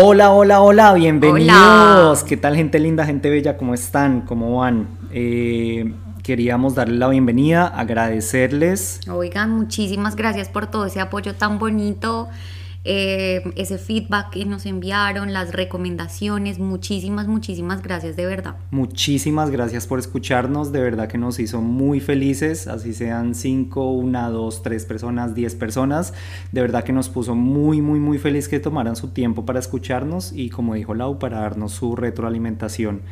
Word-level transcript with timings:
Hola, 0.00 0.30
hola, 0.30 0.60
hola, 0.60 0.94
bienvenidos. 0.94 2.22
¿Qué 2.22 2.36
tal 2.36 2.54
gente 2.54 2.78
linda, 2.78 3.04
gente 3.04 3.30
bella? 3.30 3.56
¿Cómo 3.56 3.74
están? 3.74 4.20
¿Cómo 4.20 4.58
van? 4.58 4.86
Eh, 5.10 5.92
queríamos 6.22 6.76
darles 6.76 7.00
la 7.00 7.08
bienvenida, 7.08 7.66
agradecerles. 7.66 9.00
Oigan, 9.10 9.50
muchísimas 9.50 10.14
gracias 10.14 10.48
por 10.48 10.68
todo 10.68 10.86
ese 10.86 11.00
apoyo 11.00 11.34
tan 11.34 11.58
bonito. 11.58 12.28
Eh, 12.90 13.42
ese 13.56 13.76
feedback 13.76 14.30
que 14.30 14.46
nos 14.46 14.64
enviaron, 14.64 15.34
las 15.34 15.52
recomendaciones, 15.52 16.58
muchísimas, 16.58 17.28
muchísimas 17.28 17.82
gracias 17.82 18.16
de 18.16 18.24
verdad. 18.24 18.56
Muchísimas 18.70 19.50
gracias 19.50 19.86
por 19.86 19.98
escucharnos, 19.98 20.72
de 20.72 20.80
verdad 20.80 21.06
que 21.06 21.18
nos 21.18 21.38
hizo 21.38 21.60
muy 21.60 22.00
felices, 22.00 22.66
así 22.66 22.94
sean 22.94 23.34
5, 23.34 23.90
1, 23.90 24.30
2, 24.30 24.62
3 24.62 24.86
personas, 24.86 25.34
10 25.34 25.54
personas, 25.56 26.14
de 26.50 26.62
verdad 26.62 26.82
que 26.82 26.94
nos 26.94 27.10
puso 27.10 27.34
muy, 27.34 27.82
muy, 27.82 28.00
muy 28.00 28.16
feliz 28.16 28.48
que 28.48 28.58
tomaran 28.58 28.96
su 28.96 29.08
tiempo 29.08 29.44
para 29.44 29.58
escucharnos 29.58 30.32
y 30.32 30.48
como 30.48 30.72
dijo 30.72 30.94
Lau, 30.94 31.18
para 31.18 31.40
darnos 31.40 31.72
su 31.72 31.94
retroalimentación. 31.94 33.02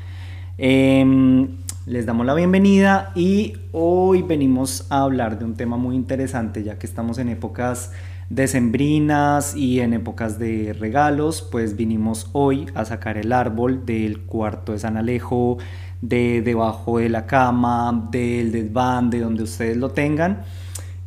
Em, 0.56 1.48
les 1.84 2.06
damos 2.06 2.24
la 2.24 2.32
bienvenida 2.32 3.12
y 3.14 3.52
hoy 3.72 4.22
venimos 4.22 4.86
a 4.88 5.02
hablar 5.02 5.38
de 5.38 5.44
un 5.44 5.54
tema 5.54 5.76
muy 5.76 5.96
interesante 5.96 6.64
ya 6.64 6.78
que 6.78 6.86
estamos 6.86 7.18
en 7.18 7.28
épocas 7.28 7.92
decembrinas 8.30 9.54
y 9.54 9.80
en 9.80 9.92
épocas 9.92 10.38
de 10.38 10.74
regalos, 10.78 11.42
pues 11.42 11.76
vinimos 11.76 12.28
hoy 12.32 12.66
a 12.74 12.84
sacar 12.84 13.18
el 13.18 13.32
árbol 13.32 13.86
del 13.86 14.20
cuarto 14.22 14.72
de 14.72 14.78
San 14.78 14.96
Alejo, 14.96 15.58
de 16.00 16.42
debajo 16.42 16.98
de 16.98 17.08
la 17.08 17.26
cama, 17.26 18.08
del 18.10 18.52
desván, 18.52 19.10
de 19.10 19.20
donde 19.20 19.44
ustedes 19.44 19.76
lo 19.76 19.90
tengan. 19.90 20.42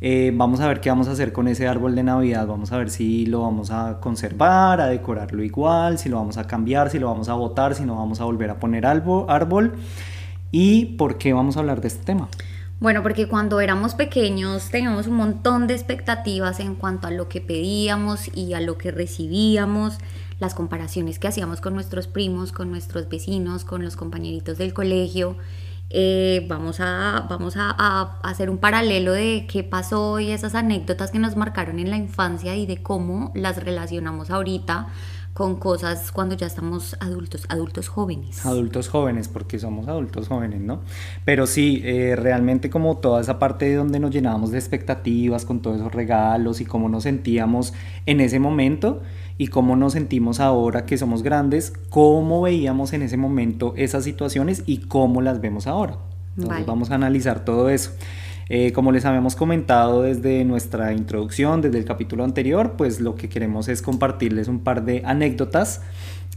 Eh, 0.02 0.32
vamos 0.34 0.60
a 0.60 0.68
ver 0.68 0.80
qué 0.80 0.88
vamos 0.88 1.08
a 1.08 1.12
hacer 1.12 1.30
con 1.32 1.46
ese 1.46 1.68
árbol 1.68 1.94
de 1.94 2.02
Navidad. 2.02 2.46
Vamos 2.46 2.72
a 2.72 2.78
ver 2.78 2.88
si 2.88 3.26
lo 3.26 3.42
vamos 3.42 3.70
a 3.70 4.00
conservar, 4.00 4.80
a 4.80 4.86
decorarlo 4.86 5.44
igual, 5.44 5.98
si 5.98 6.08
lo 6.08 6.16
vamos 6.16 6.38
a 6.38 6.46
cambiar, 6.46 6.90
si 6.90 6.98
lo 6.98 7.08
vamos 7.08 7.28
a 7.28 7.34
botar, 7.34 7.74
si 7.74 7.84
no 7.84 7.96
vamos 7.96 8.20
a 8.20 8.24
volver 8.24 8.50
a 8.50 8.58
poner 8.58 8.86
árbol. 8.86 9.74
¿Y 10.50 10.96
por 10.96 11.18
qué 11.18 11.32
vamos 11.32 11.56
a 11.56 11.60
hablar 11.60 11.80
de 11.82 11.88
este 11.88 12.04
tema? 12.04 12.28
Bueno, 12.80 13.02
porque 13.02 13.28
cuando 13.28 13.60
éramos 13.60 13.94
pequeños 13.94 14.70
teníamos 14.70 15.06
un 15.06 15.16
montón 15.16 15.66
de 15.66 15.74
expectativas 15.74 16.60
en 16.60 16.74
cuanto 16.74 17.08
a 17.08 17.10
lo 17.10 17.28
que 17.28 17.42
pedíamos 17.42 18.34
y 18.34 18.54
a 18.54 18.60
lo 18.62 18.78
que 18.78 18.90
recibíamos, 18.90 19.98
las 20.38 20.54
comparaciones 20.54 21.18
que 21.18 21.28
hacíamos 21.28 21.60
con 21.60 21.74
nuestros 21.74 22.06
primos, 22.06 22.52
con 22.52 22.70
nuestros 22.70 23.10
vecinos, 23.10 23.66
con 23.66 23.84
los 23.84 23.96
compañeritos 23.96 24.56
del 24.56 24.72
colegio. 24.72 25.36
Eh, 25.90 26.46
vamos 26.48 26.80
a, 26.80 27.26
vamos 27.28 27.58
a, 27.58 27.74
a, 27.76 28.18
hacer 28.22 28.48
un 28.48 28.56
paralelo 28.56 29.12
de 29.12 29.46
qué 29.46 29.62
pasó 29.62 30.18
y 30.18 30.30
esas 30.30 30.54
anécdotas 30.54 31.10
que 31.10 31.18
nos 31.18 31.36
marcaron 31.36 31.80
en 31.80 31.90
la 31.90 31.98
infancia 31.98 32.56
y 32.56 32.64
de 32.64 32.82
cómo 32.82 33.30
las 33.34 33.62
relacionamos 33.62 34.30
ahorita 34.30 34.88
con 35.40 35.56
cosas 35.56 36.12
cuando 36.12 36.34
ya 36.34 36.46
estamos 36.46 36.98
adultos, 37.00 37.46
adultos 37.48 37.88
jóvenes. 37.88 38.44
Adultos 38.44 38.90
jóvenes, 38.90 39.28
porque 39.28 39.58
somos 39.58 39.88
adultos 39.88 40.28
jóvenes, 40.28 40.60
¿no? 40.60 40.82
Pero 41.24 41.46
sí, 41.46 41.80
eh, 41.82 42.14
realmente 42.14 42.68
como 42.68 42.98
toda 42.98 43.22
esa 43.22 43.38
parte 43.38 43.64
de 43.64 43.76
donde 43.76 44.00
nos 44.00 44.10
llenábamos 44.10 44.50
de 44.50 44.58
expectativas 44.58 45.46
con 45.46 45.62
todos 45.62 45.78
esos 45.78 45.94
regalos 45.94 46.60
y 46.60 46.66
cómo 46.66 46.90
nos 46.90 47.04
sentíamos 47.04 47.72
en 48.04 48.20
ese 48.20 48.38
momento 48.38 49.00
y 49.38 49.46
cómo 49.46 49.76
nos 49.76 49.94
sentimos 49.94 50.40
ahora 50.40 50.84
que 50.84 50.98
somos 50.98 51.22
grandes, 51.22 51.72
cómo 51.88 52.42
veíamos 52.42 52.92
en 52.92 53.00
ese 53.00 53.16
momento 53.16 53.72
esas 53.78 54.04
situaciones 54.04 54.62
y 54.66 54.80
cómo 54.88 55.22
las 55.22 55.40
vemos 55.40 55.66
ahora. 55.66 55.96
Entonces 56.36 56.66
vamos 56.66 56.90
a 56.90 56.96
analizar 56.96 57.46
todo 57.46 57.70
eso. 57.70 57.92
Eh, 58.52 58.72
como 58.72 58.90
les 58.90 59.04
habíamos 59.04 59.36
comentado 59.36 60.02
desde 60.02 60.44
nuestra 60.44 60.92
introducción, 60.92 61.60
desde 61.60 61.78
el 61.78 61.84
capítulo 61.84 62.24
anterior, 62.24 62.74
pues 62.76 63.00
lo 63.00 63.14
que 63.14 63.28
queremos 63.28 63.68
es 63.68 63.80
compartirles 63.80 64.48
un 64.48 64.64
par 64.64 64.84
de 64.84 65.02
anécdotas 65.06 65.82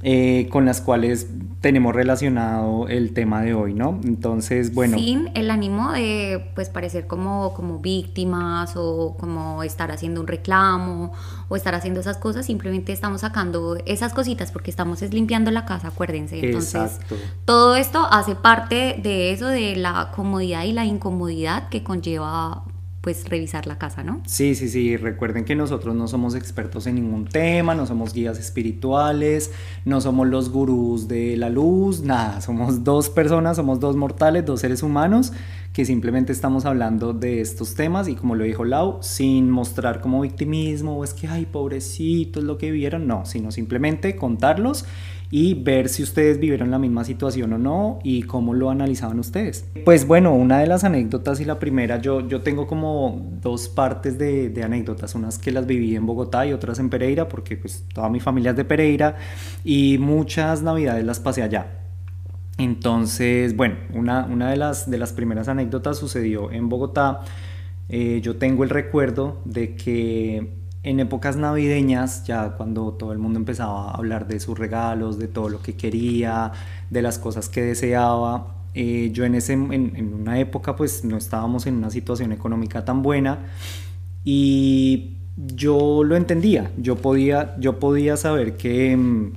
eh, 0.06 0.50
con 0.52 0.66
las 0.66 0.82
cuales 0.82 1.28
tenemos 1.62 1.96
relacionado 1.96 2.90
el 2.90 3.14
tema 3.14 3.42
de 3.42 3.54
hoy, 3.54 3.74
¿no? 3.74 4.02
Entonces, 4.04 4.74
bueno. 4.74 4.98
Sin 4.98 5.32
el 5.34 5.50
ánimo 5.50 5.94
de, 5.94 6.52
pues, 6.56 6.70
parecer 6.70 7.08
como, 7.08 7.54
como 7.54 7.80
víctimas 7.80 8.74
o 8.76 9.16
como 9.18 9.64
estar 9.64 9.92
haciendo 9.92 10.20
un 10.20 10.28
reclamo 10.28 11.14
o 11.48 11.56
estar 11.56 11.74
haciendo 11.74 12.02
esas 12.02 12.18
cosas, 12.18 12.46
simplemente 12.46 12.92
estamos 12.92 13.22
sacando 13.22 13.78
esas 13.86 14.14
cositas 14.14 14.52
porque 14.52 14.72
estamos 14.72 15.02
limpiando 15.04 15.52
la 15.52 15.64
casa, 15.64 15.88
acuérdense. 15.88 16.38
Entonces, 16.44 17.00
todo 17.46 17.78
esto 17.78 18.06
hace 18.12 18.36
parte 18.36 19.00
de 19.02 19.32
eso, 19.32 19.48
de 19.48 19.78
la 19.78 20.12
comodidad 20.14 20.66
y 20.66 20.74
la 20.74 20.84
incomodidad 20.84 21.70
que 21.70 21.82
conlleva 21.82 22.64
pues 23.04 23.28
revisar 23.28 23.68
la 23.68 23.78
casa, 23.78 24.02
¿no? 24.02 24.22
Sí, 24.26 24.56
sí, 24.56 24.70
sí, 24.70 24.96
recuerden 24.96 25.44
que 25.44 25.56
nosotros 25.56 25.94
no 25.94 26.08
somos 26.08 26.36
expertos 26.36 26.88
en 26.88 26.96
ningún 26.96 27.26
tema, 27.26 27.76
no 27.76 27.86
somos 27.86 28.14
guías 28.14 28.40
espirituales, 28.40 29.52
no 29.84 30.00
somos 30.00 30.26
los 30.26 30.50
gurús 30.50 31.10
de 31.10 31.36
la 31.36 31.50
luz, 31.50 32.00
nada, 32.00 32.40
somos 32.40 32.86
dos 32.86 33.10
personas, 33.10 33.58
somos 33.58 33.82
dos 33.82 33.98
mortales, 33.98 34.46
dos 34.46 34.62
seres 34.62 34.84
humanos 34.84 35.34
que 35.74 35.86
simplemente 35.86 36.32
estamos 36.32 36.66
hablando 36.66 37.14
de 37.14 37.42
estos 37.42 37.74
temas 37.74 38.08
y 38.08 38.16
como 38.16 38.36
lo 38.36 38.44
dijo 38.44 38.64
Lau, 38.64 39.00
sin 39.02 39.50
mostrar 39.50 40.02
como 40.02 40.22
victimismo 40.22 40.98
o 40.98 41.04
es 41.04 41.16
que, 41.16 41.28
ay, 41.28 41.48
pobrecito, 41.48 42.40
es 42.40 42.46
lo 42.46 42.60
que 42.60 42.72
vivieron, 42.72 43.08
no, 43.08 43.26
sino 43.26 43.52
simplemente 43.52 44.16
contarlos 44.16 44.86
y 45.32 45.56
ver 45.56 45.90
si 45.90 46.04
ustedes 46.04 46.40
vivieron 46.40 46.70
la 46.70 46.78
misma 46.78 47.04
situación 47.04 47.54
o 47.54 47.58
no 47.58 47.98
y 48.04 48.22
cómo 48.22 48.54
lo 48.54 48.70
analizaban 48.70 49.18
ustedes. 49.18 49.66
Pues 49.84 50.06
bueno, 50.06 50.36
una 50.36 50.60
de 50.60 50.68
las 50.68 50.84
anécdotas 50.84 51.40
y 51.40 51.46
la 51.46 51.58
primera, 51.58 52.00
yo, 52.00 52.28
yo 52.28 52.42
tengo 52.42 52.68
como 52.68 53.32
dos 53.42 53.68
partes 53.68 54.20
de, 54.20 54.50
de 54.50 54.64
anécdotas, 54.64 55.16
unas 55.16 55.40
que 55.40 55.52
las 55.52 55.66
viví 55.66 55.96
en 55.96 56.06
Bogotá 56.06 56.46
y 56.46 56.54
otras 56.54 56.78
en 56.78 56.92
Pereira, 56.92 57.28
porque 57.28 57.58
pues 57.58 57.84
toda 57.92 58.10
mi 58.10 58.20
familia 58.20 58.52
es 58.52 58.58
de 58.58 58.66
Pereira 58.66 59.16
y 59.64 59.98
muchas 59.98 60.62
navidades 60.62 61.04
las 61.04 61.20
pasé 61.20 61.42
allá. 61.42 61.83
Entonces, 62.58 63.56
bueno, 63.56 63.76
una, 63.94 64.26
una 64.26 64.50
de, 64.52 64.58
las, 64.58 64.90
de 64.90 64.98
las 64.98 65.14
primeras 65.14 65.48
anécdotas 65.48 65.98
sucedió 65.98 66.52
en 66.52 66.70
Bogotá. 66.70 67.22
Eh, 67.90 68.22
yo 68.22 68.38
tengo 68.38 68.64
el 68.64 68.70
recuerdo 68.70 69.42
de 69.46 69.76
que 69.76 70.64
en 70.84 71.00
épocas 71.00 71.38
navideñas, 71.38 72.26
ya 72.26 72.52
cuando 72.52 72.94
todo 72.94 73.12
el 73.14 73.18
mundo 73.18 73.40
empezaba 73.40 73.90
a 73.90 73.96
hablar 73.96 74.28
de 74.28 74.40
sus 74.40 74.58
regalos, 74.58 75.18
de 75.18 75.28
todo 75.28 75.50
lo 75.50 75.62
que 75.62 75.76
quería, 75.76 76.52
de 76.90 77.02
las 77.02 77.20
cosas 77.20 77.50
que 77.50 77.62
deseaba, 77.62 78.54
eh, 78.74 79.12
yo 79.14 79.24
en, 79.24 79.36
ese, 79.36 79.54
en, 79.54 80.14
una 80.14 80.40
época 80.40 80.76
pues 80.76 81.06
no 81.06 81.16
estábamos 81.18 81.68
en 81.68 81.76
una 81.76 81.90
situación 81.90 82.32
económica 82.32 82.84
tan 82.84 83.04
buena 83.04 83.46
y 84.24 85.18
yo 85.38 86.04
lo 86.04 86.16
entendía, 86.16 86.72
yo 86.78 86.96
podía, 86.96 87.56
yo 87.60 87.80
podía 87.80 88.18
saber 88.18 88.58
que 88.58 88.98
mm, 88.98 89.34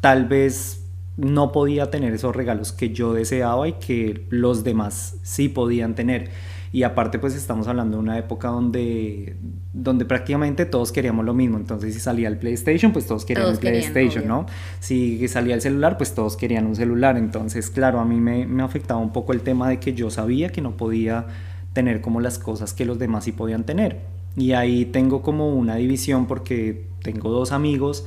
tal 0.00 0.26
vez 0.26 0.85
no 1.16 1.52
podía 1.52 1.90
tener 1.90 2.12
esos 2.12 2.36
regalos 2.36 2.72
que 2.72 2.90
yo 2.90 3.12
deseaba 3.12 3.68
y 3.68 3.74
que 3.74 4.26
los 4.30 4.64
demás 4.64 5.16
sí 5.22 5.48
podían 5.48 5.94
tener. 5.94 6.30
Y 6.72 6.82
aparte 6.82 7.18
pues 7.18 7.34
estamos 7.34 7.68
hablando 7.68 7.96
de 7.96 8.02
una 8.02 8.18
época 8.18 8.48
donde, 8.48 9.36
donde 9.72 10.04
prácticamente 10.04 10.66
todos 10.66 10.92
queríamos 10.92 11.24
lo 11.24 11.32
mismo. 11.32 11.56
Entonces 11.56 11.94
si 11.94 12.00
salía 12.00 12.28
el 12.28 12.36
PlayStation, 12.36 12.92
pues 12.92 13.06
todos 13.06 13.24
querían 13.24 13.48
el 13.48 13.58
PlayStation, 13.58 14.28
¿no? 14.28 14.44
Si 14.80 15.26
salía 15.28 15.54
el 15.54 15.62
celular, 15.62 15.96
pues 15.96 16.14
todos 16.14 16.36
querían 16.36 16.66
un 16.66 16.76
celular. 16.76 17.16
Entonces, 17.16 17.70
claro, 17.70 17.98
a 17.98 18.04
mí 18.04 18.16
me, 18.16 18.46
me 18.46 18.62
afectaba 18.62 19.00
un 19.00 19.12
poco 19.12 19.32
el 19.32 19.40
tema 19.40 19.70
de 19.70 19.80
que 19.80 19.94
yo 19.94 20.10
sabía 20.10 20.50
que 20.50 20.60
no 20.60 20.76
podía 20.76 21.26
tener 21.72 22.02
como 22.02 22.20
las 22.20 22.38
cosas 22.38 22.74
que 22.74 22.84
los 22.84 22.98
demás 22.98 23.24
sí 23.24 23.32
podían 23.32 23.64
tener. 23.64 24.00
Y 24.36 24.52
ahí 24.52 24.84
tengo 24.84 25.22
como 25.22 25.54
una 25.54 25.76
división 25.76 26.26
porque 26.26 26.88
tengo 27.02 27.30
dos 27.30 27.52
amigos 27.52 28.06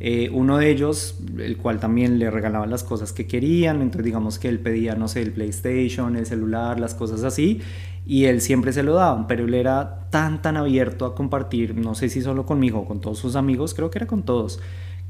eh, 0.00 0.28
uno 0.32 0.58
de 0.58 0.70
ellos, 0.70 1.18
el 1.38 1.56
cual 1.56 1.78
también 1.80 2.18
le 2.18 2.30
regalaba 2.30 2.66
las 2.66 2.82
cosas 2.82 3.12
que 3.12 3.26
querían, 3.26 3.80
entonces 3.80 4.04
digamos 4.04 4.38
que 4.38 4.48
él 4.48 4.58
pedía, 4.58 4.94
no 4.96 5.08
sé, 5.08 5.22
el 5.22 5.32
PlayStation, 5.32 6.16
el 6.16 6.26
celular, 6.26 6.80
las 6.80 6.94
cosas 6.94 7.22
así, 7.22 7.60
y 8.04 8.24
él 8.24 8.40
siempre 8.40 8.72
se 8.72 8.82
lo 8.82 8.94
daba, 8.94 9.26
pero 9.26 9.44
él 9.44 9.54
era 9.54 10.08
tan, 10.10 10.42
tan 10.42 10.56
abierto 10.56 11.06
a 11.06 11.14
compartir, 11.14 11.76
no 11.76 11.94
sé 11.94 12.08
si 12.08 12.20
solo 12.20 12.44
conmigo 12.44 12.80
o 12.80 12.84
con 12.86 13.00
todos 13.00 13.18
sus 13.18 13.36
amigos, 13.36 13.72
creo 13.72 13.90
que 13.90 13.98
era 13.98 14.06
con 14.06 14.24
todos, 14.24 14.60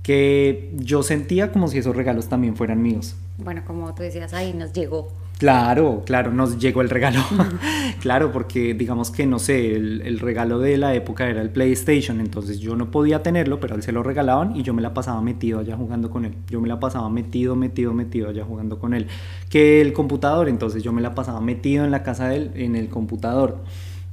que 0.02 0.70
yo 0.76 1.02
sentía 1.02 1.50
como 1.50 1.68
si 1.68 1.78
esos 1.78 1.96
regalos 1.96 2.28
también 2.28 2.56
fueran 2.56 2.82
míos. 2.82 3.16
Bueno, 3.38 3.62
como 3.66 3.94
tú 3.94 4.02
decías, 4.02 4.34
ahí 4.34 4.52
nos 4.52 4.72
llegó. 4.72 5.08
Claro, 5.38 6.04
claro, 6.06 6.32
nos 6.32 6.58
llegó 6.58 6.80
el 6.80 6.88
regalo. 6.88 7.20
claro, 8.00 8.30
porque 8.30 8.72
digamos 8.72 9.10
que, 9.10 9.26
no 9.26 9.40
sé, 9.40 9.74
el, 9.74 10.20
regalo 10.20 10.60
de 10.60 10.78
la 10.78 10.94
época 10.94 11.28
era 11.28 11.42
el 11.42 11.50
PlayStation, 11.50 12.20
entonces 12.20 12.60
yo 12.60 12.76
no 12.76 12.90
podía 12.92 13.22
tenerlo, 13.22 13.58
pero 13.58 13.74
él 13.74 13.82
se 13.82 13.90
lo 13.90 14.04
regalaban 14.04 14.54
y 14.54 14.62
yo 14.62 14.72
me 14.74 14.80
la 14.80 14.94
pasaba 14.94 15.20
metido 15.22 15.58
allá 15.58 15.76
jugando 15.76 16.08
con 16.08 16.24
él. 16.24 16.34
Yo 16.48 16.60
me 16.60 16.68
la 16.68 16.78
pasaba 16.78 17.10
metido, 17.10 17.56
metido, 17.56 17.92
metido 17.92 18.28
allá 18.28 18.44
jugando 18.44 18.78
con 18.78 18.94
él. 18.94 19.08
Que 19.50 19.80
el 19.80 19.92
computador, 19.92 20.48
entonces 20.48 20.84
yo 20.84 20.92
me 20.92 21.02
la 21.02 21.14
pasaba 21.16 21.40
metido 21.40 21.84
en 21.84 21.90
la 21.90 22.04
casa 22.04 22.28
de 22.28 22.36
él, 22.36 22.50
en 22.54 22.76
el 22.76 22.88
computador. 22.88 23.58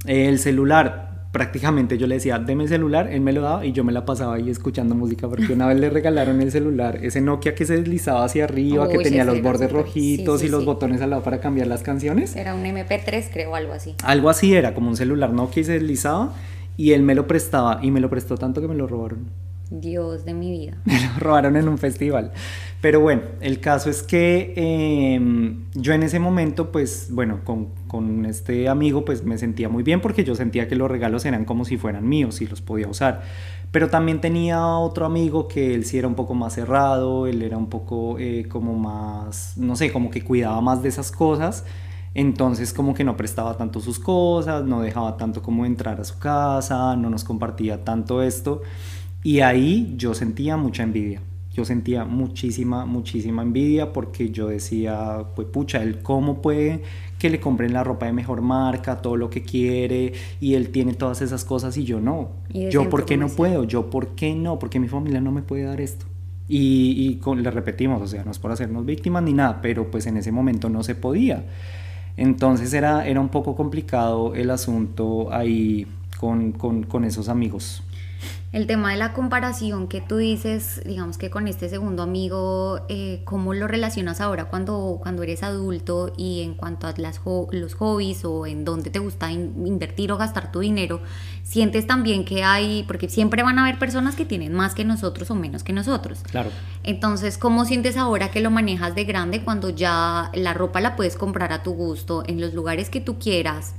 El 0.04 0.40
celular, 0.40 1.11
prácticamente 1.32 1.96
yo 1.96 2.06
le 2.06 2.16
decía, 2.16 2.38
deme 2.38 2.64
el 2.64 2.68
celular, 2.68 3.08
él 3.10 3.22
me 3.22 3.32
lo 3.32 3.40
daba 3.40 3.64
y 3.64 3.72
yo 3.72 3.84
me 3.84 3.92
la 3.92 4.04
pasaba 4.04 4.34
ahí 4.34 4.50
escuchando 4.50 4.94
música, 4.94 5.28
porque 5.28 5.54
una 5.54 5.66
vez 5.66 5.80
le 5.80 5.88
regalaron 5.88 6.40
el 6.42 6.52
celular, 6.52 6.98
ese 7.02 7.22
Nokia 7.22 7.54
que 7.54 7.64
se 7.64 7.78
deslizaba 7.78 8.24
hacia 8.24 8.44
arriba, 8.44 8.88
que 8.88 8.98
tenía 8.98 9.24
los 9.24 9.40
bordes 9.40 9.72
rojitos 9.72 10.44
y 10.44 10.48
los 10.48 10.64
botones 10.66 11.00
al 11.00 11.10
lado 11.10 11.22
para 11.22 11.40
cambiar 11.40 11.66
las 11.66 11.82
canciones. 11.82 12.36
Era 12.36 12.54
un 12.54 12.62
MP3, 12.62 13.30
creo, 13.32 13.54
algo 13.54 13.72
así. 13.72 13.94
Algo 14.04 14.28
así 14.28 14.54
era, 14.54 14.74
como 14.74 14.90
un 14.90 14.96
celular 14.96 15.32
Nokia 15.32 15.62
y 15.62 15.64
se 15.64 15.72
deslizaba, 15.72 16.34
y 16.76 16.92
él 16.92 17.02
me 17.02 17.14
lo 17.14 17.26
prestaba, 17.26 17.80
y 17.82 17.90
me 17.90 18.00
lo 18.00 18.10
prestó 18.10 18.36
tanto 18.36 18.60
que 18.60 18.68
me 18.68 18.74
lo 18.74 18.86
robaron. 18.86 19.30
Dios 19.70 20.26
de 20.26 20.34
mi 20.34 20.50
vida. 20.50 20.76
Me 20.84 21.00
lo 21.00 21.18
robaron 21.18 21.56
en 21.56 21.66
un 21.66 21.78
festival. 21.78 22.32
Pero 22.82 22.98
bueno, 22.98 23.22
el 23.40 23.60
caso 23.60 23.90
es 23.90 24.02
que 24.02 24.54
em, 24.56 25.66
yo 25.72 25.92
en 25.92 26.02
ese 26.02 26.18
momento, 26.18 26.72
pues 26.72 27.10
bueno, 27.12 27.44
con, 27.44 27.68
con, 27.86 28.26
este 28.26 28.68
amigo, 28.68 29.04
pues 29.04 29.24
me 29.24 29.38
sentía 29.38 29.68
muy 29.68 29.84
bien 29.84 30.00
porque 30.00 30.24
yo 30.24 30.34
sentía 30.34 30.66
que 30.66 30.74
los 30.74 30.90
regalos 30.90 31.24
eran 31.24 31.44
como 31.44 31.64
si 31.64 31.76
fueran 31.76 32.08
míos 32.08 32.40
y 32.40 32.46
los 32.48 32.60
podía 32.60 32.88
usar. 32.88 33.22
Pero 33.70 33.88
también 33.88 34.20
tenía 34.20 34.66
otro 34.66 35.06
amigo 35.06 35.46
que 35.46 35.76
él 35.76 35.84
sí 35.84 35.96
era 35.96 36.08
un 36.08 36.16
poco 36.16 36.34
más 36.34 36.54
cerrado, 36.54 37.28
él 37.28 37.42
era 37.42 37.56
un 37.56 37.68
poco 37.68 38.18
eh, 38.18 38.46
como 38.48 38.74
más, 38.74 39.56
no 39.56 39.76
sé, 39.76 39.92
como 39.92 40.10
que 40.10 40.24
cuidaba 40.24 40.60
más 40.60 40.82
de 40.82 40.88
esas 40.88 41.12
cosas. 41.12 41.64
Entonces 42.14 42.72
como 42.72 42.94
que 42.94 43.04
no 43.04 43.16
prestaba 43.16 43.56
tanto 43.56 43.78
sus 43.78 44.00
cosas, 44.00 44.64
no 44.64 44.82
dejaba 44.82 45.16
tanto 45.16 45.40
como 45.40 45.66
entrar 45.66 46.00
a 46.00 46.04
su 46.04 46.18
casa, 46.18 46.96
no 46.96 47.10
nos 47.10 47.22
compartía 47.22 47.84
tanto 47.84 48.22
esto. 48.22 48.62
Y 49.22 49.38
ahí 49.40 49.94
yo 49.96 50.14
sentía 50.14 50.56
mucha 50.56 50.82
envidia. 50.82 51.22
Yo 51.54 51.64
sentía 51.66 52.04
muchísima, 52.04 52.86
muchísima 52.86 53.42
envidia 53.42 53.92
porque 53.92 54.30
yo 54.30 54.48
decía, 54.48 55.24
pues 55.34 55.48
pucha, 55.48 55.82
él 55.82 56.00
cómo 56.02 56.40
puede 56.40 56.80
que 57.18 57.30
le 57.30 57.40
compren 57.40 57.72
la 57.72 57.84
ropa 57.84 58.06
de 58.06 58.12
mejor 58.12 58.40
marca, 58.40 59.00
todo 59.00 59.16
lo 59.16 59.30
que 59.30 59.42
quiere, 59.42 60.12
y 60.40 60.54
él 60.54 60.70
tiene 60.70 60.94
todas 60.94 61.22
esas 61.22 61.44
cosas 61.44 61.76
y 61.76 61.84
yo 61.84 62.00
no. 62.00 62.30
yo 62.50 62.88
por 62.88 63.04
qué 63.04 63.16
no 63.16 63.28
puedo, 63.28 63.64
yo 63.64 63.90
por 63.90 64.08
qué 64.16 64.34
no, 64.34 64.58
porque 64.58 64.80
mi 64.80 64.88
familia 64.88 65.20
no 65.20 65.30
me 65.30 65.42
puede 65.42 65.62
dar 65.62 65.80
esto. 65.80 66.06
Y, 66.48 67.20
y 67.24 67.34
le 67.36 67.50
repetimos, 67.50 68.02
o 68.02 68.06
sea, 68.08 68.24
no 68.24 68.32
es 68.32 68.38
por 68.38 68.50
hacernos 68.50 68.84
víctimas 68.84 69.22
ni 69.22 69.32
nada, 69.32 69.60
pero 69.62 69.90
pues 69.90 70.06
en 70.06 70.16
ese 70.16 70.32
momento 70.32 70.68
no 70.68 70.82
se 70.82 70.94
podía. 70.94 71.44
Entonces 72.16 72.72
era, 72.74 73.06
era 73.06 73.20
un 73.20 73.28
poco 73.28 73.54
complicado 73.54 74.34
el 74.34 74.50
asunto 74.50 75.32
ahí 75.32 75.86
con, 76.18 76.52
con, 76.52 76.82
con 76.82 77.04
esos 77.04 77.28
amigos. 77.28 77.84
El 78.52 78.66
tema 78.66 78.90
de 78.90 78.98
la 78.98 79.14
comparación 79.14 79.88
que 79.88 80.02
tú 80.02 80.18
dices, 80.18 80.82
digamos 80.84 81.16
que 81.16 81.30
con 81.30 81.48
este 81.48 81.70
segundo 81.70 82.02
amigo, 82.02 82.84
eh, 82.90 83.22
¿cómo 83.24 83.54
lo 83.54 83.66
relacionas 83.66 84.20
ahora 84.20 84.44
cuando, 84.50 84.98
cuando 85.00 85.22
eres 85.22 85.42
adulto 85.42 86.12
y 86.18 86.42
en 86.42 86.52
cuanto 86.52 86.86
a 86.86 86.92
las 86.98 87.22
los 87.50 87.74
hobbies 87.74 88.26
o 88.26 88.44
en 88.46 88.66
dónde 88.66 88.90
te 88.90 88.98
gusta 88.98 89.32
invertir 89.32 90.12
o 90.12 90.18
gastar 90.18 90.52
tu 90.52 90.60
dinero? 90.60 91.00
¿Sientes 91.42 91.86
también 91.86 92.26
que 92.26 92.44
hay, 92.44 92.82
porque 92.82 93.08
siempre 93.08 93.42
van 93.42 93.58
a 93.58 93.62
haber 93.62 93.78
personas 93.78 94.16
que 94.16 94.26
tienen 94.26 94.52
más 94.52 94.74
que 94.74 94.84
nosotros 94.84 95.30
o 95.30 95.34
menos 95.34 95.62
que 95.62 95.72
nosotros? 95.72 96.22
Claro. 96.30 96.50
Entonces, 96.82 97.38
¿cómo 97.38 97.64
sientes 97.64 97.96
ahora 97.96 98.30
que 98.30 98.42
lo 98.42 98.50
manejas 98.50 98.94
de 98.94 99.04
grande 99.04 99.42
cuando 99.42 99.70
ya 99.70 100.30
la 100.34 100.52
ropa 100.52 100.82
la 100.82 100.94
puedes 100.94 101.16
comprar 101.16 101.54
a 101.54 101.62
tu 101.62 101.72
gusto 101.72 102.22
en 102.26 102.38
los 102.38 102.52
lugares 102.52 102.90
que 102.90 103.00
tú 103.00 103.18
quieras? 103.18 103.76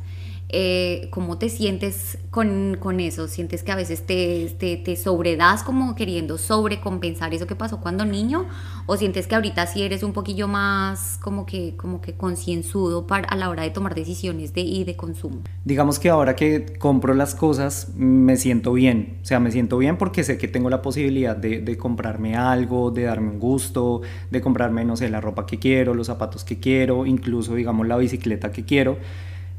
Eh, 0.55 1.07
¿cómo 1.09 1.39
te 1.39 1.50
sientes 1.50 2.19
con, 2.29 2.77
con, 2.79 3.00
eso? 3.00 3.27
¿Sientes 3.27 3.63
que 3.63 3.71
a 3.71 3.75
veces 3.75 4.05
te, 4.05 4.55
te, 4.59 4.77
te, 4.77 4.95
sobredas 4.95 5.63
como 5.63 5.95
queriendo 5.95 6.38
sobrecompensar 6.38 7.33
eso 7.33 7.47
que 7.47 7.55
pasó 7.55 7.81
cuando 7.81 8.05
niño? 8.05 8.45
¿O 8.85 8.95
sientes 8.95 9.25
que 9.25 9.33
ahorita 9.33 9.65
sí 9.65 9.81
eres 9.81 10.03
un 10.03 10.13
poquillo 10.13 10.47
más 10.47 11.17
como 11.23 11.47
que, 11.47 11.75
como 11.75 12.01
que 12.01 12.13
concienzudo 12.13 13.07
a 13.09 13.35
la 13.35 13.50
hora 13.50 13.63
de 13.63 13.71
tomar 13.71 13.95
decisiones 13.95 14.53
de, 14.53 14.61
y 14.61 14.83
de 14.83 14.95
consumo? 14.95 15.41
Digamos 15.65 15.97
que 15.97 16.11
ahora 16.11 16.35
que 16.35 16.77
compro 16.77 17.15
las 17.15 17.33
cosas 17.33 17.95
me 17.95 18.38
siento 18.38 18.73
bien, 18.73 19.17
o 19.23 19.25
sea, 19.25 19.39
me 19.39 19.49
siento 19.49 19.79
bien 19.79 19.97
porque 19.97 20.23
sé 20.23 20.38
que 20.38 20.47
tengo 20.47 20.69
la 20.69 20.83
posibilidad 20.83 21.35
de, 21.35 21.61
de 21.61 21.77
comprarme 21.77 22.35
algo, 22.35 22.91
de 22.91 23.06
darme 23.06 23.31
un 23.31 23.39
gusto, 23.39 24.01
de 24.29 24.39
comprarme, 24.39 24.85
no 24.85 24.97
sé, 24.97 25.09
la 25.09 25.19
ropa 25.19 25.47
que 25.47 25.57
quiero, 25.57 25.95
los 25.95 26.06
zapatos 26.06 26.44
que 26.44 26.59
quiero, 26.59 27.07
incluso, 27.07 27.56
digamos, 27.56 27.88
la 27.88 27.97
bicicleta 27.97 28.51
que 28.51 28.65
quiero 28.65 28.99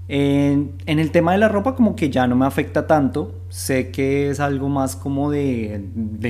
en, 0.06 0.74
el 0.86 1.10
tema 1.10 1.32
de 1.32 1.38
la 1.38 1.48
ropa 1.48 1.74
como 1.74 1.96
que 1.96 2.10
ya 2.10 2.26
no 2.26 2.36
me 2.36 2.46
afecta 2.46 2.86
tanto, 2.86 3.40
sé 3.48 3.90
que 3.90 4.30
es 4.30 4.40
algo 4.40 4.68
más 4.68 4.96
como 4.96 5.30
de, 5.30 5.82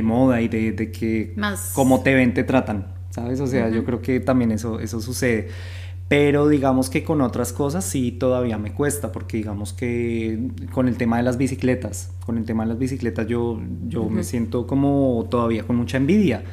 moda 0.03 0.41
y 0.41 0.49
de, 0.49 0.73
de 0.73 0.93
que 0.93 1.35
como 1.75 2.03
te 2.03 2.15
ven 2.15 2.35
te 2.35 2.44
tratan, 2.44 2.94
¿sabes? 3.11 3.41
O 3.41 3.47
sea, 3.47 3.69
yo 3.71 3.85
creo 3.85 4.00
que 4.00 4.21
también 4.21 4.53
eso, 4.53 4.81
eso 4.81 5.00
sucede. 5.00 5.49
Pero 6.06 6.49
digamos 6.49 6.91
que 6.91 7.03
con 7.03 7.23
otras 7.23 7.53
cosas 7.53 7.85
sí 7.85 8.12
todavía 8.12 8.59
me 8.59 8.73
cuesta, 8.73 9.11
porque 9.11 9.38
digamos 9.38 9.73
que 9.73 10.50
con 10.73 10.87
el 10.87 10.97
tema 10.99 11.17
de 11.17 11.23
las 11.23 11.38
bicicletas, 11.38 12.12
con 12.27 12.37
el 12.37 12.44
tema 12.44 12.65
de 12.65 12.69
las 12.69 12.79
bicicletas 12.79 13.27
yo, 13.27 13.59
yo 13.88 14.09
me 14.11 14.23
siento 14.23 14.67
como 14.67 15.27
todavía 15.31 15.65
con 15.65 15.77
mucha 15.77 15.97
envidia 15.97 16.44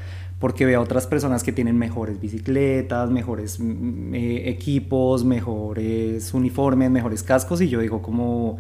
porque 0.41 0.65
veo 0.65 0.79
a 0.79 0.83
otras 0.83 1.05
personas 1.05 1.43
que 1.43 1.53
tienen 1.53 1.77
mejores 1.77 2.19
bicicletas, 2.19 3.11
mejores 3.11 3.59
mm, 3.59 4.15
eh, 4.15 4.49
equipos, 4.49 5.23
mejores 5.23 6.33
uniformes, 6.33 6.89
mejores 6.89 7.21
cascos 7.21 7.61
y 7.61 7.69
yo 7.69 7.79
digo 7.79 8.01
como, 8.01 8.57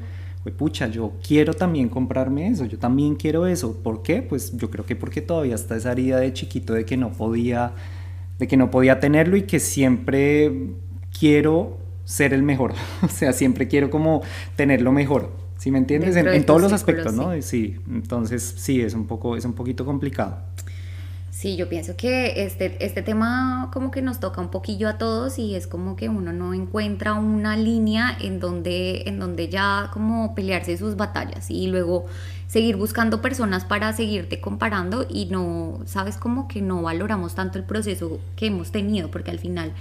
pucha, 0.57 0.87
yo 0.87 1.13
quiero 1.27 1.55
también 1.55 1.89
comprarme 1.89 2.47
eso, 2.47 2.65
yo 2.65 2.77
también 2.77 3.15
quiero 3.15 3.47
eso. 3.47 3.75
¿Por 3.81 4.03
qué? 4.03 4.21
Pues 4.21 4.55
yo 4.55 4.69
creo 4.69 4.85
que 4.85 4.95
porque 4.95 5.21
todavía 5.21 5.55
está 5.55 5.75
esa 5.75 5.91
herida 5.91 6.19
de 6.19 6.31
chiquito 6.33 6.73
de 6.73 6.85
que 6.85 6.97
no 6.97 7.11
podía, 7.13 7.73
de 8.37 8.47
que 8.47 8.57
no 8.57 8.69
podía 8.69 8.99
tenerlo 8.99 9.35
y 9.35 9.41
que 9.41 9.59
siempre 9.59 10.53
quiero 11.19 11.79
ser 12.05 12.31
el 12.31 12.43
mejor, 12.43 12.73
o 13.01 13.07
sea, 13.07 13.33
siempre 13.33 13.67
quiero 13.67 13.89
como 13.89 14.21
tenerlo 14.55 14.91
mejor. 14.91 15.31
¿Sí 15.57 15.71
me 15.71 15.77
entiendes? 15.77 16.15
En, 16.15 16.43
todos 16.45 16.61
los 16.61 16.73
aspectos, 16.73 17.13
¿no? 17.13 17.39
Sí. 17.41 17.75
Entonces, 17.87 18.55
sí, 18.57 18.81
es 18.81 18.95
un 18.95 19.05
poco, 19.05 19.37
es 19.37 19.45
un 19.45 19.53
poquito 19.53 19.85
complicado. 19.85 20.37
Sí, 21.41 21.55
yo 21.55 21.67
pienso 21.67 21.95
que 21.97 22.43
este, 22.43 22.77
este 22.85 23.01
tema 23.01 23.71
como 23.73 23.89
que 23.89 24.03
nos 24.03 24.19
toca 24.19 24.39
un 24.41 24.51
poquillo 24.51 24.87
a 24.87 24.99
todos 24.99 25.39
y 25.39 25.55
es 25.55 25.65
como 25.65 25.95
que 25.95 26.07
uno 26.07 26.31
no 26.31 26.53
encuentra 26.53 27.15
una 27.15 27.57
línea 27.57 28.15
en 28.21 28.39
donde, 28.39 29.05
en 29.07 29.17
donde 29.17 29.49
ya 29.49 29.89
como 29.91 30.35
pelearse 30.35 30.77
sus 30.77 30.97
batallas 30.97 31.49
y 31.49 31.65
luego 31.65 32.05
seguir 32.45 32.75
buscando 32.75 33.23
personas 33.23 33.65
para 33.65 33.91
seguirte 33.91 34.39
comparando 34.39 35.07
y 35.09 35.25
no, 35.31 35.79
sabes 35.85 36.17
como 36.17 36.47
que 36.47 36.61
no 36.61 36.83
valoramos 36.83 37.33
tanto 37.33 37.57
el 37.57 37.63
proceso 37.63 38.19
que 38.35 38.45
hemos 38.45 38.71
tenido 38.71 39.09
porque 39.09 39.31
al 39.31 39.39
final 39.39 39.73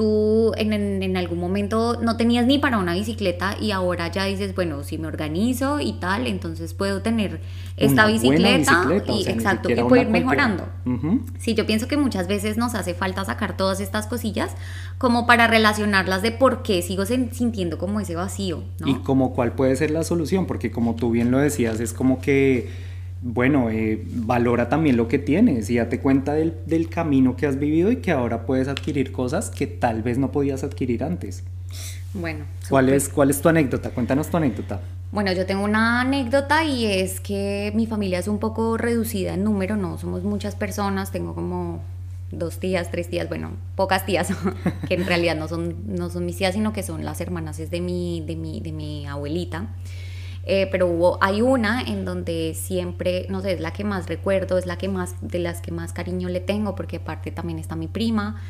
tú 0.00 0.54
en, 0.56 0.72
en, 0.72 1.16
algún 1.18 1.38
momento 1.38 1.98
no 2.00 2.16
tenías 2.16 2.46
ni 2.46 2.58
para 2.58 2.78
una 2.78 2.94
bicicleta 2.94 3.54
y 3.60 3.70
ahora 3.70 4.08
ya 4.08 4.24
dices, 4.24 4.54
bueno, 4.54 4.82
si 4.82 4.96
me 4.96 5.06
organizo 5.06 5.78
y 5.78 5.92
tal, 5.92 6.26
entonces 6.26 6.72
puedo 6.72 7.02
tener 7.02 7.42
esta 7.76 8.06
bicicleta, 8.06 8.86
y 9.08 9.28
exacto, 9.28 9.68
que 9.68 9.84
puedo 9.84 10.00
ir 10.00 10.08
mejorando. 10.08 10.66
Sí, 11.38 11.52
yo 11.52 11.66
pienso 11.66 11.86
que 11.86 11.98
muchas 11.98 12.28
veces 12.28 12.56
nos 12.56 12.74
hace 12.74 12.94
falta 12.94 13.26
sacar 13.26 13.58
todas 13.58 13.78
estas 13.80 14.06
cosillas 14.06 14.52
como 14.96 15.26
para 15.26 15.46
relacionarlas 15.46 16.22
de 16.22 16.32
por 16.32 16.62
qué 16.62 16.80
sigo 16.80 17.04
sintiendo 17.04 17.76
como 17.76 18.00
ese 18.00 18.14
vacío. 18.14 18.62
Y 18.86 18.94
como 18.94 19.34
cuál 19.34 19.52
puede 19.52 19.76
ser 19.76 19.90
la 19.90 20.02
solución, 20.02 20.46
porque 20.46 20.70
como 20.70 20.94
tú 20.94 21.10
bien 21.10 21.30
lo 21.30 21.36
decías, 21.36 21.78
es 21.78 21.92
como 21.92 22.22
que 22.22 22.70
bueno, 23.22 23.70
eh, 23.70 24.02
valora 24.06 24.68
también 24.68 24.96
lo 24.96 25.08
que 25.08 25.18
tienes 25.18 25.68
y 25.70 25.76
date 25.76 26.00
cuenta 26.00 26.32
del, 26.34 26.54
del, 26.66 26.88
camino 26.88 27.36
que 27.36 27.46
has 27.46 27.58
vivido 27.58 27.90
y 27.90 27.96
que 27.96 28.12
ahora 28.12 28.46
puedes 28.46 28.68
adquirir 28.68 29.12
cosas 29.12 29.50
que 29.50 29.66
tal 29.66 30.02
vez 30.02 30.18
no 30.18 30.32
podías 30.32 30.64
adquirir 30.64 31.04
antes. 31.04 31.44
Bueno. 32.14 32.44
¿Cuál 32.68 32.88
es, 32.88 33.08
¿Cuál 33.08 33.30
es 33.30 33.40
tu 33.40 33.48
anécdota? 33.48 33.90
Cuéntanos 33.90 34.28
tu 34.30 34.36
anécdota. 34.36 34.80
Bueno, 35.12 35.32
yo 35.32 35.44
tengo 35.44 35.64
una 35.64 36.00
anécdota 36.00 36.64
y 36.64 36.86
es 36.86 37.20
que 37.20 37.72
mi 37.74 37.86
familia 37.86 38.18
es 38.20 38.28
un 38.28 38.38
poco 38.38 38.76
reducida 38.76 39.34
en 39.34 39.44
número, 39.44 39.76
no 39.76 39.98
somos 39.98 40.22
muchas 40.22 40.54
personas, 40.54 41.10
tengo 41.10 41.34
como 41.34 41.82
dos 42.30 42.58
tías, 42.58 42.90
tres 42.90 43.08
tías, 43.08 43.28
bueno, 43.28 43.50
pocas 43.74 44.06
tías, 44.06 44.28
que 44.88 44.94
en 44.94 45.04
realidad 45.04 45.36
no 45.36 45.48
son, 45.48 45.76
no 45.86 46.10
son 46.10 46.26
mis 46.26 46.36
tías, 46.36 46.54
sino 46.54 46.72
que 46.72 46.82
son 46.82 47.04
las 47.04 47.20
hermanas 47.20 47.58
de 47.58 47.80
mi, 47.80 48.22
de 48.26 48.36
mi, 48.36 48.60
de 48.60 48.72
mi 48.72 49.06
abuelita. 49.06 49.66
Eh, 50.44 50.68
pero 50.70 50.86
hubo, 50.86 51.18
hay 51.20 51.42
una 51.42 51.82
en 51.82 52.04
donde 52.04 52.54
siempre, 52.54 53.26
no 53.28 53.40
sé, 53.40 53.52
es 53.52 53.60
la 53.60 53.72
que 53.72 53.84
más 53.84 54.08
recuerdo, 54.08 54.58
es 54.58 54.66
la 54.66 54.78
que 54.78 54.88
más, 54.88 55.14
de 55.20 55.38
las 55.38 55.60
que 55.60 55.70
más 55.70 55.92
cariño 55.92 56.28
le 56.28 56.40
tengo, 56.40 56.74
porque 56.74 56.96
aparte 56.96 57.30
también 57.30 57.58
está 57.58 57.76
mi 57.76 57.88
prima. 57.88 58.40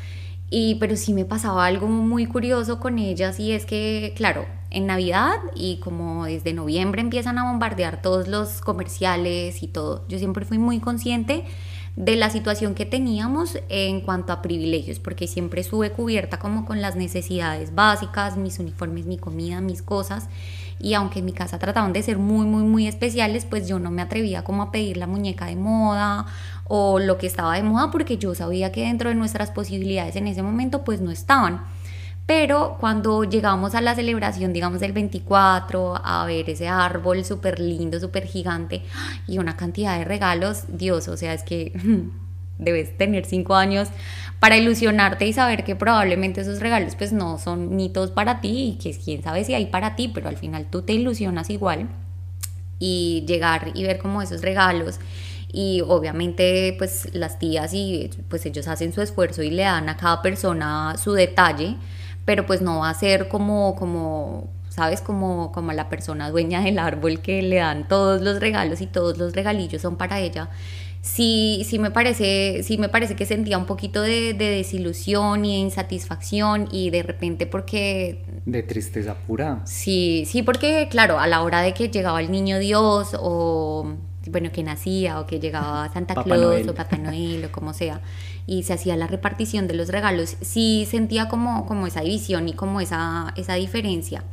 Y, 0.49 0.75
pero 0.75 0.97
sí 0.97 1.13
me 1.13 1.23
pasaba 1.23 1.65
algo 1.65 1.87
muy 1.87 2.25
curioso 2.25 2.79
con 2.79 2.99
ellas 2.99 3.39
y 3.39 3.53
es 3.53 3.65
que, 3.65 4.13
claro, 4.17 4.45
en 4.69 4.85
Navidad 4.85 5.37
y 5.55 5.77
como 5.77 6.25
desde 6.25 6.53
noviembre 6.53 7.01
empiezan 7.01 7.37
a 7.37 7.45
bombardear 7.45 8.01
todos 8.01 8.27
los 8.27 8.59
comerciales 8.59 9.63
y 9.63 9.67
todo, 9.67 10.05
yo 10.09 10.17
siempre 10.17 10.43
fui 10.43 10.57
muy 10.57 10.79
consciente 10.79 11.45
de 11.95 12.15
la 12.15 12.29
situación 12.29 12.73
que 12.73 12.85
teníamos 12.85 13.59
en 13.69 14.01
cuanto 14.01 14.33
a 14.33 14.41
privilegios, 14.41 14.99
porque 14.99 15.27
siempre 15.27 15.61
estuve 15.61 15.91
cubierta 15.91 16.39
como 16.39 16.65
con 16.65 16.81
las 16.81 16.95
necesidades 16.95 17.75
básicas, 17.75 18.37
mis 18.37 18.59
uniformes, 18.59 19.05
mi 19.05 19.17
comida, 19.17 19.61
mis 19.61 19.81
cosas. 19.81 20.29
Y 20.81 20.95
aunque 20.95 21.19
en 21.19 21.25
mi 21.25 21.33
casa 21.33 21.59
trataban 21.59 21.93
de 21.93 22.01
ser 22.01 22.17
muy, 22.17 22.45
muy, 22.45 22.63
muy 22.63 22.87
especiales, 22.87 23.45
pues 23.45 23.67
yo 23.67 23.79
no 23.79 23.91
me 23.91 24.01
atrevía 24.01 24.43
como 24.43 24.63
a 24.63 24.71
pedir 24.71 24.97
la 24.97 25.07
muñeca 25.07 25.45
de 25.45 25.55
moda 25.55 26.25
o 26.67 26.99
lo 26.99 27.17
que 27.17 27.27
estaba 27.27 27.55
de 27.55 27.63
moda 27.63 27.91
porque 27.91 28.17
yo 28.17 28.33
sabía 28.33 28.71
que 28.71 28.85
dentro 28.85 29.09
de 29.09 29.15
nuestras 29.15 29.51
posibilidades 29.51 30.15
en 30.15 30.27
ese 30.27 30.41
momento 30.41 30.83
pues 30.83 31.01
no 31.01 31.11
estaban. 31.11 31.61
Pero 32.25 32.77
cuando 32.79 33.23
llegamos 33.23 33.75
a 33.75 33.81
la 33.81 33.93
celebración, 33.93 34.53
digamos, 34.53 34.79
del 34.79 34.93
24, 34.93 35.99
a 36.03 36.25
ver 36.25 36.49
ese 36.49 36.67
árbol 36.67 37.25
súper 37.25 37.59
lindo, 37.59 37.99
súper 37.99 38.25
gigante 38.25 38.83
y 39.27 39.37
una 39.37 39.57
cantidad 39.57 39.97
de 39.97 40.05
regalos, 40.05 40.63
Dios, 40.69 41.07
o 41.07 41.17
sea, 41.17 41.33
es 41.33 41.43
que 41.43 41.73
debes 42.61 42.97
tener 42.97 43.25
cinco 43.25 43.55
años 43.55 43.89
para 44.39 44.55
ilusionarte 44.55 45.27
y 45.27 45.33
saber 45.33 45.65
que 45.65 45.75
probablemente 45.75 46.41
esos 46.41 46.61
regalos 46.61 46.95
pues 46.95 47.11
no 47.11 47.37
son 47.37 47.75
ni 47.75 47.89
todos 47.89 48.11
para 48.11 48.39
ti 48.39 48.75
y 48.75 48.81
que 48.81 48.97
quién 48.97 49.21
sabe 49.21 49.43
si 49.43 49.53
hay 49.53 49.65
para 49.65 49.95
ti, 49.95 50.09
pero 50.13 50.29
al 50.29 50.37
final 50.37 50.67
tú 50.71 50.81
te 50.83 50.93
ilusionas 50.93 51.49
igual 51.49 51.89
y 52.79 53.25
llegar 53.27 53.71
y 53.73 53.83
ver 53.83 53.99
como 53.99 54.21
esos 54.21 54.41
regalos 54.41 54.99
y 55.51 55.81
obviamente 55.85 56.73
pues 56.77 57.13
las 57.13 57.37
tías 57.37 57.73
y 57.73 58.09
pues 58.29 58.45
ellos 58.45 58.67
hacen 58.67 58.93
su 58.93 59.01
esfuerzo 59.01 59.43
y 59.43 59.51
le 59.51 59.63
dan 59.63 59.89
a 59.89 59.97
cada 59.97 60.21
persona 60.21 60.95
su 60.97 61.11
detalle 61.11 61.75
pero 62.25 62.45
pues 62.45 62.61
no 62.61 62.79
va 62.79 62.89
a 62.89 62.93
ser 62.93 63.27
como, 63.27 63.75
como 63.75 64.49
¿sabes? 64.71 65.01
Como, 65.01 65.51
como 65.51 65.73
la 65.73 65.89
persona 65.89 66.29
dueña 66.29 66.61
del 66.61 66.79
árbol 66.79 67.21
que 67.21 67.41
le 67.41 67.57
dan 67.57 67.87
todos 67.87 68.21
los 68.21 68.39
regalos 68.39 68.79
y 68.81 68.87
todos 68.87 69.17
los 69.17 69.33
regalillos 69.33 69.81
son 69.81 69.97
para 69.97 70.19
ella. 70.19 70.49
Sí, 71.01 71.63
sí 71.67 71.79
me 71.79 71.89
parece, 71.89 72.61
sí 72.63 72.77
me 72.77 72.87
parece 72.87 73.15
que 73.15 73.25
sentía 73.25 73.57
un 73.57 73.65
poquito 73.65 74.03
de, 74.03 74.35
de 74.35 74.49
desilusión 74.49 75.43
y 75.45 75.55
de 75.55 75.59
insatisfacción 75.59 76.67
y 76.71 76.91
de 76.91 77.01
repente 77.01 77.47
porque... 77.47 78.23
De 78.45 78.61
tristeza 78.61 79.15
pura. 79.15 79.61
Sí, 79.65 80.25
sí, 80.27 80.43
porque 80.43 80.87
claro, 80.91 81.19
a 81.19 81.25
la 81.25 81.41
hora 81.41 81.61
de 81.61 81.73
que 81.73 81.89
llegaba 81.89 82.21
el 82.21 82.29
niño 82.29 82.59
Dios 82.59 83.15
o 83.19 83.95
bueno, 84.27 84.51
que 84.51 84.61
nacía 84.61 85.19
o 85.19 85.25
que 85.25 85.39
llegaba 85.39 85.89
Santa 85.93 86.21
Claus 86.23 86.67
o 86.67 86.75
Papá 86.75 86.97
Noel 86.99 87.45
o 87.45 87.51
como 87.51 87.73
sea, 87.73 88.01
y 88.45 88.61
se 88.63 88.73
hacía 88.73 88.95
la 88.95 89.07
repartición 89.07 89.67
de 89.67 89.73
los 89.73 89.89
regalos, 89.89 90.37
sí 90.41 90.87
sentía 90.89 91.29
como, 91.29 91.65
como 91.65 91.87
esa 91.87 92.01
división 92.01 92.47
y 92.47 92.53
como 92.53 92.79
esa, 92.79 93.33
esa 93.37 93.55
diferencia 93.55 94.23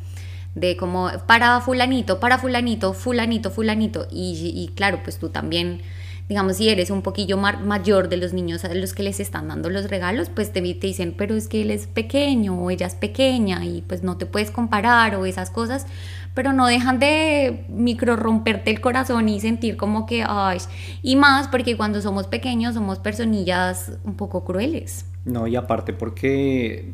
de 0.54 0.76
como 0.76 1.10
para 1.26 1.60
fulanito, 1.60 2.20
para 2.20 2.38
fulanito, 2.38 2.92
fulanito, 2.92 3.50
fulanito, 3.50 4.06
y, 4.10 4.52
y 4.54 4.68
claro, 4.75 5.00
pues 5.02 5.18
tú 5.18 5.28
también 5.28 5.82
digamos, 6.28 6.56
si 6.56 6.68
eres 6.68 6.90
un 6.90 7.02
poquillo 7.02 7.38
mayor 7.38 8.08
de 8.08 8.18
los 8.18 8.35
niños 8.35 8.64
a 8.64 8.75
los 8.75 8.92
que 8.92 9.02
les 9.02 9.18
están 9.18 9.49
dando 9.49 9.70
los 9.70 9.88
regalos, 9.88 10.28
pues 10.28 10.52
te, 10.52 10.61
te, 10.61 10.87
dicen, 10.87 11.14
pero 11.16 11.35
es 11.35 11.49
que 11.49 11.62
él 11.62 11.70
es 11.70 11.87
pequeño 11.87 12.61
o 12.61 12.70
ella 12.70 12.87
es 12.87 12.94
pequeña 12.94 13.64
y 13.64 13.82
pues 13.82 14.02
no 14.02 14.18
te 14.18 14.26
puedes 14.26 14.50
comparar 14.50 15.14
o 15.14 15.25
esas 15.25 15.50
cosas, 15.50 15.87
pero 16.35 16.52
no 16.52 16.66
dejan 16.66 16.99
de 16.99 17.64
micro 17.68 18.14
romperte 18.16 18.70
el 18.70 18.80
corazón 18.80 19.28
y 19.28 19.40
sentir 19.40 19.76
como 19.76 20.04
que, 20.04 20.23
ay, 20.26 20.58
y 21.02 21.16
más 21.16 21.49
porque 21.49 21.76
cuando 21.76 22.02
somos 22.02 22.26
pequeños 22.26 22.75
somos 22.75 22.99
personillas 22.99 23.92
un 24.04 24.14
poco 24.14 24.44
crueles. 24.44 25.06
No, 25.25 25.47
y 25.47 25.56
aparte 25.56 25.94
porque 25.94 26.92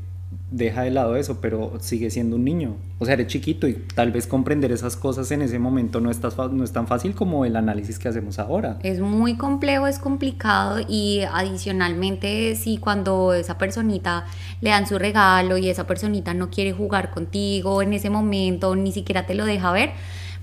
deja 0.57 0.83
de 0.83 0.91
lado 0.93 1.17
eso, 1.17 1.41
pero 1.41 1.73
sigue 1.81 2.11
siendo 2.11 2.37
un 2.37 2.45
niño. 2.45 2.77
O 3.01 3.05
sea, 3.05 3.15
eres 3.15 3.27
chiquito 3.27 3.67
y 3.67 3.75
tal 3.95 4.13
vez 4.13 4.29
comprender 4.29 4.71
esas 4.71 4.97
cosas 4.97 5.31
en 5.33 5.43
ese 5.43 5.59
momento 5.59 6.01
no, 6.01 6.11
estás, 6.11 6.37
no 6.37 6.63
es 6.63 6.73
tan 6.73 6.87
fácil 6.87 7.15
como 7.15 7.45
el 7.45 7.57
análisis 7.57 7.99
que 7.99 8.09
hacemos 8.09 8.39
ahora. 8.39 8.79
Es 8.83 9.01
muy 9.01 9.37
complejo, 9.37 9.89
es 9.89 9.99
complicado 9.99 10.79
y 10.89 11.23
adicionalmente 11.23 12.55
si 12.55 12.79
cuando 12.79 13.35
esa 13.35 13.59
personita 13.59 14.27
le 14.61 14.71
dan 14.71 14.87
su 14.87 14.97
regalo 14.97 15.59
y 15.59 15.69
esa 15.69 15.87
personita 15.89 16.35
no 16.35 16.51
quiere 16.51 16.73
jugar 16.73 17.11
contigo 17.11 17.83
en 17.83 17.93
ese 17.93 18.09
momento, 18.09 18.77
ni 18.77 18.93
siquiera 18.93 19.27
te 19.27 19.35
lo 19.35 19.45
deja 19.45 19.73
ver, 19.73 19.91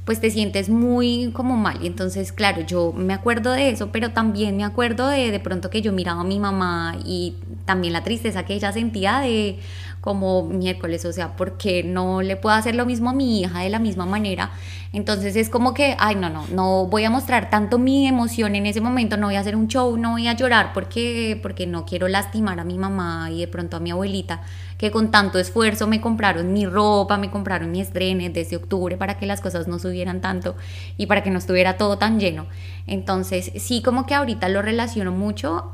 pues 0.05 0.19
te 0.19 0.29
sientes 0.29 0.69
muy 0.69 1.31
como 1.31 1.55
mal. 1.55 1.77
Y 1.81 1.87
entonces, 1.87 2.31
claro, 2.31 2.61
yo 2.61 2.91
me 2.91 3.13
acuerdo 3.13 3.51
de 3.51 3.69
eso, 3.69 3.91
pero 3.91 4.11
también 4.11 4.57
me 4.57 4.63
acuerdo 4.63 5.07
de 5.07 5.31
de 5.31 5.39
pronto 5.39 5.69
que 5.69 5.81
yo 5.81 5.93
miraba 5.93 6.21
a 6.21 6.25
mi 6.25 6.39
mamá 6.39 6.97
y 7.05 7.35
también 7.65 7.93
la 7.93 8.03
tristeza 8.03 8.43
que 8.43 8.53
ella 8.55 8.71
sentía 8.71 9.19
de 9.19 9.59
como 10.01 10.43
miércoles, 10.43 11.05
o 11.05 11.13
sea, 11.13 11.36
porque 11.38 11.84
no 11.84 12.24
le 12.24 12.36
puedo 12.36 12.55
hacer 12.55 12.74
lo 12.74 12.88
mismo 12.88 13.12
a 13.12 13.13
mi 13.13 13.41
hija 13.41 13.60
de 13.60 13.70
la 13.70 13.77
misma 13.77 14.08
manera? 14.08 14.51
Entonces 14.93 15.36
es 15.36 15.50
como 15.50 15.74
que, 15.74 15.96
ay, 16.00 16.15
no, 16.15 16.29
no, 16.29 16.46
no 16.48 16.88
voy 16.88 17.05
a 17.05 17.10
mostrar 17.10 17.50
tanto 17.50 17.77
mi 17.77 18.08
emoción 18.08 18.55
en 18.55 18.65
ese 18.65 18.81
momento, 18.81 19.15
no 19.15 19.27
voy 19.27 19.36
a 19.36 19.39
hacer 19.39 19.55
un 19.55 19.67
show, 19.67 19.96
no 19.98 20.12
voy 20.12 20.27
a 20.27 20.34
llorar 20.34 20.72
porque, 20.74 21.39
porque 21.41 21.67
no 21.67 21.86
quiero 21.86 22.08
lastimar 22.08 22.60
a 22.60 22.65
mi 22.65 22.77
mamá 22.77 23.29
y 23.31 23.39
de 23.39 23.48
pronto 23.48 23.77
a 23.77 23.79
mi 23.79 23.91
abuelita, 23.91 24.41
que 24.77 24.89
con 24.89 25.12
tanto 25.12 25.38
esfuerzo 25.38 25.86
me 25.86 26.01
compraron 26.01 26.51
mi 26.51 26.65
ropa, 26.65 27.17
me 27.17 27.29
compraron 27.29 27.72
mi 27.72 27.79
estrenes 27.79 28.34
desde 28.34 28.58
octubre 28.58 28.98
para 28.98 29.17
que 29.17 29.27
las 29.27 29.39
cosas 29.39 29.67
no 29.67 29.77
subieran 29.77 30.20
tanto 30.20 30.55
y 30.98 31.05
para 31.05 31.22
que 31.22 31.29
no 31.29 31.38
estuviera 31.38 31.77
todo 31.77 32.00
tan 32.00 32.20
lleno. 32.20 32.48
Entonces 32.88 33.51
sí 33.58 33.84
como 33.84 34.08
que 34.08 34.15
ahorita 34.15 34.50
lo 34.50 34.63
relaciono 34.63 35.12
mucho 35.12 35.72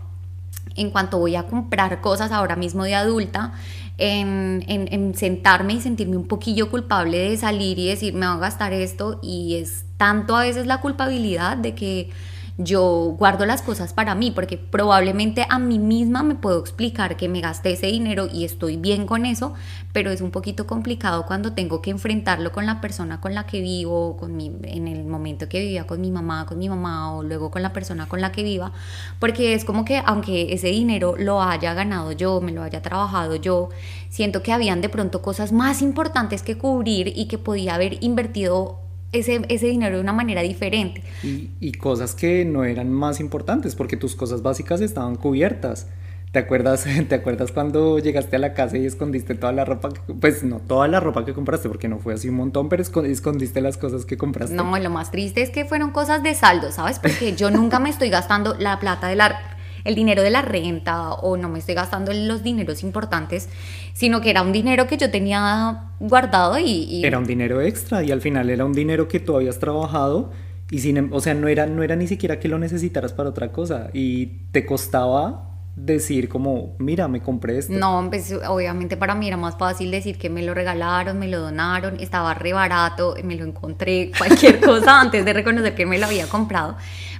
en 0.75 0.91
cuanto 0.91 1.17
voy 1.17 1.35
a 1.35 1.43
comprar 1.43 2.01
cosas 2.01 2.31
ahora 2.31 2.55
mismo 2.55 2.83
de 2.83 2.95
adulta, 2.95 3.53
en, 3.97 4.63
en, 4.67 5.15
sentarme 5.15 5.73
y 5.73 5.81
sentirme 5.81 6.17
un 6.17 6.27
poquillo 6.27 6.69
culpable 6.69 7.17
de 7.17 7.37
salir 7.37 7.79
y 7.79 7.87
decir, 7.87 8.13
me 8.13 8.27
voy 8.27 8.35
a 8.37 8.39
gastar 8.39 8.73
esto, 8.73 9.19
y 9.21 9.55
es 9.55 9.85
tanto 9.97 10.35
a 10.35 10.43
veces 10.43 10.67
la 10.67 10.81
culpabilidad 10.81 11.57
de 11.57 11.73
que 11.73 12.09
yo 12.57 13.15
guardo 13.19 13.45
las 13.45 13.61
cosas 13.61 13.93
para 13.93 14.15
mí, 14.15 14.31
porque 14.31 14.57
probablemente 14.57 15.45
a 15.47 15.59
mí 15.59 15.77
misma 15.77 16.23
me 16.23 16.33
puedo 16.33 16.59
explicar 16.59 17.15
que 17.15 17.29
me 17.29 17.39
gasté 17.39 17.73
ese 17.73 17.87
dinero 17.87 18.27
y 18.31 18.45
estoy 18.45 18.77
bien 18.77 19.05
con 19.05 19.27
eso, 19.27 19.53
pero 19.93 20.09
es 20.09 20.21
un 20.21 20.31
poquito 20.31 20.65
complicado 20.65 21.27
cuando 21.27 21.53
tengo 21.53 21.83
que 21.83 21.91
enfrentarlo 21.91 22.51
con 22.51 22.65
la 22.65 22.81
persona 22.81 23.21
con 23.21 23.35
la 23.35 23.45
que 23.45 23.61
vivo, 23.61 24.17
con 24.17 24.35
mi, 24.35 24.51
en 24.63 24.87
el 24.87 25.05
momento 25.05 25.47
que 25.47 25.59
vivía 25.59 25.85
con 25.85 26.01
mi 26.01 26.09
mamá, 26.09 26.47
con 26.47 26.57
mi 26.57 26.67
mamá 26.67 27.13
o 27.15 27.21
luego 27.21 27.51
con 27.51 27.61
la 27.61 27.73
persona 27.73 28.07
con 28.07 28.21
la 28.21 28.31
que 28.31 28.41
viva, 28.41 28.71
porque 29.19 29.53
es 29.53 29.63
como 29.63 29.85
que 29.85 30.01
aunque 30.03 30.53
ese 30.53 30.67
dinero 30.67 31.15
lo 31.15 31.43
haya 31.43 31.75
ganado 31.75 32.11
yo, 32.11 32.41
me 32.41 32.51
lo 32.51 32.63
haya 32.63 32.81
trabajado 32.81 33.35
yo, 33.35 33.69
siento 34.09 34.41
que 34.41 34.51
habían 34.51 34.81
de 34.81 34.89
pronto 34.89 35.21
cosas 35.21 35.51
más 35.51 35.83
importantes 35.83 36.41
que 36.41 36.57
cubrir 36.57 37.13
y 37.15 37.27
que 37.27 37.37
podía 37.37 37.75
haber 37.75 38.03
invertido 38.03 38.86
ese, 39.19 39.41
ese 39.49 39.67
dinero 39.67 39.95
de 39.95 40.01
una 40.01 40.13
manera 40.13 40.41
diferente. 40.41 41.03
Y, 41.23 41.49
y, 41.59 41.71
cosas 41.73 42.15
que 42.15 42.45
no 42.45 42.63
eran 42.63 42.91
más 42.91 43.19
importantes, 43.19 43.75
porque 43.75 43.97
tus 43.97 44.15
cosas 44.15 44.41
básicas 44.41 44.81
estaban 44.81 45.15
cubiertas. 45.15 45.87
¿Te 46.31 46.39
acuerdas, 46.39 46.85
¿Te 47.09 47.15
acuerdas 47.15 47.51
cuando 47.51 47.99
llegaste 47.99 48.35
a 48.35 48.39
la 48.39 48.53
casa 48.53 48.77
y 48.77 48.85
escondiste 48.85 49.35
toda 49.35 49.53
la 49.53 49.65
ropa? 49.65 49.89
pues 50.19 50.43
no 50.43 50.59
toda 50.59 50.87
la 50.87 50.99
ropa 50.99 51.25
que 51.25 51.33
compraste, 51.33 51.67
porque 51.69 51.87
no 51.87 51.99
fue 51.99 52.13
así 52.13 52.29
un 52.29 52.35
montón, 52.35 52.69
pero 52.69 52.83
escondiste 52.83 53.61
las 53.61 53.77
cosas 53.77 54.05
que 54.05 54.17
compraste. 54.17 54.55
No, 54.55 54.77
lo 54.77 54.89
más 54.89 55.11
triste 55.11 55.41
es 55.41 55.49
que 55.49 55.65
fueron 55.65 55.91
cosas 55.91 56.23
de 56.23 56.33
saldo, 56.35 56.71
¿sabes? 56.71 56.99
Porque 56.99 57.35
yo 57.35 57.49
nunca 57.49 57.79
me 57.79 57.89
estoy 57.89 58.09
gastando 58.09 58.55
la 58.59 58.79
plata 58.79 59.07
de 59.07 59.15
la 59.15 59.56
el 59.87 59.95
dinero 59.95 60.21
de 60.21 60.29
la 60.29 60.41
renta 60.41 61.13
o 61.13 61.37
no 61.37 61.47
me 61.47 61.59
estoy 61.59 61.73
gastando 61.73 62.11
los 62.13 62.43
dineros 62.43 62.83
importantes, 62.83 63.47
sino 63.93 64.19
que 64.19 64.29
era 64.29 64.41
un 64.41 64.51
dinero 64.51 64.85
que 64.85 64.97
yo 64.97 65.09
tenía 65.09 65.91
guardado 65.99 66.59
y, 66.59 67.03
Era 67.05 67.17
un 67.17 67.25
dinero 67.25 67.61
extra 67.61 68.03
y 68.03 68.11
al 68.11 68.19
final 68.19 68.49
era 68.49 68.65
un 68.65 68.73
dinero 68.73 69.07
que 69.07 69.21
tú 69.21 69.35
habías 69.35 69.59
trabajado 69.59 70.31
y 70.69 70.79
sin, 70.79 70.97
em, 70.97 71.13
o 71.13 71.21
sea, 71.21 71.33
no 71.33 71.47
era, 71.47 71.65
no 71.65 71.83
era 71.83 71.95
ni 71.95 72.05
siquiera 72.05 72.37
que 72.37 72.49
lo 72.49 72.59
necesitaras 72.59 73.13
para 73.13 73.29
otra 73.29 73.53
cosa 73.53 73.89
y 73.93 74.25
te 74.51 74.65
costaba 74.65 75.45
decir 75.77 76.27
como, 76.27 76.75
mira, 76.79 77.07
me 77.07 77.21
compré 77.21 77.59
esto. 77.59 77.71
No, 77.71 78.07
pues 78.09 78.33
obviamente 78.47 78.97
para 78.97 79.15
mí 79.15 79.27
era 79.27 79.37
más 79.37 79.57
fácil 79.57 79.91
decir 79.91 80.17
que 80.17 80.29
me 80.29 80.41
lo 80.41 80.53
regalaron, 80.53 81.17
me 81.19 81.27
lo 81.27 81.39
donaron, 81.39 81.97
estaba 81.99 82.33
re 82.33 82.51
barato, 82.51 83.15
me 83.23 83.35
lo 83.35 83.45
encontré, 83.45 84.11
cualquier 84.17 84.59
cosa 84.65 84.99
antes 84.99 85.23
de 85.23 85.31
reconocer 85.31 85.75
que 85.75 85.85
me 85.85 85.97
lo 85.97 86.07
había 86.07 86.27
comprado. 86.27 86.75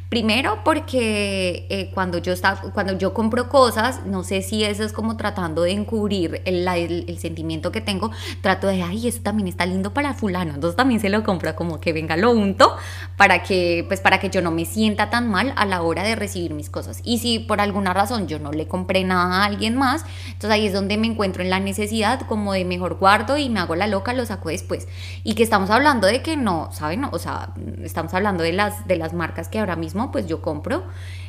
Primero 0.10 0.60
porque 0.64 1.68
eh, 1.70 1.92
cuando, 1.94 2.18
yo 2.20 2.32
estaba, 2.32 2.62
cuando 2.72 2.98
yo 2.98 3.14
compro 3.14 3.50
cosas, 3.50 4.06
no 4.06 4.24
sé 4.24 4.42
si 4.42 4.64
eso 4.64 4.86
es 4.86 4.94
como 4.94 5.18
tratando 5.18 5.64
de 5.64 5.72
encubrir 5.72 6.42
el, 6.46 6.66
el, 6.66 7.20
sentimiento 7.20 7.74
que 7.74 7.82
tengo, 7.82 8.12
trato 8.42 8.68
de, 8.68 8.84
ay, 8.84 9.10
eso 9.10 9.22
también 9.22 9.50
está 9.50 9.66
lindo 9.66 9.94
para 9.94 10.14
fulano, 10.14 10.54
entonces 10.54 10.78
también 10.78 11.02
se 11.02 11.10
lo 11.10 11.24
compro 11.24 11.54
como 11.58 11.82
que 11.82 11.92
venga 11.92 12.16
lo 12.16 12.32
unto 12.32 12.78
para 13.18 13.44
que, 13.44 13.84
pues 13.90 14.00
para 14.00 14.20
que 14.20 14.30
yo 14.30 14.42
no 14.42 14.50
me 14.50 14.64
sienta 14.64 15.10
tan 15.10 15.30
mal 15.30 15.52
a 15.58 15.66
la 15.66 15.82
hora 15.82 16.04
de 16.04 16.16
recibir 16.16 16.54
mis 16.54 16.70
cosas. 16.70 17.02
Y 17.04 17.20
si 17.20 17.40
por 17.40 17.60
alguna 17.60 17.94
razón 17.94 18.28
yo 18.28 18.40
no 18.40 18.54
le 18.54 18.66
compré 18.66 19.04
nada 19.04 19.42
a 19.42 19.46
alguien 19.46 19.76
más, 19.76 20.06
entonces 20.28 20.52
ahí 20.52 20.68
es 20.68 20.74
donde 20.74 20.98
me 20.98 21.08
encuentro 21.08 21.44
en 21.44 21.50
la 21.50 21.60
necesidad 21.60 22.22
como 22.22 22.54
de 22.54 22.64
mejor 22.64 22.96
guardo 22.96 23.38
y 23.38 23.50
me 23.50 23.60
hago 23.60 23.76
la 23.76 23.88
loca, 23.88 24.14
lo 24.14 24.26
saco 24.26 24.48
después. 24.50 24.88
Y 25.26 25.36
que 25.36 25.44
estamos 25.44 25.70
hablando 25.70 26.08
de 26.08 26.22
que 26.22 26.38
no, 26.38 26.70
¿saben? 26.72 27.04
O 27.12 27.20
sea, 27.20 27.50
estamos 27.84 28.14
hablando 28.14 28.44
de 28.44 28.54
las, 28.54 28.88
de 28.88 28.96
las 28.96 29.14
marcas 29.14 29.50
que 29.50 29.60
ahora 29.60 29.76
mismo 29.76 29.97
pues 30.12 30.27
yo 30.27 30.42
compro. 30.42 30.84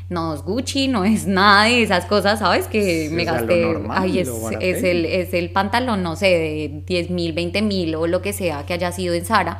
No 0.09 0.35
es 0.35 0.43
Gucci, 0.43 0.89
no 0.89 1.05
es 1.05 1.27
nada 1.27 1.65
de 1.65 1.83
esas 1.83 2.07
cosas, 2.07 2.39
¿sabes? 2.39 2.67
Que 2.67 3.11
me 3.13 3.25
gasté. 3.25 3.77
Ay, 3.91 4.21
es, 4.21 4.31
es, 4.61 4.83
el, 4.83 5.05
es 5.05 5.35
el 5.35 5.51
pantalón, 5.51 6.03
no 6.03 6.17
sé, 6.17 6.27
de 6.27 6.83
10 6.87 7.11
mil, 7.11 7.35
20 7.35 7.61
mil 7.61 7.95
o 7.95 8.07
lo 8.07 8.23
que 8.23 8.33
sea 8.33 8.65
que 8.65 8.73
haya 8.73 8.91
sido 8.91 9.13
en 9.13 9.27
Sara. 9.27 9.59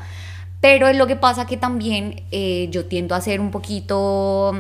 Pero 0.61 0.89
es 0.89 0.97
lo 0.97 1.07
que 1.07 1.17
pasa 1.17 1.47
que 1.47 1.57
también 1.57 2.23
eh, 2.31 2.69
yo 2.71 2.87
tiendo 2.87 3.15
a 3.15 3.21
ser 3.21 3.41
un 3.41 3.51
poquito 3.51 4.53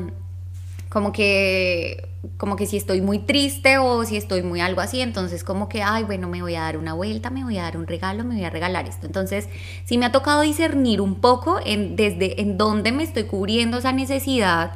como 0.89 1.13
que 1.13 2.09
como 2.37 2.57
que 2.57 2.67
si 2.67 2.77
estoy 2.77 3.01
muy 3.01 3.21
triste 3.21 3.79
o 3.79 4.05
si 4.05 4.17
estoy 4.17 4.43
muy 4.43 4.61
algo 4.61 4.81
así, 4.81 5.01
entonces 5.01 5.45
como 5.45 5.69
que, 5.69 5.83
ay, 5.83 6.05
bueno, 6.05 6.29
me 6.29 6.43
voy 6.43 6.57
a 6.57 6.63
dar 6.63 6.77
una 6.77 6.93
vuelta, 6.93 7.31
me 7.31 7.45
voy 7.45 7.59
a 7.59 7.63
dar 7.63 7.77
un 7.77 7.87
regalo, 7.87 8.25
me 8.25 8.35
voy 8.35 8.45
a 8.45 8.51
regalar 8.51 8.89
esto. 8.89 9.07
Entonces, 9.07 9.49
sí 9.85 9.99
me 9.99 10.07
ha 10.07 10.13
tocado 10.13 10.41
discernir 10.43 11.01
un 11.01 11.17
poco 11.17 11.61
en, 11.65 11.97
desde 11.97 12.41
en 12.41 12.59
dónde 12.59 12.93
me 12.93 13.05
estoy 13.05 13.25
cubriendo 13.25 13.79
esa 13.79 13.93
necesidad 13.93 14.73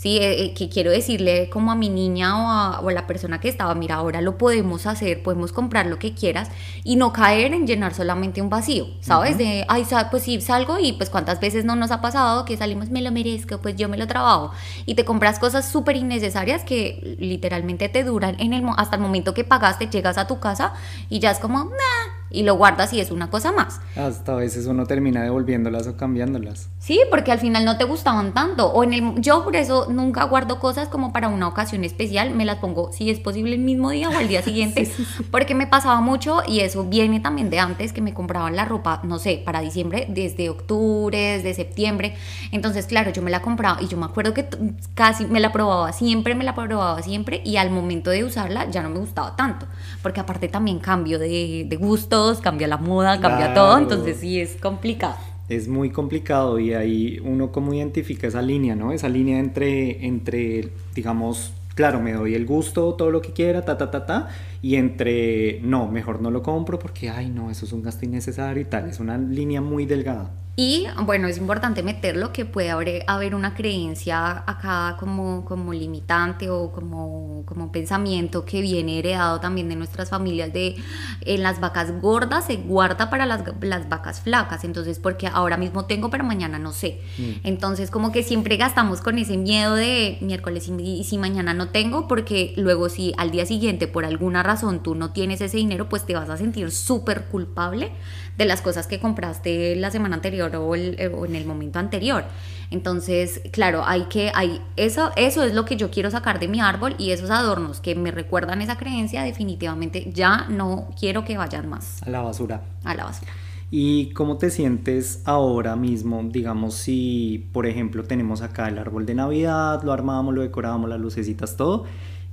¿sí? 0.00 0.16
Eh, 0.16 0.44
eh, 0.44 0.54
que 0.54 0.70
quiero 0.70 0.90
decirle 0.90 1.50
como 1.50 1.70
a 1.70 1.74
mi 1.74 1.90
niña 1.90 2.78
o 2.82 2.88
a, 2.88 2.92
la 2.92 3.06
persona 3.06 3.38
que 3.38 3.50
estaba, 3.50 3.74
mira, 3.74 3.96
ahora 3.96 4.22
lo 4.22 4.38
podemos 4.38 4.86
hacer, 4.86 5.22
podemos 5.22 5.52
comprar 5.52 5.86
lo 5.86 5.98
que 5.98 6.14
quieras 6.14 6.48
y 6.84 6.96
no 6.96 7.12
caer 7.12 7.52
en 7.52 7.66
llenar 7.66 7.92
solamente 7.92 8.40
un 8.40 8.48
vacío, 8.48 8.86
¿sabes? 9.00 9.36
De, 9.36 9.66
ay, 9.68 9.86
pues 10.10 10.22
sí, 10.22 10.40
salgo 10.40 10.78
y 10.78 10.94
pues 10.94 11.10
cuántas 11.10 11.38
veces 11.38 11.66
no 11.66 11.76
nos 11.76 11.90
ha 11.90 12.00
pasado 12.00 12.46
que 12.46 12.56
salimos, 12.56 12.88
me 12.88 13.02
lo 13.02 13.12
merezco, 13.12 13.58
pues 13.58 13.76
yo 13.76 13.90
me 13.90 13.98
lo 13.98 14.06
trabajo 14.06 14.52
y 14.86 14.94
te 14.94 15.04
compras 15.04 15.38
cosas 15.38 15.70
súper 15.70 15.96
innecesarias 15.96 16.64
que 16.64 17.16
literalmente 17.20 17.90
te 17.90 18.02
duran 18.02 18.36
en 18.40 18.54
el, 18.54 18.64
hasta 18.78 18.96
el 18.96 19.02
momento 19.02 19.34
que 19.34 19.44
pagaste, 19.44 19.88
llegas 19.88 20.16
a 20.16 20.26
tu 20.26 20.40
casa 20.40 20.72
y 21.10 21.18
ya 21.18 21.30
es 21.30 21.38
como, 21.40 21.64
nah, 21.64 22.19
y 22.30 22.44
lo 22.44 22.54
guardas 22.54 22.92
y 22.92 23.00
es 23.00 23.10
una 23.10 23.28
cosa 23.28 23.52
más. 23.52 23.80
Hasta 23.96 24.32
a 24.32 24.36
veces 24.36 24.66
uno 24.66 24.86
termina 24.86 25.22
devolviéndolas 25.22 25.86
o 25.86 25.96
cambiándolas. 25.96 26.68
Sí, 26.78 27.00
porque 27.10 27.32
al 27.32 27.40
final 27.40 27.64
no 27.64 27.76
te 27.76 27.84
gustaban 27.84 28.32
tanto. 28.32 28.68
O 28.72 28.84
en 28.84 28.92
el, 28.92 29.20
yo 29.20 29.44
por 29.44 29.56
eso 29.56 29.88
nunca 29.90 30.24
guardo 30.24 30.60
cosas 30.60 30.88
como 30.88 31.12
para 31.12 31.28
una 31.28 31.48
ocasión 31.48 31.84
especial, 31.84 32.34
me 32.34 32.44
las 32.44 32.58
pongo 32.58 32.92
si 32.92 33.10
es 33.10 33.18
posible 33.18 33.54
el 33.54 33.60
mismo 33.60 33.90
día 33.90 34.08
o 34.08 34.16
al 34.16 34.28
día 34.28 34.42
siguiente, 34.42 34.90
porque 35.30 35.54
me 35.54 35.66
pasaba 35.66 36.00
mucho 36.00 36.42
y 36.46 36.60
eso 36.60 36.84
viene 36.84 37.20
también 37.20 37.50
de 37.50 37.58
antes 37.58 37.92
que 37.92 38.00
me 38.00 38.14
compraban 38.14 38.54
la 38.56 38.64
ropa, 38.64 39.00
no 39.02 39.18
sé, 39.18 39.42
para 39.44 39.60
diciembre, 39.60 40.06
desde 40.08 40.48
octubre, 40.50 41.18
desde 41.18 41.54
septiembre. 41.54 42.14
Entonces, 42.52 42.86
claro, 42.86 43.10
yo 43.10 43.22
me 43.22 43.30
la 43.30 43.42
compraba 43.42 43.82
y 43.82 43.88
yo 43.88 43.96
me 43.96 44.06
acuerdo 44.06 44.34
que 44.34 44.46
casi 44.94 45.26
me 45.26 45.40
la 45.40 45.52
probaba 45.52 45.92
siempre, 45.92 46.34
me 46.34 46.44
la 46.44 46.54
probaba 46.54 47.02
siempre 47.02 47.42
y 47.44 47.56
al 47.56 47.70
momento 47.70 48.10
de 48.10 48.24
usarla 48.24 48.70
ya 48.70 48.82
no 48.82 48.90
me 48.90 48.98
gustaba 48.98 49.34
tanto, 49.34 49.66
porque 50.02 50.20
aparte 50.20 50.48
también 50.48 50.78
cambio 50.78 51.18
de, 51.18 51.66
de 51.68 51.76
gusto 51.76 52.19
cambia 52.42 52.68
la 52.68 52.76
moda, 52.76 53.20
cambia 53.20 53.54
todo, 53.54 53.78
entonces 53.78 54.18
sí 54.18 54.40
es 54.40 54.56
complicado. 54.56 55.16
Es 55.48 55.66
muy 55.66 55.90
complicado 55.90 56.58
y 56.60 56.74
ahí 56.74 57.18
uno 57.24 57.50
como 57.50 57.74
identifica 57.74 58.28
esa 58.28 58.40
línea, 58.40 58.76
¿no? 58.76 58.92
Esa 58.92 59.08
línea 59.08 59.38
entre, 59.40 60.06
entre 60.06 60.68
digamos, 60.94 61.52
claro, 61.74 62.00
me 62.00 62.12
doy 62.12 62.34
el 62.34 62.46
gusto, 62.46 62.94
todo 62.94 63.10
lo 63.10 63.20
que 63.20 63.32
quiera, 63.32 63.64
ta, 63.64 63.76
ta, 63.76 63.90
ta, 63.90 64.06
ta, 64.06 64.28
y 64.62 64.76
entre, 64.76 65.60
no, 65.62 65.88
mejor 65.88 66.20
no 66.20 66.30
lo 66.30 66.42
compro 66.42 66.78
porque, 66.78 67.10
ay, 67.10 67.30
no, 67.30 67.50
eso 67.50 67.64
es 67.64 67.72
un 67.72 67.82
gasto 67.82 68.04
innecesario 68.04 68.62
y 68.62 68.66
tal, 68.66 68.88
es 68.88 69.00
una 69.00 69.16
línea 69.16 69.60
muy 69.60 69.86
delgada. 69.86 70.30
Y 70.56 70.86
bueno, 71.04 71.26
es 71.26 71.38
importante 71.38 71.82
meterlo 71.82 72.34
que 72.34 72.44
puede 72.44 72.70
haber, 72.70 73.04
haber 73.06 73.34
una 73.34 73.54
creencia 73.54 74.44
acá 74.46 74.96
como, 75.00 75.42
como 75.46 75.72
limitante 75.72 76.50
o 76.50 76.70
como, 76.70 77.44
como 77.46 77.72
pensamiento 77.72 78.44
que 78.44 78.60
viene 78.60 78.98
heredado 78.98 79.40
también 79.40 79.70
de 79.70 79.76
nuestras 79.76 80.10
familias 80.10 80.52
de 80.52 80.76
en 81.22 81.42
las 81.42 81.60
vacas 81.60 81.98
gordas 82.02 82.46
se 82.46 82.56
guarda 82.56 83.08
para 83.08 83.24
las, 83.24 83.42
las 83.62 83.88
vacas 83.88 84.20
flacas. 84.20 84.64
Entonces, 84.64 84.98
porque 84.98 85.28
ahora 85.28 85.56
mismo 85.56 85.86
tengo, 85.86 86.10
pero 86.10 86.24
mañana 86.24 86.58
no 86.58 86.72
sé. 86.72 87.00
Mm. 87.16 87.46
Entonces, 87.46 87.90
como 87.90 88.12
que 88.12 88.22
siempre 88.22 88.58
gastamos 88.58 89.00
con 89.00 89.16
ese 89.16 89.38
miedo 89.38 89.76
de 89.76 90.18
miércoles 90.20 90.68
y, 90.68 91.04
si 91.04 91.16
mañana 91.16 91.54
no 91.54 91.68
tengo, 91.68 92.06
porque 92.06 92.52
luego 92.58 92.90
si 92.90 93.14
al 93.16 93.30
día 93.30 93.46
siguiente 93.46 93.86
por 93.86 94.04
alguna 94.04 94.42
razón 94.42 94.49
tú 94.82 94.94
no 94.94 95.12
tienes 95.12 95.40
ese 95.40 95.56
dinero, 95.56 95.88
pues 95.88 96.04
te 96.04 96.14
vas 96.14 96.28
a 96.28 96.36
sentir 96.36 96.70
súper 96.70 97.26
culpable 97.26 97.92
de 98.36 98.44
las 98.44 98.62
cosas 98.62 98.86
que 98.86 98.98
compraste 99.00 99.76
la 99.76 99.90
semana 99.90 100.16
anterior 100.16 100.54
o, 100.56 100.74
en 100.74 101.34
el 101.36 101.46
momento 101.46 101.78
anterior. 101.78 102.24
Entonces, 102.70 103.42
claro, 103.52 103.82
hay 103.84 104.04
que, 104.04 104.32
hay, 104.34 104.60
eso, 104.76 105.10
eso 105.16 105.42
es 105.42 105.54
lo 105.54 105.64
que 105.64 105.76
yo 105.76 105.90
quiero 105.90 106.10
sacar 106.10 106.38
de 106.40 106.48
mi 106.48 106.60
árbol 106.60 106.94
y 106.98 107.10
esos 107.10 107.30
adornos 107.30 107.80
que 107.80 107.94
me 107.94 108.10
recuerdan 108.10 108.62
esa 108.62 108.76
creencia, 108.76 109.22
definitivamente 109.22 110.10
ya 110.12 110.46
no 110.48 110.88
quiero 110.98 111.24
que 111.24 111.36
vayan 111.36 111.68
más. 111.68 112.02
A 112.02 112.10
la 112.10 112.22
basura. 112.22 112.62
A 112.84 112.94
la 112.94 113.04
basura. 113.04 113.32
¿Y 113.72 114.10
cómo 114.14 114.36
te 114.36 114.50
sientes 114.50 115.22
ahora 115.26 115.76
mismo? 115.76 116.20
Digamos, 116.24 116.74
si 116.74 117.48
por 117.52 117.66
ejemplo 117.66 118.02
tenemos 118.02 118.42
acá 118.42 118.68
el 118.68 118.78
árbol 118.78 119.06
de 119.06 119.14
Navidad, 119.14 119.82
lo 119.84 119.92
armamos, 119.92 120.34
lo 120.34 120.42
decoramos, 120.42 120.90
las 120.90 120.98
lucecitas, 120.98 121.56
todo, 121.56 121.84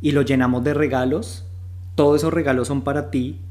y 0.02 0.14
lo 0.14 0.24
llenamos 0.24 0.64
de 0.64 0.74
regalos, 0.74 1.46
todos 1.98 2.22
esos 2.22 2.34
regalos 2.34 2.70
son 2.70 2.84
para 2.84 3.12
ti, 3.12 3.42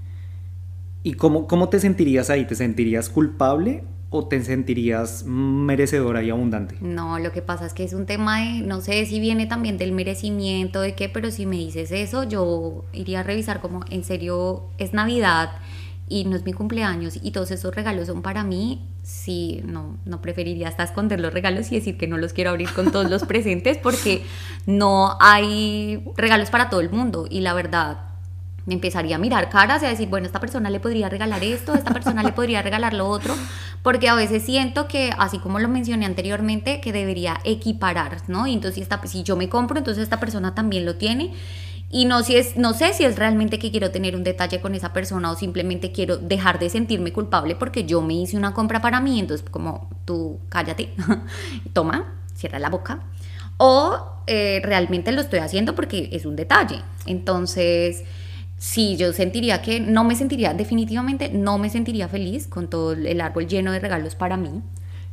¿Y 1.06 1.14
cómo, 1.14 1.46
cómo 1.46 1.68
te 1.68 1.78
sentirías 1.78 2.30
ahí? 2.30 2.46
¿Te 2.46 2.56
sentirías 2.56 3.08
culpable 3.08 3.84
o 4.10 4.26
te 4.26 4.42
sentirías 4.42 5.22
merecedora 5.24 6.20
y 6.24 6.30
abundante? 6.30 6.74
No, 6.80 7.20
lo 7.20 7.30
que 7.30 7.42
pasa 7.42 7.64
es 7.64 7.74
que 7.74 7.84
es 7.84 7.92
un 7.92 8.06
tema 8.06 8.40
de, 8.40 8.62
no 8.62 8.80
sé 8.80 9.06
si 9.06 9.20
viene 9.20 9.46
también 9.46 9.78
del 9.78 9.92
merecimiento, 9.92 10.80
de 10.80 10.96
qué, 10.96 11.08
pero 11.08 11.30
si 11.30 11.46
me 11.46 11.58
dices 11.58 11.92
eso, 11.92 12.24
yo 12.24 12.84
iría 12.92 13.20
a 13.20 13.22
revisar 13.22 13.60
como, 13.60 13.84
en 13.88 14.02
serio, 14.02 14.64
es 14.78 14.94
Navidad 14.94 15.52
y 16.08 16.24
no 16.24 16.34
es 16.34 16.44
mi 16.44 16.52
cumpleaños 16.52 17.20
y 17.22 17.30
todos 17.30 17.52
esos 17.52 17.72
regalos 17.72 18.08
son 18.08 18.20
para 18.20 18.42
mí, 18.42 18.88
sí, 19.04 19.62
no, 19.64 19.98
no 20.06 20.20
preferiría 20.20 20.66
hasta 20.66 20.82
esconder 20.82 21.20
los 21.20 21.32
regalos 21.32 21.70
y 21.70 21.76
decir 21.76 21.96
que 21.96 22.08
no 22.08 22.18
los 22.18 22.32
quiero 22.32 22.50
abrir 22.50 22.70
con 22.72 22.90
todos 22.90 23.08
los 23.08 23.22
presentes 23.24 23.78
porque 23.78 24.24
no 24.66 25.16
hay 25.20 26.02
regalos 26.16 26.50
para 26.50 26.68
todo 26.68 26.80
el 26.80 26.90
mundo 26.90 27.28
y 27.30 27.42
la 27.42 27.54
verdad 27.54 28.05
empezaría 28.74 29.16
a 29.16 29.18
mirar 29.18 29.48
caras 29.48 29.82
y 29.82 29.86
a 29.86 29.88
decir, 29.88 30.08
bueno, 30.08 30.26
esta 30.26 30.40
persona 30.40 30.70
le 30.70 30.80
podría 30.80 31.08
regalar 31.08 31.42
esto, 31.44 31.74
esta 31.74 31.92
persona 31.92 32.22
le 32.22 32.32
podría 32.32 32.62
regalar 32.62 32.94
lo 32.94 33.08
otro, 33.08 33.34
porque 33.82 34.08
a 34.08 34.14
veces 34.14 34.42
siento 34.42 34.88
que, 34.88 35.12
así 35.18 35.38
como 35.38 35.58
lo 35.58 35.68
mencioné 35.68 36.06
anteriormente, 36.06 36.80
que 36.80 36.92
debería 36.92 37.38
equiparar, 37.44 38.22
¿no? 38.28 38.46
Y 38.46 38.54
entonces 38.54 38.82
esta, 38.82 39.00
si 39.06 39.22
yo 39.22 39.36
me 39.36 39.48
compro, 39.48 39.78
entonces 39.78 40.02
esta 40.02 40.18
persona 40.18 40.54
también 40.54 40.84
lo 40.84 40.96
tiene. 40.96 41.32
Y 41.88 42.04
no, 42.04 42.24
si 42.24 42.34
es, 42.34 42.56
no 42.56 42.74
sé 42.74 42.92
si 42.94 43.04
es 43.04 43.16
realmente 43.16 43.60
que 43.60 43.70
quiero 43.70 43.92
tener 43.92 44.16
un 44.16 44.24
detalle 44.24 44.60
con 44.60 44.74
esa 44.74 44.92
persona 44.92 45.30
o 45.30 45.36
simplemente 45.36 45.92
quiero 45.92 46.16
dejar 46.16 46.58
de 46.58 46.68
sentirme 46.68 47.12
culpable 47.12 47.54
porque 47.54 47.84
yo 47.84 48.02
me 48.02 48.14
hice 48.14 48.36
una 48.36 48.52
compra 48.54 48.82
para 48.82 49.00
mí, 49.00 49.20
entonces 49.20 49.48
como 49.48 49.88
tú 50.04 50.40
cállate, 50.48 50.92
toma, 51.72 52.14
cierra 52.34 52.58
la 52.58 52.70
boca. 52.70 53.04
O 53.58 54.16
eh, 54.26 54.60
realmente 54.64 55.12
lo 55.12 55.20
estoy 55.20 55.38
haciendo 55.38 55.76
porque 55.76 56.08
es 56.10 56.26
un 56.26 56.34
detalle. 56.34 56.82
Entonces 57.06 58.02
sí, 58.58 58.96
yo 58.96 59.12
sentiría 59.12 59.62
que 59.62 59.80
no 59.80 60.04
me 60.04 60.16
sentiría, 60.16 60.54
definitivamente 60.54 61.30
no 61.30 61.58
me 61.58 61.70
sentiría 61.70 62.08
feliz 62.08 62.46
con 62.46 62.68
todo 62.68 62.92
el 62.92 63.20
árbol 63.20 63.46
lleno 63.46 63.72
de 63.72 63.80
regalos 63.80 64.14
para 64.14 64.36
mí. 64.36 64.62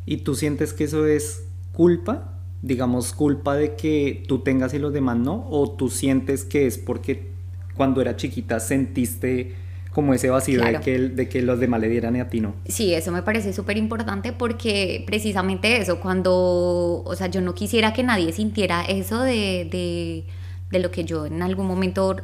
¿Y 0.06 0.17
tú 0.17 0.36
sientes 0.36 0.73
que 0.73 0.86
eso 0.86 1.06
es 1.06 1.43
culpa? 1.71 2.34
Digamos, 2.62 3.13
culpa 3.13 3.56
de 3.56 3.75
que 3.75 4.23
tú 4.27 4.39
tengas 4.39 4.73
y 4.73 4.79
los 4.79 4.93
demás 4.93 5.17
no? 5.17 5.47
¿O 5.49 5.71
tú 5.71 5.89
sientes 5.89 6.43
que 6.45 6.65
es 6.67 6.77
porque 6.77 7.32
cuando 7.75 8.01
era 8.01 8.15
chiquita 8.15 8.60
sentiste 8.60 9.56
como 9.91 10.13
ese 10.13 10.29
vacío 10.29 10.63
de, 10.63 10.79
que, 10.79 10.97
de 10.97 11.29
que 11.29 11.41
los 11.43 11.60
demás 11.60 11.79
le 11.79 11.89
dieran 11.89 12.15
y 12.15 12.19
a 12.19 12.29
ti 12.29 12.39
no? 12.39 12.56
Sí, 12.65 12.93
eso 12.93 13.12
me 13.12 13.21
parece 13.21 13.53
súper 13.53 13.77
importante 13.77 14.34
porque 14.34 15.03
precisamente 15.06 15.77
eso, 15.77 15.99
cuando, 15.99 17.03
o 17.06 17.15
sea, 17.15 17.27
yo 17.27 17.41
no 17.41 17.53
quisiera 17.53 17.93
que 17.93 18.03
nadie 18.03 18.32
sintiera 18.32 18.84
eso 18.84 19.21
de 19.21 19.67
de 19.69 20.23
lo 20.79 20.91
que 20.91 21.03
yo 21.03 21.25
en 21.25 21.41
algún 21.41 21.67
momento, 21.67 22.15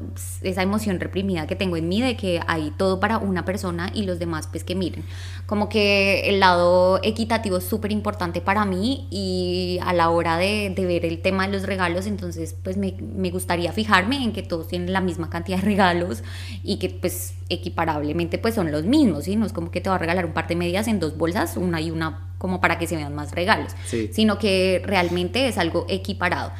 esa 0.41 0.61
emoción 0.61 0.99
reprimida 0.99 1.47
que 1.47 1.55
tengo 1.55 1.77
en 1.77 1.87
mí 1.87 2.01
de 2.01 2.15
que 2.15 2.39
hay 2.47 2.71
todo 2.77 2.99
para 2.99 3.17
una 3.17 3.45
persona 3.45 3.91
y 3.93 4.03
los 4.03 4.19
demás 4.19 4.47
pues 4.47 4.63
que 4.63 4.75
miren. 4.75 5.03
Como 5.45 5.69
que 5.69 6.29
el 6.29 6.39
lado 6.39 6.99
equitativo 7.03 7.57
es 7.57 7.63
súper 7.63 7.91
importante 7.91 8.41
para 8.41 8.65
mí 8.65 9.07
y 9.09 9.79
a 9.83 9.93
la 9.93 10.09
hora 10.09 10.37
de, 10.37 10.73
ver 10.77 11.05
el 11.05 11.21
tema 11.21 11.45
de 11.45 11.53
los 11.53 11.63
regalos, 11.63 12.07
entonces 12.07 12.55
pues 12.63 12.77
me, 12.77 12.91
gustaría 13.31 13.71
fijarme 13.73 14.23
en 14.23 14.31
que 14.31 14.41
todos 14.41 14.67
tienen 14.67 14.93
la 14.93 15.01
misma 15.01 15.29
cantidad 15.29 15.57
de 15.57 15.63
regalos 15.63 16.23
y 16.63 16.77
que 16.77 16.89
pues 16.89 17.35
equiparablemente 17.49 18.37
pues 18.37 18.55
son 18.55 18.71
los 18.71 18.85
mismos, 18.85 19.25
¿sí? 19.25 19.35
No 19.35 19.45
es 19.45 19.53
como 19.53 19.71
que 19.71 19.81
te 19.81 19.89
va 19.89 19.95
a 19.95 19.99
regalar 19.99 20.25
un 20.25 20.33
par 20.33 20.47
de 20.47 20.55
medias 20.55 20.87
en 20.87 20.99
dos 20.99 21.17
bolsas, 21.17 21.57
una 21.57 21.81
y 21.81 21.91
una 21.91 22.29
como 22.39 22.61
para 22.61 22.79
que 22.79 22.87
se 22.87 22.95
vean 22.95 23.13
más 23.13 23.33
regalos, 23.33 23.73
sino 24.11 24.39
que 24.39 24.81
realmente 24.85 25.47
es 25.47 25.57
algo 25.57 25.85
equiparado 25.89 26.51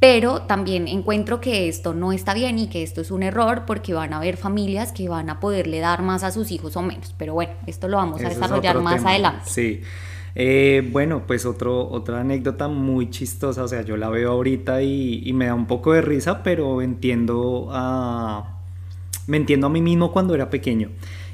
pero 0.00 0.42
también 0.42 0.86
encuentro 0.86 1.40
que 1.40 1.68
esto 1.68 1.92
no 1.92 2.12
está 2.12 2.32
bien 2.32 2.58
y 2.58 2.68
que 2.68 2.82
esto 2.82 3.00
es 3.00 3.10
un 3.10 3.22
error 3.22 3.64
porque 3.66 3.94
van 3.94 4.12
a 4.12 4.18
haber 4.18 4.36
familias 4.36 4.92
que 4.92 5.08
van 5.08 5.28
a 5.28 5.40
poderle 5.40 5.80
dar 5.80 6.02
más 6.02 6.22
a 6.22 6.30
sus 6.30 6.52
hijos 6.52 6.76
o 6.76 6.82
menos. 6.82 7.14
Pero 7.18 7.34
bueno, 7.34 7.52
esto 7.66 7.88
lo 7.88 7.96
vamos 7.96 8.22
a 8.22 8.28
desarrollar 8.28 8.80
más 8.80 9.04
adelante. 9.04 9.42
Sí. 9.46 9.80
Eh, 10.36 10.88
bueno, 10.92 11.24
pues 11.26 11.44
otro, 11.46 11.88
otra 11.90 12.20
anécdota 12.20 12.68
muy 12.68 13.10
chistosa, 13.10 13.64
o 13.64 13.68
sea, 13.68 13.82
yo 13.82 13.96
la 13.96 14.08
veo 14.08 14.30
ahorita 14.30 14.82
y, 14.82 15.22
y 15.24 15.32
me 15.32 15.46
da 15.46 15.54
un 15.54 15.66
poco 15.66 15.92
de 15.92 16.00
risa, 16.00 16.44
pero 16.44 16.80
entiendo 16.80 17.68
a... 17.72 18.54
Me 19.26 19.36
entiendo 19.36 19.66
a 19.66 19.70
mí 19.70 19.82
mismo 19.82 20.12
cuando 20.12 20.34
era 20.34 20.48
pequeño. 20.48 20.90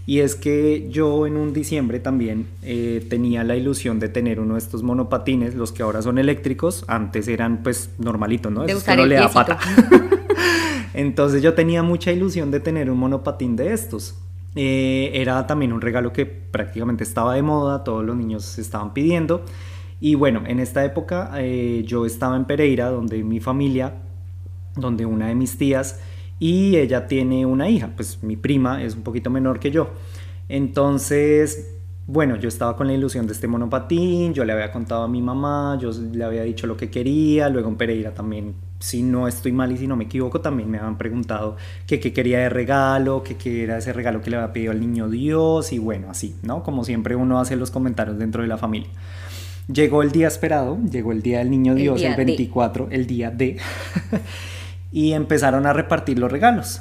Y 0.07 0.21
es 0.21 0.35
que 0.35 0.89
yo 0.91 1.27
en 1.27 1.37
un 1.37 1.53
diciembre 1.55 1.99
también 1.99 2.47
eh, 2.63 3.07
tenía 3.09 3.43
la 3.43 3.57
ilusión 3.57 3.99
de 4.01 4.09
tener 4.09 4.39
uno 4.39 4.55
de 4.55 4.59
estos 4.59 4.83
monopatines, 4.83 5.55
los 5.55 5.73
que 5.73 5.83
ahora 5.83 6.03
son 6.03 6.19
eléctricos, 6.19 6.85
antes 6.89 7.27
eran 7.27 7.63
pues 7.63 7.91
normalitos, 7.99 8.53
¿no? 8.53 8.65
De 8.65 8.75
usar 8.75 8.99
le 8.99 9.15
da 9.15 9.31
pata. 9.31 9.59
Entonces 10.95 11.43
yo 11.43 11.55
tenía 11.55 11.83
mucha 11.83 12.13
ilusión 12.13 12.51
de 12.51 12.61
tener 12.61 12.91
un 12.91 12.99
monopatín 12.99 13.57
de 13.57 13.73
estos. 13.73 14.17
Eh, 14.55 15.11
era 15.15 15.47
también 15.47 15.73
un 15.73 15.81
regalo 15.81 16.13
que 16.13 16.27
prácticamente 16.27 17.03
estaba 17.03 17.35
de 17.35 17.43
moda, 17.43 17.83
todos 17.83 18.05
los 18.05 18.15
niños 18.15 18.59
estaban 18.59 18.93
pidiendo. 18.93 19.43
Y 20.01 20.17
bueno, 20.17 20.43
en 20.47 20.61
esta 20.61 20.85
época 20.85 21.33
eh, 21.39 21.83
yo 21.87 22.05
estaba 22.05 22.37
en 22.37 22.45
Pereira, 22.45 22.91
donde 22.91 23.25
mi 23.25 23.41
familia, 23.41 23.95
donde 24.77 25.07
una 25.07 25.29
de 25.29 25.35
mis 25.35 25.57
tías, 25.57 25.99
y 26.45 26.77
ella 26.77 27.07
tiene 27.07 27.47
una 27.47 27.71
hija, 27.71 27.89
pues 27.97 28.23
mi 28.23 28.37
prima 28.37 28.83
es 28.83 28.95
un 28.95 29.03
poquito 29.03 29.31
menor 29.31 29.59
que 29.59 29.71
yo. 29.71 29.89
Entonces, 30.51 31.75
bueno, 32.07 32.37
yo 32.37 32.51
estaba 32.51 32.77
con 32.77 32.87
la 32.87 32.93
ilusión 32.93 33.27
de 33.27 33.33
este 33.33 33.49
monopatín, 33.49 34.35
yo 34.35 34.45
le 34.45 34.53
había 34.53 34.71
contado 34.71 35.05
a 35.05 35.09
mi 35.09 35.23
mamá, 35.23 35.79
yo 35.81 35.91
le 35.91 36.23
había 36.23 36.43
dicho 36.43 36.67
lo 36.67 36.77
que 36.77 36.91
quería, 36.91 37.49
luego 37.49 37.71
en 37.71 37.77
Pereira 37.77 38.13
también, 38.13 38.57
si 38.79 39.03
no 39.03 39.27
estoy 39.27 39.53
mal 39.53 39.73
y 39.73 39.79
si 39.79 39.87
no 39.87 39.97
me 39.97 40.05
equivoco, 40.05 40.43
también 40.43 40.71
me 40.71 40.77
habían 40.77 40.99
preguntado 40.99 41.57
qué 41.87 41.99
quería 41.99 42.41
de 42.41 42.51
regalo, 42.51 43.23
qué 43.23 43.63
era 43.63 43.79
ese 43.79 43.95
regalo 43.95 44.21
que 44.21 44.29
le 44.29 44.37
había 44.37 44.53
pedido 44.53 44.73
al 44.73 44.81
niño 44.81 45.09
Dios 45.09 45.73
y 45.73 45.79
bueno, 45.79 46.11
así, 46.11 46.37
¿no? 46.43 46.63
Como 46.63 46.85
siempre 46.85 47.17
uno 47.17 47.41
hace 47.41 47.57
los 47.57 47.71
comentarios 47.71 48.19
dentro 48.19 48.43
de 48.43 48.49
la 48.49 48.59
familia. 48.59 48.91
Llegó 49.73 50.03
el 50.03 50.13
día 50.13 50.29
esperado, 50.29 50.79
llegó 50.91 51.13
el 51.13 51.23
día 51.23 51.39
del 51.39 51.51
niño 51.51 51.75
Dios, 51.75 52.03
el, 52.03 52.15
24, 52.15 52.89
el 52.91 53.07
día 53.07 53.31
de, 53.31 53.57
y 54.95 55.13
empezaron 55.13 55.67
a 55.67 55.73
repartir 55.73 56.21
los 56.21 56.31
regalos. 56.31 56.81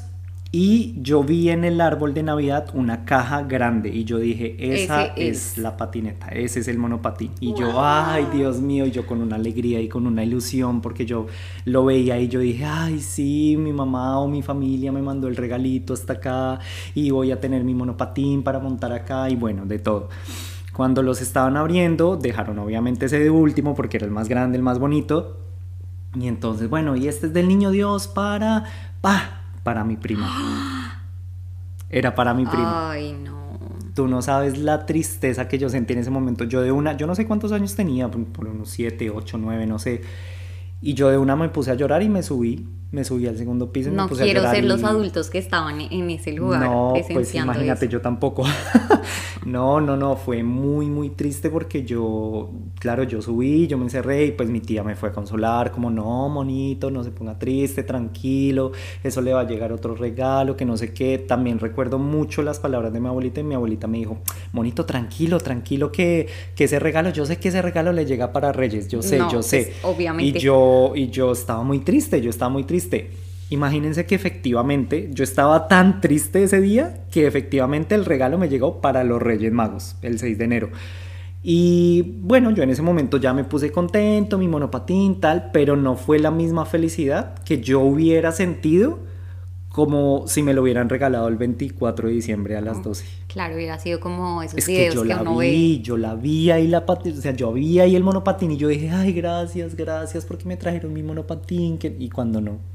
Y 0.52 0.94
yo 1.02 1.24
vi 1.24 1.50
en 1.50 1.64
el 1.64 1.82
árbol 1.82 2.14
de 2.14 2.22
Navidad 2.22 2.68
una 2.76 3.06
caja 3.06 3.42
grande 3.42 3.90
y 3.90 4.04
yo 4.04 4.20
dije, 4.20 4.56
esa 4.60 5.06
es. 5.06 5.58
la 5.58 5.78
patineta, 5.78 6.28
ese 6.28 6.60
es 6.60 6.68
el 6.68 6.78
monopatín. 6.78 7.32
Y 7.40 7.56
yo, 7.56 7.84
ay 7.84 8.28
Dios 8.32 8.62
mío, 8.62 8.86
y 8.86 8.92
yo 8.92 9.08
con 9.08 9.20
una 9.20 9.38
alegría 9.38 9.82
y 9.82 9.90
con 9.90 10.06
una 10.06 10.24
ilusión 10.24 10.80
porque 10.80 11.08
yo 11.08 11.26
lo 11.66 11.86
veía 11.86 12.20
y 12.20 12.28
yo 12.28 12.40
dije, 12.40 12.66
ay 12.66 13.00
sí, 13.00 13.56
mi 13.58 13.74
mamá 13.74 14.20
o 14.20 14.28
mi 14.28 14.44
familia 14.44 14.92
me 14.92 15.02
mandó 15.02 15.28
el 15.28 15.36
regalito 15.36 15.94
hasta 15.94 16.14
acá 16.14 16.60
y 16.94 17.10
voy 17.10 17.32
a 17.32 17.40
tener 17.40 17.64
mi 17.64 17.74
monopatín 17.74 18.44
para 18.44 18.60
montar 18.60 18.92
acá 18.92 19.28
y 19.32 19.36
bueno, 19.36 19.66
de 19.66 19.80
todo. 19.80 20.10
Cuando 20.72 21.02
los 21.02 21.20
estaban 21.20 21.58
abriendo, 21.58 22.16
dejaron 22.16 22.60
obviamente 22.60 23.08
ese 23.08 23.18
de 23.18 23.32
último 23.32 23.74
porque 23.74 23.98
era 23.98 24.06
el 24.06 24.12
más 24.12 24.30
grande, 24.30 24.58
el 24.58 24.64
más 24.64 24.78
bonito. 24.78 25.40
Y 26.16 26.28
entonces, 26.28 26.70
bueno, 26.70 26.96
y 26.96 27.08
este 27.08 27.28
es 27.28 27.34
del 27.34 27.48
niño 27.48 27.72
Dios 27.72 28.08
para, 28.08 28.66
pa, 29.02 29.42
para 29.64 29.84
mi 29.84 29.98
prima. 29.98 31.02
Era 31.90 32.16
para 32.16 32.34
mi 32.34 32.46
prima. 32.46 32.92
Ay, 32.92 33.14
no. 33.14 33.44
Tú 33.96 34.08
no 34.08 34.22
sabes 34.22 34.58
la 34.58 34.86
tristeza 34.86 35.48
que 35.48 35.58
yo 35.58 35.70
sentí 35.70 35.94
en 35.94 36.00
ese 36.00 36.10
momento. 36.10 36.44
Yo 36.44 36.62
de 36.62 36.72
una, 36.72 36.98
yo 36.98 37.08
no 37.08 37.16
sé 37.16 37.28
cuántos 37.28 37.52
años 37.52 37.76
tenía, 37.76 38.10
por 38.10 38.48
unos 38.48 38.70
7, 38.70 39.12
8, 39.12 39.38
9, 39.38 39.68
no 39.68 39.80
sé. 39.80 40.02
Y 40.82 40.96
yo 40.96 41.10
de 41.10 41.18
una 41.18 41.36
me 41.36 41.50
puse 41.50 41.72
a 41.72 41.76
llorar 41.76 42.02
y 42.02 42.10
me 42.10 42.24
subí 42.24 42.68
me 42.94 43.04
subí 43.04 43.26
al 43.26 43.36
segundo 43.36 43.72
piso 43.72 43.90
y 43.90 43.92
no 43.92 44.04
me 44.04 44.10
puse 44.10 44.24
quiero 44.24 44.48
a 44.48 44.52
ser 44.52 44.66
los 44.66 44.84
adultos 44.84 45.32
que 45.32 45.40
estaban 45.40 45.82
en 45.82 46.12
ese 46.12 46.32
lugar 46.32 46.62
no 46.62 46.94
pues 47.12 47.34
imagínate 47.34 47.88
yo 47.88 48.00
tampoco. 48.00 48.46
No 49.46 49.82
no 49.82 49.98
no 49.98 50.16
fue 50.16 50.42
muy 50.42 50.86
muy 50.86 51.10
triste 51.10 51.50
porque 51.50 51.84
yo 51.84 52.50
claro 52.80 53.04
yo 53.04 53.22
subí 53.22 53.68
yo 53.68 53.78
me 53.78 53.84
encerré 53.84 54.28
y 54.28 54.32
pues 54.32 54.50
mi 54.50 54.62
tía 54.62 54.84
me 54.84 54.96
fue 54.96 55.10
a 55.10 55.12
consolar 55.12 55.72
como 55.72 55.90
no 55.90 56.30
monito 56.30 56.90
no 56.90 57.04
se 57.04 57.12
ponga 57.12 57.38
triste 57.38 57.84
tranquilo 57.84 58.72
eso 59.04 59.22
le 59.22 59.34
va 59.34 59.42
a 59.42 59.44
llegar 59.44 59.74
otro 59.74 59.96
regalo 59.96 60.56
que 60.56 60.64
no 60.64 60.78
sé 60.78 60.94
qué 60.94 61.18
también 61.18 61.60
recuerdo 61.60 62.00
mucho 62.00 62.42
las 62.42 62.60
palabras 62.60 62.94
de 62.94 63.02
mi 63.02 63.08
abuelita 63.08 63.42
y 63.42 63.44
mi 63.44 63.56
abuelita 63.56 63.86
me 63.88 63.98
dijo 63.98 64.20
monito 64.54 64.86
tranquilo 64.86 65.40
tranquilo 65.40 65.92
que, 65.92 66.30
que 66.56 66.64
ese 66.64 66.80
regalo 66.80 67.10
yo 67.10 67.26
sé 67.26 67.38
que 67.38 67.50
ese 67.50 67.62
regalo 67.62 67.92
le 67.92 68.06
llega 68.06 68.32
para 68.32 68.54
Reyes 68.54 68.88
yo 68.88 69.02
sé 69.02 69.20
yo 69.30 69.44
sé 69.44 69.74
pues, 69.82 69.94
obviamente. 69.94 70.40
Y 70.40 70.42
yo 70.42 70.94
y 70.96 71.10
yo 71.10 71.34
estaba 71.34 71.64
muy 71.64 71.80
triste 71.80 72.22
yo 72.22 72.30
estaba 72.30 72.50
muy 72.50 72.64
triste 72.64 72.83
Imagínense 73.50 74.06
que 74.06 74.16
efectivamente 74.16 75.10
yo 75.12 75.24
estaba 75.24 75.68
tan 75.68 76.02
triste 76.02 76.44
ese 76.44 76.60
día 76.60 77.04
que 77.12 77.28
efectivamente 77.28 77.94
el 77.94 78.06
regalo 78.06 78.38
me 78.38 78.50
llegó 78.50 78.82
para 78.82 79.04
los 79.04 79.22
Reyes 79.22 79.52
Magos, 79.52 79.96
el 80.02 80.18
6 80.18 80.38
de 80.38 80.44
enero. 80.44 80.70
Y 81.44 82.16
bueno, 82.22 82.52
yo 82.52 82.64
en 82.64 82.70
ese 82.70 82.82
momento 82.82 83.18
ya 83.18 83.34
me 83.34 83.44
puse 83.44 83.72
contento, 83.72 84.38
mi 84.38 84.48
monopatín, 84.48 85.20
tal, 85.20 85.52
pero 85.52 85.76
no 85.76 85.98
fue 85.98 86.18
la 86.18 86.32
misma 86.32 86.66
felicidad 86.66 87.36
que 87.44 87.62
yo 87.62 87.82
hubiera 87.82 88.32
sentido 88.32 89.00
como 89.70 90.28
si 90.28 90.44
me 90.44 90.54
lo 90.54 90.62
hubieran 90.62 90.88
regalado 90.88 91.28
el 91.28 91.36
24 91.36 92.08
de 92.08 92.14
diciembre 92.14 92.56
a 92.56 92.62
las 92.62 92.82
12. 92.82 93.06
Claro, 93.28 93.56
hubiera 93.56 93.78
sido 93.80 94.00
como 94.00 94.42
esos 94.42 94.60
es 94.60 94.68
videos 94.68 94.94
que, 94.94 94.96
yo 94.96 95.02
que 95.02 95.10
la 95.10 95.22
uno 95.22 95.38
vi, 95.38 95.82
Yo 95.82 95.98
la 95.98 96.16
vi 96.16 96.52
ahí 96.52 96.68
la 96.68 96.86
o 96.88 97.22
sea, 97.22 97.36
yo 97.36 97.52
vi 97.52 97.80
ahí 97.80 97.96
el 97.96 98.04
monopatín 98.04 98.52
y 98.52 98.58
yo 98.58 98.68
dije, 98.68 98.92
ay, 98.92 99.14
gracias, 99.14 99.76
gracias 99.76 100.26
porque 100.26 100.46
me 100.46 100.58
trajeron 100.58 100.94
mi 100.94 101.04
monopatín, 101.04 101.80
y 102.00 102.10
cuando 102.10 102.40
no. 102.40 102.73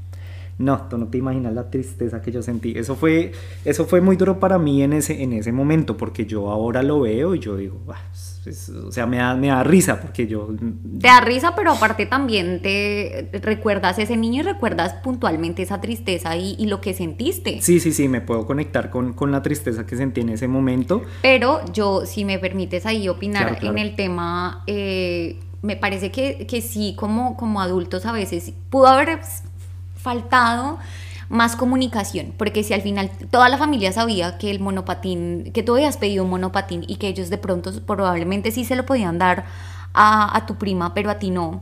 No, 0.59 0.89
tú 0.89 0.97
no 0.97 1.07
te 1.07 1.17
imaginas 1.17 1.53
la 1.53 1.69
tristeza 1.69 2.21
que 2.21 2.33
yo 2.33 2.41
sentí. 2.41 2.73
Eso 2.77 2.97
fue, 2.97 3.31
eso 3.63 3.85
fue 3.85 4.01
muy 4.01 4.17
duro 4.17 4.41
para 4.41 4.59
mí 4.59 4.83
en 4.83 4.91
ese, 4.91 5.23
en 5.23 5.31
ese 5.31 5.53
momento, 5.53 5.95
porque 5.95 6.25
yo 6.25 6.51
ahora 6.51 6.83
lo 6.83 6.99
veo 6.99 7.33
y 7.33 7.39
yo 7.39 7.55
digo, 7.55 7.79
o 7.87 8.91
sea, 8.91 9.05
me 9.05 9.17
da, 9.17 9.35
me 9.35 9.47
da 9.47 9.63
risa, 9.63 10.01
porque 10.01 10.27
yo... 10.27 10.49
Te 10.99 11.07
da 11.07 11.21
risa, 11.21 11.55
pero 11.55 11.71
aparte 11.71 12.05
también 12.05 12.61
te 12.61 13.29
recuerdas 13.41 13.99
ese 13.99 14.17
niño 14.17 14.41
y 14.41 14.43
recuerdas 14.43 14.95
puntualmente 14.95 15.61
esa 15.61 15.79
tristeza 15.79 16.35
y, 16.35 16.65
lo 16.65 16.81
que 16.81 16.93
sentiste. 16.93 17.61
Sí, 17.61 17.79
sí, 17.79 17.93
sí, 17.93 18.09
me 18.09 18.19
puedo 18.19 18.45
conectar 18.45 18.89
con, 18.89 19.13
con, 19.13 19.31
la 19.31 19.41
tristeza 19.41 19.85
que 19.85 19.95
sentí 19.95 20.19
en 20.19 20.29
ese 20.29 20.49
momento. 20.49 21.03
Pero 21.21 21.61
yo, 21.71 22.05
si 22.05 22.25
me 22.25 22.37
permites 22.37 22.85
ahí 22.85 23.07
opinar 23.07 23.59
en 23.61 23.77
el 23.77 23.95
tema... 23.95 24.63
Eh, 24.67 25.39
me 25.61 25.75
parece 25.75 26.09
que, 26.09 26.47
que 26.47 26.61
sí, 26.61 26.95
como, 26.97 27.35
como 27.35 27.61
adultos 27.61 28.05
a 28.05 28.13
veces 28.13 28.53
pudo 28.69 28.87
haber 28.87 29.19
faltado 30.09 30.79
más 31.29 31.55
comunicación, 31.55 32.33
porque 32.35 32.63
si 32.63 32.73
al 32.73 32.81
final 32.81 33.11
toda 33.29 33.47
la 33.49 33.59
familia 33.59 33.91
sabía 33.91 34.39
que 34.39 34.49
el 34.49 34.59
monopatín, 34.59 35.51
que 35.53 35.61
tú 35.61 35.75
habías 35.75 35.97
pedido 35.97 36.23
un 36.23 36.31
monopatín 36.31 36.83
y 36.87 36.95
que 36.95 37.07
ellos 37.07 37.29
de 37.29 37.37
pronto 37.37 37.71
probablemente 37.85 38.49
sí 38.51 38.65
se 38.65 38.75
lo 38.75 38.87
podían 38.87 39.19
dar 39.19 39.45
a, 39.93 40.43
tu 40.47 40.55
prima, 40.55 40.95
pero 40.95 41.11
a 41.11 41.19
ti 41.19 41.29
no, 41.29 41.61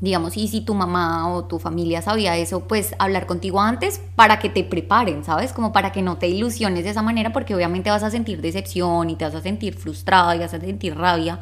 digamos, 0.00 0.36
y 0.36 0.48
si 0.48 0.62
tu 0.62 0.74
mamá 0.74 1.32
o 1.32 1.44
tu 1.44 1.60
familia 1.60 2.02
sabía 2.02 2.36
eso, 2.36 2.64
pues 2.66 2.96
hablar 2.98 3.26
contigo 3.26 3.60
antes 3.60 4.00
para 4.16 4.40
que 4.40 4.48
te 4.48 4.64
preparen, 4.64 5.22
¿sabes? 5.22 5.52
Como 5.52 5.72
para 5.72 5.92
que 5.92 6.02
no 6.02 6.16
te 6.16 6.26
ilusiones 6.26 6.82
de 6.82 6.90
esa 6.90 7.02
manera, 7.02 7.32
porque 7.32 7.54
obviamente 7.54 7.90
vas 7.90 8.02
a 8.02 8.10
sentir 8.10 8.40
decepción 8.40 9.10
y 9.10 9.14
te 9.14 9.24
vas 9.24 9.36
a 9.36 9.42
sentir 9.42 9.76
frustrada 9.76 10.34
y 10.34 10.40
vas 10.40 10.54
a 10.54 10.58
sentir 10.58 10.96
rabia 10.96 11.38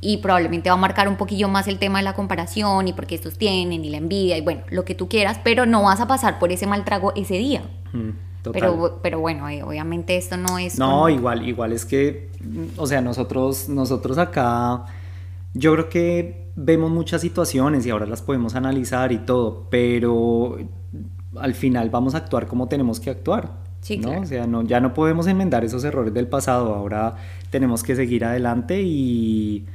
y 0.00 0.18
probablemente 0.18 0.70
va 0.70 0.74
a 0.74 0.78
marcar 0.78 1.08
un 1.08 1.16
poquillo 1.16 1.48
más 1.48 1.66
el 1.68 1.78
tema 1.78 1.98
de 1.98 2.04
la 2.04 2.14
comparación 2.14 2.88
y 2.88 2.92
porque 2.92 3.14
estos 3.14 3.36
tienen 3.36 3.84
y 3.84 3.90
la 3.90 3.96
envidia 3.96 4.36
y 4.36 4.40
bueno, 4.40 4.62
lo 4.70 4.84
que 4.84 4.94
tú 4.94 5.08
quieras, 5.08 5.40
pero 5.42 5.66
no 5.66 5.82
vas 5.82 6.00
a 6.00 6.06
pasar 6.06 6.38
por 6.38 6.52
ese 6.52 6.66
mal 6.66 6.84
trago 6.84 7.12
ese 7.16 7.34
día. 7.34 7.62
Mm, 7.92 8.10
pero, 8.52 9.00
pero 9.02 9.20
bueno, 9.20 9.48
eh, 9.48 9.62
obviamente 9.62 10.16
esto 10.16 10.36
no 10.36 10.58
es... 10.58 10.78
No, 10.78 11.08
igual, 11.08 11.46
igual 11.48 11.72
es 11.72 11.84
que, 11.84 12.30
o 12.76 12.86
sea, 12.86 13.00
nosotros, 13.00 13.68
nosotros 13.68 14.18
acá, 14.18 14.84
yo 15.54 15.72
creo 15.72 15.88
que 15.88 16.48
vemos 16.54 16.90
muchas 16.90 17.20
situaciones 17.20 17.84
y 17.86 17.90
ahora 17.90 18.06
las 18.06 18.22
podemos 18.22 18.54
analizar 18.54 19.12
y 19.12 19.18
todo, 19.18 19.66
pero 19.70 20.58
al 21.36 21.54
final 21.54 21.90
vamos 21.90 22.14
a 22.14 22.18
actuar 22.18 22.46
como 22.46 22.68
tenemos 22.68 23.00
que 23.00 23.10
actuar. 23.10 23.68
Sí, 23.80 23.96
¿no? 23.98 24.20
O 24.20 24.26
sea, 24.26 24.46
no, 24.46 24.62
ya 24.62 24.80
no 24.80 24.92
podemos 24.92 25.26
enmendar 25.28 25.64
esos 25.64 25.84
errores 25.84 26.12
del 26.12 26.26
pasado, 26.26 26.74
ahora 26.74 27.16
tenemos 27.50 27.82
que 27.82 27.94
seguir 27.94 28.24
adelante 28.24 28.82
y 28.82 29.66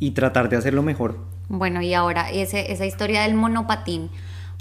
y 0.00 0.12
tratar 0.12 0.48
de 0.48 0.56
hacerlo 0.56 0.82
mejor. 0.82 1.18
Bueno, 1.48 1.82
y 1.82 1.94
ahora 1.94 2.30
ese, 2.30 2.72
esa 2.72 2.86
historia 2.86 3.22
del 3.22 3.34
monopatín, 3.34 4.10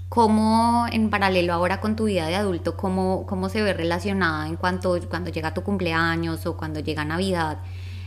¿cómo 0.10 0.86
en 0.92 1.10
paralelo 1.10 1.54
ahora 1.54 1.80
con 1.80 1.96
tu 1.96 2.06
vida 2.06 2.28
de 2.28 2.36
adulto, 2.36 2.76
cómo, 2.76 3.26
cómo 3.26 3.50
se 3.50 3.64
ve 3.64 3.74
relacionada 3.74 4.48
en 4.48 4.58
cuanto 4.58 5.00
cuando 5.10 5.32
llega 5.32 5.54
tu 5.54 5.64
cumpleaños 5.64 6.46
o 6.46 6.58
cuando 6.58 6.82
llega 6.82 7.06
Navidad? 7.06 7.60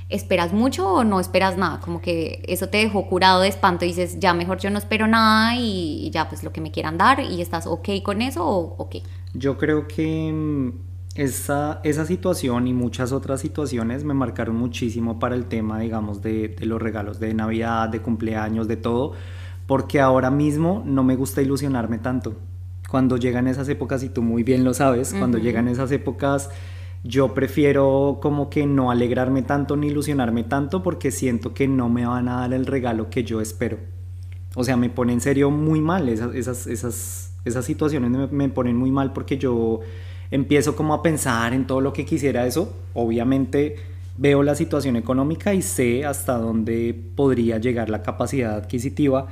¿Esperas 0.09 0.53
mucho 0.53 0.93
o 0.93 1.05
no 1.05 1.21
esperas 1.21 1.57
nada? 1.57 1.81
Como 1.81 2.03
que 2.03 2.43
eso 2.47 2.69
te 2.69 2.79
dejó 2.79 3.07
curado 3.07 3.41
de 3.41 3.49
espanto 3.49 3.87
y 3.87 3.89
dices, 3.89 4.21
ya 4.21 4.35
mejor 4.35 4.59
yo 4.59 4.69
no 4.69 4.79
espero 4.79 5.07
nada 5.07 5.57
y, 5.57 6.11
ya 6.11 6.29
pues 6.29 6.45
lo 6.45 6.53
que 6.53 6.61
me 6.61 6.71
quieran 6.71 6.99
dar 6.99 7.21
y 7.21 7.41
estás 7.41 7.67
ok 7.67 7.89
con 8.03 8.21
eso 8.21 8.47
o 8.47 8.75
ok. 8.77 8.97
Yo 9.33 9.57
creo 9.57 9.89
que 9.89 10.31
mm, 10.31 10.92
esa, 11.15 11.81
esa 11.85 12.07
situación 12.07 12.67
y 12.67 12.73
muchas 12.73 13.13
otras 13.13 13.41
situaciones 13.41 14.05
me 14.05 14.15
marcaron 14.15 14.57
muchísimo 14.57 15.19
para 15.19 15.35
el 15.35 15.47
tema, 15.47 15.79
digamos, 15.79 16.23
de, 16.23 16.49
de, 16.49 16.67
los 16.67 16.81
regalos 16.81 17.21
de 17.21 17.35
Navidad, 17.35 17.89
de 17.89 18.01
cumpleaños, 18.01 18.67
de 18.69 18.77
todo, 18.77 19.13
porque 19.67 20.01
ahora 20.01 20.31
mismo 20.31 20.83
no 20.87 21.05
me 21.05 21.17
gusta 21.17 21.43
ilusionarme 21.43 21.99
tanto. 21.99 22.37
Cuando 22.89 23.17
llegan 23.17 23.47
esas 23.47 23.69
épocas, 23.69 24.03
y 24.03 24.09
tú 24.09 24.23
muy 24.23 24.43
bien 24.43 24.65
lo 24.65 24.75
sabes, 24.75 25.15
cuando 25.19 25.39
llegan 25.39 25.69
esas 25.69 25.91
épocas, 25.93 26.51
yo 27.05 27.35
prefiero 27.35 28.19
como 28.21 28.49
que 28.49 28.67
no 28.67 28.91
alegrarme 28.91 29.43
tanto 29.43 29.77
ni 29.77 29.89
ilusionarme 29.89 30.45
tanto 30.45 30.83
porque 30.83 31.11
siento 31.11 31.53
que 31.53 31.67
no 31.69 31.89
me 31.89 32.07
van 32.07 32.29
a 32.29 32.41
dar 32.41 32.53
el 32.53 32.67
regalo 32.67 33.11
que 33.11 33.25
yo 33.25 33.41
espero. 33.41 33.79
O 34.55 34.65
sea, 34.65 34.77
me 34.77 34.91
pone 34.91 35.15
en 35.15 35.21
serio 35.21 35.51
muy 35.51 35.81
mal 35.81 36.09
esas, 36.09 36.35
esas, 36.35 36.67
esas, 36.67 37.35
esas 37.45 37.65
situaciones, 37.65 38.11
me, 38.11 38.27
me 38.27 38.49
ponen 38.51 38.77
muy 38.77 38.91
mal 38.91 39.13
porque 39.13 39.39
yo 39.39 39.81
empiezo 40.33 40.75
como 40.75 40.95
a 40.95 41.03
pensar 41.03 41.53
en 41.53 41.67
todo 41.67 41.81
lo 41.81 41.93
que 41.93 42.05
quisiera 42.05 42.47
eso, 42.47 42.75
obviamente 42.95 43.77
veo 44.17 44.43
la 44.43 44.55
situación 44.55 44.97
económica 44.97 45.55
y 45.55 45.63
sé 45.63 46.05
hasta 46.05 46.39
dónde 46.39 46.99
podría 47.15 47.59
llegar 47.59 47.91
la 47.91 48.03
capacidad 48.03 48.57
adquisitiva, 48.57 49.29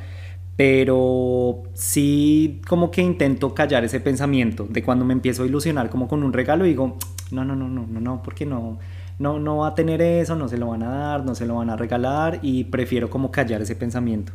pero 0.57 1.63
sí 1.73 2.61
como 2.69 2.91
que 2.91 3.01
intento 3.03 3.55
callar 3.55 3.83
ese 3.85 3.99
pensamiento 3.99 4.67
de 4.69 4.83
cuando 4.83 5.07
me 5.07 5.15
empiezo 5.15 5.43
a 5.43 5.47
ilusionar 5.47 5.89
como 5.89 6.07
con 6.07 6.23
un 6.23 6.35
regalo 6.35 6.67
y 6.67 6.71
digo, 6.71 6.99
no, 7.31 7.45
no, 7.45 7.57
no, 7.57 7.69
no, 7.69 7.87
no, 7.87 8.01
no, 8.01 8.23
porque 8.23 8.45
no, 8.45 8.79
no, 9.19 9.39
no 9.39 9.59
va 9.59 9.69
a 9.69 9.75
tener 9.75 10.03
eso, 10.03 10.37
no 10.37 10.49
se 10.49 10.59
lo 10.59 10.69
van 10.69 10.83
a 10.83 10.91
dar, 10.91 11.25
no 11.25 11.35
se 11.35 11.47
lo 11.47 11.57
van 11.57 11.71
a 11.71 11.77
regalar 11.77 12.41
y 12.43 12.65
prefiero 12.65 13.09
como 13.09 13.31
callar 13.31 13.63
ese 13.63 13.75
pensamiento. 13.75 14.33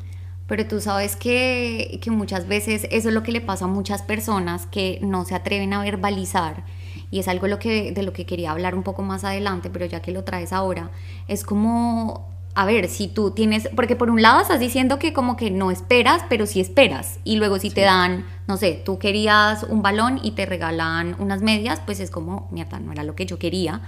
Pero 0.47 0.67
tú 0.67 0.79
sabes 0.79 1.15
que, 1.15 1.99
que 2.01 2.11
muchas 2.11 2.47
veces 2.47 2.87
eso 2.91 3.09
es 3.09 3.15
lo 3.15 3.23
que 3.23 3.31
le 3.31 3.41
pasa 3.41 3.65
a 3.65 3.67
muchas 3.67 4.01
personas 4.01 4.67
que 4.67 4.99
no 5.01 5.25
se 5.25 5.35
atreven 5.35 5.73
a 5.73 5.81
verbalizar 5.81 6.63
y 7.11 7.19
es 7.19 7.27
algo 7.27 7.47
lo 7.47 7.59
que, 7.59 7.91
de 7.91 8.03
lo 8.03 8.13
que 8.13 8.25
quería 8.25 8.51
hablar 8.51 8.75
un 8.75 8.83
poco 8.83 9.01
más 9.01 9.23
adelante, 9.23 9.69
pero 9.69 9.85
ya 9.85 10.01
que 10.01 10.11
lo 10.11 10.23
traes 10.23 10.53
ahora, 10.53 10.91
es 11.27 11.43
como 11.43 12.35
a 12.57 12.65
ver, 12.65 12.87
si 12.87 13.09
tú 13.09 13.31
tienes, 13.31 13.69
porque 13.75 13.97
por 13.97 14.09
un 14.09 14.21
lado 14.21 14.41
estás 14.41 14.61
diciendo 14.61 14.97
que 14.97 15.11
como 15.11 15.35
que 15.35 15.51
no 15.51 15.71
esperas, 15.71 16.23
pero 16.29 16.45
sí 16.45 16.61
esperas, 16.61 17.19
y 17.25 17.35
luego 17.35 17.59
si 17.59 17.69
te 17.69 17.81
dan, 17.81 18.25
no 18.47 18.57
sé, 18.57 18.81
tú 18.85 18.99
querías 18.99 19.63
un 19.63 19.81
balón 19.81 20.19
y 20.21 20.31
te 20.31 20.45
regalan 20.45 21.15
unas 21.19 21.41
medias, 21.41 21.81
pues 21.85 21.99
es 21.99 22.11
como, 22.11 22.47
mierda, 22.51 22.79
no 22.79 22.91
era 22.91 23.03
lo 23.03 23.15
que 23.15 23.25
yo 23.25 23.39
quería, 23.39 23.81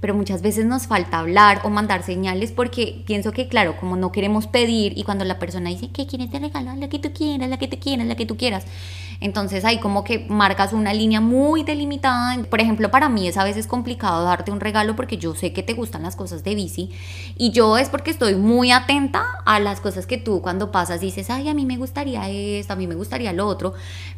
pero 0.00 0.14
muchas 0.14 0.42
veces 0.42 0.66
nos 0.66 0.86
falta 0.86 1.18
hablar 1.18 1.62
o 1.64 1.70
mandar 1.70 2.02
señales 2.02 2.52
porque 2.52 3.02
pienso 3.06 3.32
que, 3.32 3.48
claro, 3.48 3.76
como 3.78 3.96
no 3.96 4.12
queremos 4.12 4.46
pedir 4.46 4.96
y 4.96 5.02
cuando 5.02 5.24
la 5.24 5.38
persona 5.38 5.70
dice, 5.70 5.90
¿qué 5.90 6.06
quieres 6.06 6.30
te 6.30 6.38
regalar? 6.38 6.76
La 6.78 6.88
que 6.88 6.98
tú 6.98 7.12
quieras, 7.12 7.48
la 7.48 7.58
que 7.58 7.68
te 7.68 7.78
quieras, 7.78 8.06
la 8.06 8.14
que 8.14 8.26
tú 8.26 8.36
quieras, 8.36 8.66
entonces 9.20 9.64
ahí 9.64 9.78
como 9.78 10.04
que 10.04 10.26
marcas 10.28 10.72
una 10.72 10.92
línea 10.92 11.20
muy 11.20 11.62
delimitada. 11.62 12.42
Por 12.44 12.60
ejemplo, 12.60 12.90
para 12.90 13.08
mí 13.08 13.28
es 13.28 13.36
a 13.36 13.44
veces 13.44 13.66
complicado 13.66 14.24
darte 14.24 14.50
un 14.50 14.60
regalo 14.60 14.96
porque 14.96 15.16
yo 15.16 15.34
sé 15.34 15.52
que 15.52 15.62
te 15.62 15.72
gustan 15.72 16.02
las 16.02 16.16
cosas 16.16 16.44
de 16.44 16.54
bici 16.54 16.90
y 17.36 17.50
yo 17.50 17.78
es 17.78 17.88
porque 17.88 18.10
estoy 18.10 18.34
muy 18.34 18.70
atenta 18.70 19.24
a 19.46 19.60
las 19.60 19.80
cosas 19.80 20.06
que 20.06 20.18
tú 20.18 20.42
cuando 20.42 20.70
pasas 20.70 21.00
dices, 21.00 21.30
ay, 21.30 21.48
a 21.48 21.54
mí 21.54 21.64
me 21.66 21.76
gustaría 21.76 22.28
esto, 22.28 22.72
a 22.72 22.76
mí 22.76 22.86
me 22.86 22.94
gustaría 22.94 23.32
lo 23.32 23.46
otro, 23.46 23.74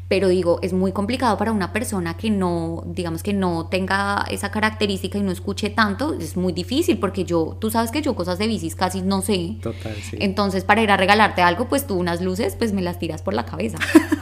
pero 0.08 0.28
digo, 0.28 0.60
es 0.62 0.72
muy 0.72 0.92
complicado 0.92 1.36
para 1.36 1.52
una 1.52 1.72
persona 1.72 2.16
que 2.16 2.30
no, 2.30 2.84
digamos 2.86 3.22
que 3.22 3.32
no 3.32 3.66
tenga 3.66 4.24
esa 4.30 4.50
característica 4.50 5.18
y 5.18 5.22
no 5.22 5.32
escuche 5.32 5.70
tanto, 5.70 6.14
es 6.14 6.36
muy 6.36 6.52
difícil 6.52 6.98
porque 6.98 7.24
yo, 7.24 7.56
tú 7.60 7.70
sabes 7.70 7.90
que 7.90 8.02
yo 8.02 8.14
cosas 8.14 8.38
de 8.38 8.46
bicis 8.46 8.76
casi 8.76 9.02
no 9.02 9.22
sé. 9.22 9.56
Total, 9.62 9.96
sí. 9.96 10.16
Entonces, 10.20 10.64
para 10.64 10.82
ir 10.82 10.90
a 10.90 10.96
regalarte 10.96 11.42
algo, 11.42 11.68
pues 11.68 11.86
tú 11.86 11.94
unas 11.94 12.20
luces, 12.20 12.54
pues 12.56 12.72
me 12.72 12.82
las 12.82 12.98
tiras 12.98 13.22
por 13.22 13.34
la 13.34 13.44
cabeza. 13.44 13.78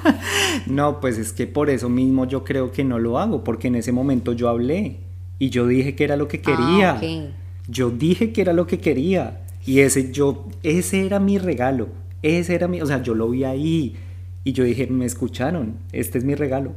no, 0.67 1.01
pues 1.01 1.19
es 1.19 1.33
que 1.33 1.47
por 1.47 1.69
eso 1.69 1.89
mismo 1.89 2.27
yo 2.27 2.45
creo 2.45 2.73
que 2.73 2.85
no 2.85 2.99
lo 2.99 3.19
hago, 3.19 3.45
porque 3.45 3.69
en 3.69 3.75
ese 3.75 3.93
momento 3.93 4.33
yo 4.33 4.49
hablé 4.49 5.01
y 5.39 5.51
yo 5.51 5.67
dije 5.67 5.95
que 5.95 6.05
era 6.05 6.17
lo 6.17 6.29
que 6.29 6.41
quería. 6.41 6.93
Ah, 6.93 7.01
yo 7.69 7.91
dije 7.91 8.33
que 8.33 8.41
era 8.41 8.53
lo 8.53 8.67
que 8.67 8.79
quería 8.79 9.41
y 9.67 9.81
ese 9.81 10.13
yo 10.13 10.47
ese 10.63 11.07
era 11.07 11.21
mi 11.21 11.39
regalo. 11.39 11.89
Ese 12.23 12.55
era 12.55 12.69
mi, 12.69 12.81
o 12.81 12.87
sea, 12.87 13.03
yo 13.03 13.15
lo 13.15 13.29
vi 13.29 13.45
ahí 13.45 13.97
y 14.45 14.53
yo 14.53 14.63
dije, 14.63 14.87
me 14.87 15.07
escucharon, 15.07 15.77
este 15.93 16.19
es 16.19 16.25
mi 16.25 16.35
regalo. 16.35 16.73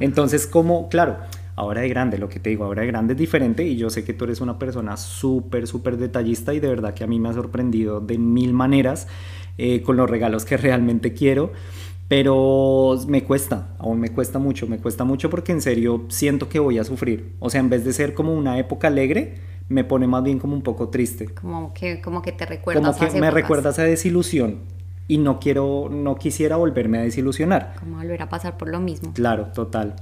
Entonces, 0.00 0.46
como, 0.46 0.88
claro, 0.88 1.18
ahora 1.56 1.82
de 1.82 1.88
grande, 1.88 2.16
lo 2.16 2.28
que 2.28 2.38
te 2.40 2.50
digo, 2.50 2.64
ahora 2.64 2.82
de 2.82 2.88
grande 2.88 3.12
es 3.14 3.18
diferente 3.18 3.64
y 3.64 3.76
yo 3.76 3.90
sé 3.90 4.04
que 4.04 4.14
tú 4.14 4.24
eres 4.24 4.40
una 4.40 4.58
persona 4.58 4.96
súper, 4.96 5.66
súper 5.66 5.96
detallista 5.96 6.54
y 6.54 6.60
de 6.60 6.68
verdad 6.68 6.94
que 6.94 7.04
a 7.04 7.06
mí 7.06 7.18
me 7.18 7.28
ha 7.28 7.32
sorprendido 7.32 8.00
de 8.00 8.18
mil 8.18 8.54
maneras 8.54 9.08
eh, 9.58 9.82
con 9.82 9.96
los 9.96 10.08
regalos 10.08 10.44
que 10.44 10.56
realmente 10.56 11.12
quiero. 11.12 11.52
Pero 12.08 12.98
me 13.08 13.24
cuesta, 13.24 13.74
aún 13.78 13.98
me 13.98 14.10
cuesta 14.10 14.38
mucho, 14.38 14.66
me 14.66 14.78
cuesta 14.78 15.02
mucho 15.02 15.30
porque 15.30 15.52
en 15.52 15.62
serio 15.62 16.04
siento 16.08 16.48
que 16.48 16.58
voy 16.58 16.78
a 16.78 16.84
sufrir. 16.84 17.34
O 17.38 17.48
sea, 17.48 17.60
en 17.60 17.70
vez 17.70 17.84
de 17.84 17.92
ser 17.92 18.12
como 18.12 18.34
una 18.34 18.58
época 18.58 18.88
alegre, 18.88 19.34
me 19.68 19.82
pone 19.82 20.06
más 20.06 20.22
bien 20.22 20.38
como 20.38 20.54
un 20.54 20.62
poco 20.62 20.90
triste. 20.90 21.26
Como 21.26 21.72
que, 21.72 22.02
como 22.02 22.20
que 22.20 22.32
te 22.32 22.44
recuerdas. 22.44 22.96
Como 22.96 23.12
que 23.12 23.18
me 23.18 23.30
recuerda 23.30 23.70
esa 23.70 23.84
desilusión 23.84 24.58
y 25.08 25.18
no 25.18 25.40
quiero, 25.40 25.88
no 25.90 26.16
quisiera 26.16 26.56
volverme 26.56 26.98
a 26.98 27.02
desilusionar. 27.02 27.74
Como 27.78 27.96
volver 27.96 28.22
a 28.22 28.28
pasar 28.28 28.56
por 28.56 28.68
lo 28.68 28.80
mismo. 28.80 29.12
Claro, 29.12 29.46
total. 29.54 29.96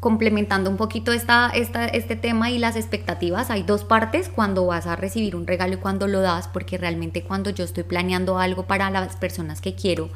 Complementando 0.00 0.68
un 0.68 0.76
poquito 0.76 1.12
esta, 1.12 1.50
esta, 1.50 1.86
este 1.86 2.16
tema 2.16 2.50
y 2.50 2.58
las 2.58 2.74
expectativas, 2.74 3.50
hay 3.50 3.62
dos 3.62 3.84
partes 3.84 4.28
cuando 4.28 4.66
vas 4.66 4.86
a 4.86 4.96
recibir 4.96 5.36
un 5.36 5.46
regalo 5.46 5.74
y 5.74 5.76
cuando 5.76 6.08
lo 6.08 6.20
das, 6.20 6.48
porque 6.48 6.78
realmente 6.78 7.22
cuando 7.22 7.50
yo 7.50 7.64
estoy 7.64 7.84
planeando 7.84 8.38
algo 8.38 8.64
para 8.64 8.90
las 8.90 9.14
personas 9.16 9.60
que 9.60 9.74
quiero, 9.74 10.10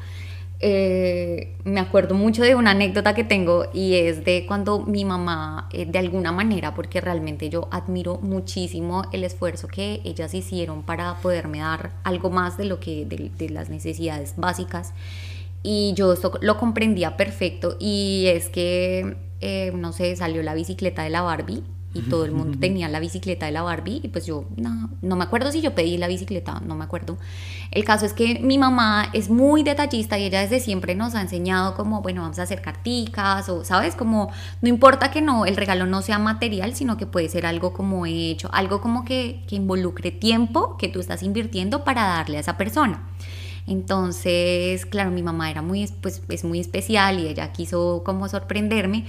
eh, 0.59 1.55
me 1.65 1.79
acuerdo 1.79 2.15
mucho 2.15 2.41
de 2.41 2.55
una 2.55 2.71
anécdota 2.71 3.13
que 3.13 3.23
tengo 3.23 3.65
y 3.73 3.93
es 3.95 4.25
de 4.25 4.45
cuando 4.47 4.79
mi 4.79 5.05
mamá, 5.05 5.69
eh, 5.71 5.85
de 5.85 5.99
alguna 5.99 6.31
manera, 6.31 6.73
porque 6.73 6.99
realmente 6.99 7.49
yo 7.49 7.67
admiro 7.71 8.17
muchísimo 8.17 9.03
el 9.11 9.23
esfuerzo 9.23 9.67
que 9.67 10.01
ellas 10.03 10.33
hicieron 10.33 10.81
para 10.83 11.15
poderme 11.15 11.59
dar 11.59 11.91
algo 12.03 12.31
más 12.31 12.57
de 12.57 12.65
lo 12.65 12.79
que, 12.79 13.05
de, 13.05 13.49
las 13.49 13.69
necesidades 13.69 14.33
básicas. 14.35 14.93
Y 15.61 15.93
yo 15.95 16.13
esto 16.13 16.33
lo 16.41 16.57
comprendía 16.57 17.17
perfecto 17.17 17.77
y 17.79 18.25
es 18.27 18.49
que, 18.49 19.17
eh, 19.41 19.71
no 19.75 19.91
sé, 19.93 20.15
salió 20.15 20.41
la 20.41 20.55
bicicleta 20.55 21.03
de 21.03 21.09
la 21.11 21.21
Barbie 21.21 21.63
y 21.97 22.09
todo 22.09 22.25
el 22.25 22.31
mundo 22.31 22.57
tenía 22.59 22.87
la 22.89 22.99
bicicleta 22.99 23.45
de 23.45 23.51
la 23.51 23.61
Barbie 23.61 24.01
y 24.03 24.07
pues 24.09 24.25
yo 24.25 24.45
no, 24.55 24.89
no 25.01 25.15
me 25.15 25.23
acuerdo 25.23 25.51
si 25.51 25.61
yo 25.61 25.73
pedí 25.73 25.97
la 25.97 26.07
bicicleta, 26.07 26.61
no 26.65 26.75
me 26.75 26.83
acuerdo. 26.83 27.17
El 27.71 27.83
caso 27.83 28.05
es 28.05 28.13
que 28.13 28.39
mi 28.39 28.57
mamá 28.57 29.09
es 29.13 29.29
muy 29.29 29.63
detallista 29.63 30.17
y 30.17 30.25
ella 30.25 30.41
desde 30.41 30.59
siempre 30.59 30.95
nos 30.95 31.15
ha 31.15 31.21
enseñado 31.21 31.75
como, 31.75 32.01
bueno, 32.01 32.21
vamos 32.21 32.39
a 32.39 32.43
hacer 32.43 32.61
carticas 32.61 33.49
o, 33.49 33.63
¿sabes? 33.63 33.95
Como, 33.95 34.31
no 34.61 34.69
importa 34.69 35.11
que 35.11 35.21
no, 35.21 35.45
el 35.45 35.55
regalo 35.55 35.85
no 35.85 36.01
sea 36.01 36.19
material, 36.19 36.75
sino 36.75 36.97
que 36.97 37.05
puede 37.05 37.29
ser 37.29 37.45
algo 37.45 37.73
como 37.73 38.05
hecho, 38.05 38.49
algo 38.53 38.81
como 38.81 39.05
que, 39.05 39.43
que 39.47 39.55
involucre 39.55 40.11
tiempo 40.11 40.77
que 40.77 40.87
tú 40.87 40.99
estás 40.99 41.23
invirtiendo 41.23 41.83
para 41.83 42.03
darle 42.03 42.37
a 42.37 42.41
esa 42.41 42.57
persona. 42.57 43.03
Entonces, 43.67 44.85
claro, 44.85 45.11
mi 45.11 45.21
mamá 45.21 45.51
era 45.51 45.61
muy, 45.61 45.87
pues, 46.01 46.21
es 46.29 46.45
muy 46.45 46.59
especial 46.59 47.19
y 47.19 47.27
ella 47.27 47.51
quiso 47.51 48.01
como 48.05 48.27
sorprenderme. 48.29 49.05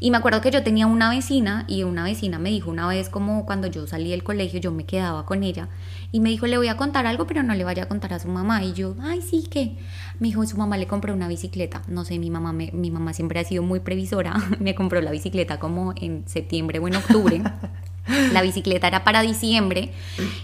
Y 0.00 0.10
me 0.10 0.18
acuerdo 0.18 0.42
que 0.42 0.50
yo 0.50 0.62
tenía 0.62 0.86
una 0.86 1.08
vecina 1.08 1.64
y 1.66 1.82
una 1.82 2.04
vecina 2.04 2.38
me 2.38 2.50
dijo 2.50 2.70
una 2.70 2.86
vez 2.86 3.08
como 3.08 3.46
cuando 3.46 3.68
yo 3.68 3.86
salí 3.86 4.10
del 4.10 4.22
colegio, 4.22 4.60
yo 4.60 4.70
me 4.70 4.84
quedaba 4.84 5.24
con 5.24 5.42
ella 5.42 5.68
y 6.12 6.20
me 6.20 6.28
dijo, 6.28 6.46
le 6.46 6.58
voy 6.58 6.68
a 6.68 6.76
contar 6.76 7.06
algo, 7.06 7.26
pero 7.26 7.42
no 7.42 7.54
le 7.54 7.64
vaya 7.64 7.84
a 7.84 7.88
contar 7.88 8.12
a 8.12 8.18
su 8.18 8.28
mamá. 8.28 8.62
Y 8.62 8.74
yo, 8.74 8.94
ay, 9.02 9.22
sí, 9.22 9.46
¿qué? 9.50 9.76
Me 10.20 10.28
dijo, 10.28 10.44
su 10.44 10.58
mamá 10.58 10.76
le 10.76 10.86
compró 10.86 11.14
una 11.14 11.26
bicicleta. 11.26 11.82
No 11.88 12.04
sé, 12.04 12.18
mi 12.18 12.28
mamá, 12.28 12.52
mi 12.52 12.90
mamá 12.90 13.14
siempre 13.14 13.40
ha 13.40 13.44
sido 13.44 13.62
muy 13.62 13.80
previsora. 13.80 14.34
me 14.60 14.74
compró 14.74 15.00
la 15.00 15.10
bicicleta 15.10 15.58
como 15.58 15.94
en 15.96 16.24
septiembre 16.26 16.78
o 16.78 16.86
en 16.86 16.96
octubre. 16.96 17.42
La 18.32 18.42
bicicleta 18.42 18.88
era 18.88 19.04
para 19.04 19.22
diciembre 19.22 19.92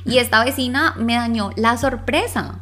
y 0.04 0.18
esta 0.18 0.44
vecina 0.44 0.94
me 0.96 1.14
dañó 1.14 1.50
la 1.56 1.76
sorpresa. 1.76 2.60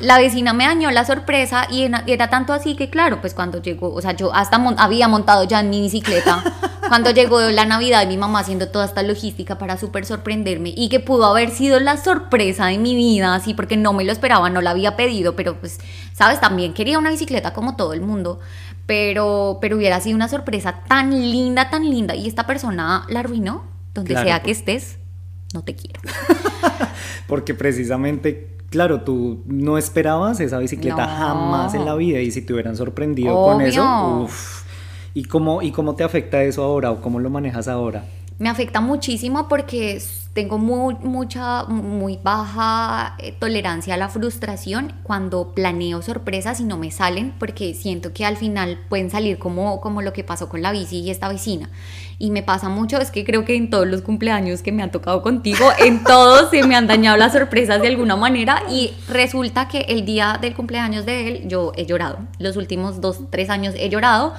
La 0.00 0.18
vecina 0.18 0.52
me 0.52 0.66
dañó 0.66 0.90
la 0.90 1.04
sorpresa 1.06 1.66
y 1.70 1.88
era, 2.06 2.28
tanto 2.28 2.52
así 2.52 2.76
que, 2.76 2.90
claro, 2.90 3.20
pues 3.20 3.32
cuando 3.32 3.62
llegó, 3.62 3.92
o 3.92 4.02
sea, 4.02 4.12
yo 4.12 4.34
hasta 4.34 4.56
había 4.76 5.08
montado 5.08 5.44
ya 5.44 5.60
en 5.60 5.70
mi 5.70 5.80
bicicleta. 5.80 6.42
cuando 6.88 7.10
llegó 7.10 7.40
la 7.40 7.64
Navidad, 7.64 8.02
y 8.02 8.06
mi 8.06 8.16
mamá 8.16 8.40
haciendo 8.40 8.68
toda 8.68 8.84
esta 8.84 9.02
logística 9.02 9.58
para 9.58 9.76
súper 9.76 10.04
sorprenderme 10.04 10.72
y 10.76 10.88
que 10.88 11.00
pudo 11.00 11.24
haber 11.24 11.50
sido 11.50 11.80
la 11.80 11.96
sorpresa 11.96 12.66
de 12.66 12.78
mi 12.78 12.94
vida, 12.94 13.34
así, 13.34 13.54
porque 13.54 13.76
no 13.76 13.92
me 13.92 14.04
lo 14.04 14.12
esperaba, 14.12 14.50
no 14.50 14.60
la 14.60 14.70
había 14.70 14.94
pedido, 14.94 15.36
pero 15.36 15.58
pues, 15.58 15.78
sabes, 16.12 16.40
también 16.40 16.74
quería 16.74 16.98
una 16.98 17.10
bicicleta 17.10 17.52
como 17.52 17.76
todo 17.76 17.92
el 17.92 18.02
mundo. 18.02 18.40
Pero, 18.86 19.58
pero 19.60 19.76
hubiera 19.76 19.98
sido 20.00 20.14
una 20.14 20.28
sorpresa 20.28 20.84
tan 20.86 21.10
linda, 21.10 21.70
tan 21.70 21.90
linda, 21.90 22.14
y 22.14 22.28
esta 22.28 22.46
persona 22.46 23.04
la 23.08 23.20
arruinó, 23.20 23.64
donde 23.94 24.14
sea 24.14 24.42
que 24.42 24.52
estés, 24.52 24.98
no 25.52 25.62
te 25.62 25.74
quiero. 25.74 26.00
porque 27.26 27.54
precisamente 27.54 28.55
claro, 28.70 29.02
tú 29.02 29.42
no 29.46 29.78
esperabas 29.78 30.40
esa 30.40 30.58
bicicleta 30.58 31.06
jamás 31.06 31.74
en 31.74 31.84
la 31.84 31.94
vida 31.94 32.20
y 32.20 32.30
si 32.30 32.42
te 32.42 32.52
hubieran 32.52 32.76
sorprendido 32.76 33.34
con 33.34 33.60
eso, 33.60 34.22
uff. 34.22 34.64
¿Y 35.14 35.24
cómo, 35.24 35.62
¿Y 35.62 35.72
cómo 35.72 35.94
te 35.94 36.04
afecta 36.04 36.42
eso 36.42 36.62
ahora 36.62 36.90
o 36.90 37.00
cómo 37.00 37.20
lo 37.20 37.30
manejas 37.30 37.68
ahora? 37.68 38.04
Me 38.38 38.50
afecta 38.50 38.82
muchísimo 38.82 39.48
porque 39.48 39.98
tengo 40.34 40.58
muy, 40.58 40.94
mucha, 40.96 41.64
muy 41.64 42.18
baja 42.22 43.16
eh, 43.18 43.32
tolerancia 43.32 43.94
a 43.94 43.96
la 43.96 44.10
frustración 44.10 44.92
cuando 45.02 45.54
planeo 45.54 46.02
sorpresas 46.02 46.60
y 46.60 46.64
no 46.64 46.76
me 46.76 46.90
salen 46.90 47.32
porque 47.38 47.72
siento 47.72 48.12
que 48.12 48.26
al 48.26 48.36
final 48.36 48.78
pueden 48.90 49.08
salir 49.08 49.38
como, 49.38 49.80
como 49.80 50.02
lo 50.02 50.12
que 50.12 50.22
pasó 50.22 50.50
con 50.50 50.60
la 50.60 50.72
bici 50.72 50.98
y 50.98 51.10
esta 51.10 51.30
vecina. 51.30 51.70
Y 52.18 52.30
me 52.30 52.42
pasa 52.42 52.70
mucho, 52.70 52.98
es 52.98 53.10
que 53.10 53.24
creo 53.24 53.44
que 53.44 53.56
en 53.56 53.68
todos 53.68 53.86
los 53.86 54.00
cumpleaños 54.00 54.62
que 54.62 54.72
me 54.72 54.82
han 54.82 54.90
tocado 54.90 55.20
contigo, 55.20 55.68
en 55.78 56.02
todos 56.02 56.50
se 56.50 56.66
me 56.66 56.74
han 56.74 56.86
dañado 56.86 57.18
las 57.18 57.34
sorpresas 57.34 57.82
de 57.82 57.88
alguna 57.88 58.16
manera 58.16 58.62
y 58.70 58.94
resulta 59.08 59.68
que 59.68 59.80
el 59.80 60.06
día 60.06 60.38
del 60.40 60.54
cumpleaños 60.54 61.04
de 61.04 61.28
él 61.28 61.48
yo 61.48 61.72
he 61.76 61.84
llorado. 61.84 62.18
Los 62.38 62.56
últimos 62.56 63.02
dos, 63.02 63.20
tres 63.30 63.50
años 63.50 63.74
he 63.76 63.90
llorado 63.90 64.32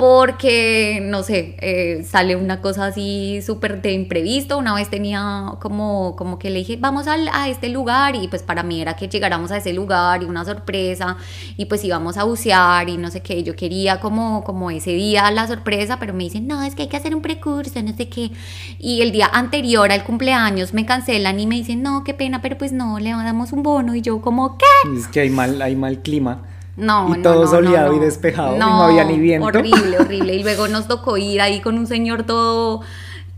porque, 0.00 0.98
no 1.02 1.22
sé, 1.22 1.56
eh, 1.58 2.06
sale 2.08 2.34
una 2.34 2.62
cosa 2.62 2.86
así 2.86 3.42
súper 3.44 3.82
de 3.82 3.92
imprevisto. 3.92 4.56
Una 4.56 4.74
vez 4.74 4.88
tenía 4.88 5.52
como, 5.60 6.16
como 6.16 6.38
que 6.38 6.48
le 6.48 6.60
dije, 6.60 6.78
vamos 6.80 7.06
al, 7.06 7.28
a 7.28 7.50
este 7.50 7.68
lugar 7.68 8.16
y 8.16 8.26
pues 8.26 8.42
para 8.42 8.62
mí 8.62 8.80
era 8.80 8.96
que 8.96 9.08
llegáramos 9.08 9.50
a 9.50 9.58
ese 9.58 9.74
lugar 9.74 10.22
y 10.22 10.24
una 10.24 10.46
sorpresa 10.46 11.18
y 11.58 11.66
pues 11.66 11.84
íbamos 11.84 12.16
a 12.16 12.24
bucear 12.24 12.88
y 12.88 12.96
no 12.96 13.10
sé 13.10 13.20
qué. 13.20 13.42
Yo 13.42 13.54
quería 13.54 14.00
como, 14.00 14.42
como 14.42 14.70
ese 14.70 14.92
día 14.92 15.30
la 15.32 15.46
sorpresa, 15.46 15.98
pero 15.98 16.14
me 16.14 16.24
dicen, 16.24 16.46
no, 16.46 16.62
es 16.62 16.74
que 16.74 16.84
hay 16.84 16.88
que 16.88 16.96
hacer 16.96 17.14
un 17.14 17.20
precurso, 17.20 17.82
no 17.82 17.94
sé 17.94 18.08
qué. 18.08 18.30
Y 18.78 19.02
el 19.02 19.12
día 19.12 19.28
anterior 19.30 19.92
al 19.92 20.04
cumpleaños 20.04 20.72
me 20.72 20.86
cancelan 20.86 21.38
y 21.38 21.46
me 21.46 21.56
dicen, 21.56 21.82
no, 21.82 22.04
qué 22.04 22.14
pena, 22.14 22.40
pero 22.40 22.56
pues 22.56 22.72
no, 22.72 22.98
le 22.98 23.10
damos 23.10 23.52
un 23.52 23.62
bono 23.62 23.94
y 23.94 24.00
yo 24.00 24.22
como, 24.22 24.56
¿qué? 24.56 24.64
Es 24.96 25.08
que 25.08 25.20
hay 25.20 25.28
mal, 25.28 25.60
hay 25.60 25.76
mal 25.76 26.00
clima. 26.00 26.40
No, 26.76 27.14
y 27.14 27.22
todo 27.22 27.46
soleado 27.46 27.94
y 27.94 27.98
despejado 27.98 28.56
y 28.56 28.58
no 28.58 28.82
había 28.82 29.04
ni 29.04 29.18
viento. 29.18 29.46
Horrible, 29.46 29.98
horrible. 29.98 30.34
Y 30.34 30.42
luego 30.42 30.68
nos 30.68 30.88
tocó 30.88 31.16
ir 31.16 31.40
ahí 31.40 31.60
con 31.60 31.76
un 31.76 31.86
señor 31.86 32.22
todo 32.24 32.82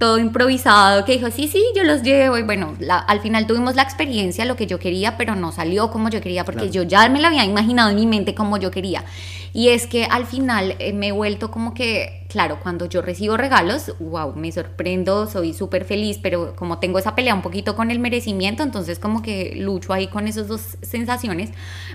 todo 0.02 0.18
improvisado, 0.18 1.04
que 1.04 1.12
dijo, 1.12 1.30
sí, 1.30 1.46
sí, 1.46 1.62
yo 1.76 1.84
los 1.84 2.02
llevo. 2.02 2.36
Y 2.36 2.42
bueno, 2.42 2.74
al 3.06 3.20
final 3.20 3.46
tuvimos 3.46 3.76
la 3.76 3.82
experiencia, 3.82 4.44
lo 4.44 4.56
que 4.56 4.66
yo 4.66 4.80
quería, 4.80 5.16
pero 5.16 5.36
no 5.36 5.52
salió 5.52 5.92
como 5.92 6.08
yo 6.08 6.20
quería, 6.20 6.44
porque 6.44 6.70
yo 6.70 6.82
ya 6.82 7.08
me 7.08 7.20
la 7.20 7.28
había 7.28 7.44
imaginado 7.44 7.90
en 7.90 7.94
mi 7.94 8.08
mente 8.08 8.34
como 8.34 8.56
yo 8.56 8.72
quería. 8.72 9.04
Y 9.54 9.68
es 9.68 9.86
que 9.86 10.04
al 10.04 10.24
final 10.24 10.76
eh, 10.78 10.94
me 10.94 11.08
he 11.08 11.12
vuelto 11.12 11.50
como 11.50 11.74
que, 11.74 12.26
claro, 12.30 12.58
cuando 12.62 12.86
yo 12.86 13.02
recibo 13.02 13.36
regalos, 13.36 13.94
wow, 14.00 14.34
me 14.34 14.50
sorprendo, 14.50 15.26
soy 15.26 15.52
súper 15.52 15.84
feliz, 15.84 16.18
pero 16.22 16.56
como 16.56 16.78
tengo 16.78 16.98
esa 16.98 17.14
pelea 17.14 17.34
un 17.34 17.42
poquito 17.42 17.76
con 17.76 17.90
el 17.90 17.98
merecimiento, 17.98 18.62
entonces 18.62 18.98
como 18.98 19.20
que 19.20 19.54
lucho 19.56 19.92
ahí 19.92 20.06
con 20.06 20.26
esas 20.26 20.48
dos 20.48 20.78
sensaciones. 20.80 21.50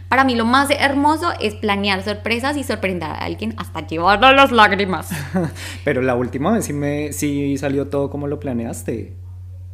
Para 0.08 0.24
mí 0.24 0.36
lo 0.36 0.46
más 0.46 0.70
hermoso 0.70 1.32
es 1.40 1.56
planear 1.56 2.04
sorpresas 2.04 2.58
y 2.58 2.64
sorprender 2.64 3.10
a 3.10 3.16
alguien 3.16 3.56
hasta 3.58 3.88
llevar 3.88 4.24
a 4.24 4.34
las 4.34 4.52
lágrimas. 4.52 5.10
pero 5.84 6.04
la 6.04 6.16
última 6.16 6.52
vez 6.52 6.66
sí, 6.66 6.74
me, 6.74 7.12
sí 7.12 7.58
salió 7.58 7.88
todo 7.88 8.12
como 8.12 8.28
lo 8.28 8.40
planeaste, 8.40 9.16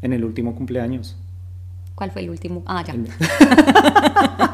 en 0.01 0.13
el 0.13 0.23
último 0.23 0.55
cumpleaños. 0.55 1.17
¿Cuál 1.95 2.11
fue 2.11 2.21
el 2.21 2.29
último? 2.29 2.63
Ah, 2.65 2.83
ya. 2.85 2.95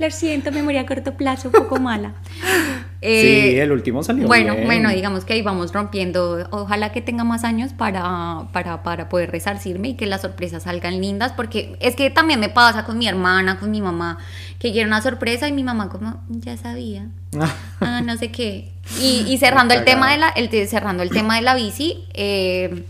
Lo 0.00 0.10
siento, 0.10 0.50
memoria 0.50 0.80
a 0.80 0.86
corto 0.86 1.12
plazo, 1.12 1.48
un 1.48 1.52
poco 1.52 1.78
mala. 1.78 2.14
sí, 3.02 3.08
eh, 3.08 3.62
el 3.62 3.70
último 3.70 4.02
salió 4.02 4.26
Bueno, 4.26 4.56
bueno, 4.64 4.88
digamos 4.88 5.26
que 5.26 5.34
ahí 5.34 5.42
vamos 5.42 5.74
rompiendo. 5.74 6.48
Ojalá 6.52 6.90
que 6.90 7.02
tenga 7.02 7.22
más 7.22 7.44
años 7.44 7.74
para, 7.74 8.46
para, 8.50 8.82
para 8.82 9.10
poder 9.10 9.30
resarcirme 9.30 9.90
y 9.90 9.94
que 9.96 10.06
las 10.06 10.22
sorpresas 10.22 10.62
salgan 10.62 11.02
lindas, 11.02 11.32
porque 11.32 11.76
es 11.80 11.96
que 11.96 12.08
también 12.08 12.40
me 12.40 12.48
pasa 12.48 12.86
con 12.86 12.96
mi 12.96 13.06
hermana, 13.06 13.60
con 13.60 13.70
mi 13.70 13.82
mamá, 13.82 14.16
que 14.58 14.72
quiere 14.72 14.86
una 14.86 15.02
sorpresa 15.02 15.48
y 15.48 15.52
mi 15.52 15.64
mamá 15.64 15.90
como, 15.90 16.22
ya 16.30 16.56
sabía. 16.56 17.06
ah, 17.80 18.00
no 18.02 18.16
sé 18.16 18.32
qué. 18.32 18.72
Y, 19.02 19.36
cerrando 19.36 19.74
el 19.74 19.84
tema 19.84 20.12
de 20.12 20.16
la, 20.16 20.30
el, 20.30 20.48
cerrando 20.66 21.02
el 21.02 21.10
tema 21.10 21.36
de 21.36 21.42
la 21.42 21.54
bici, 21.54 22.06
eh, 22.14 22.84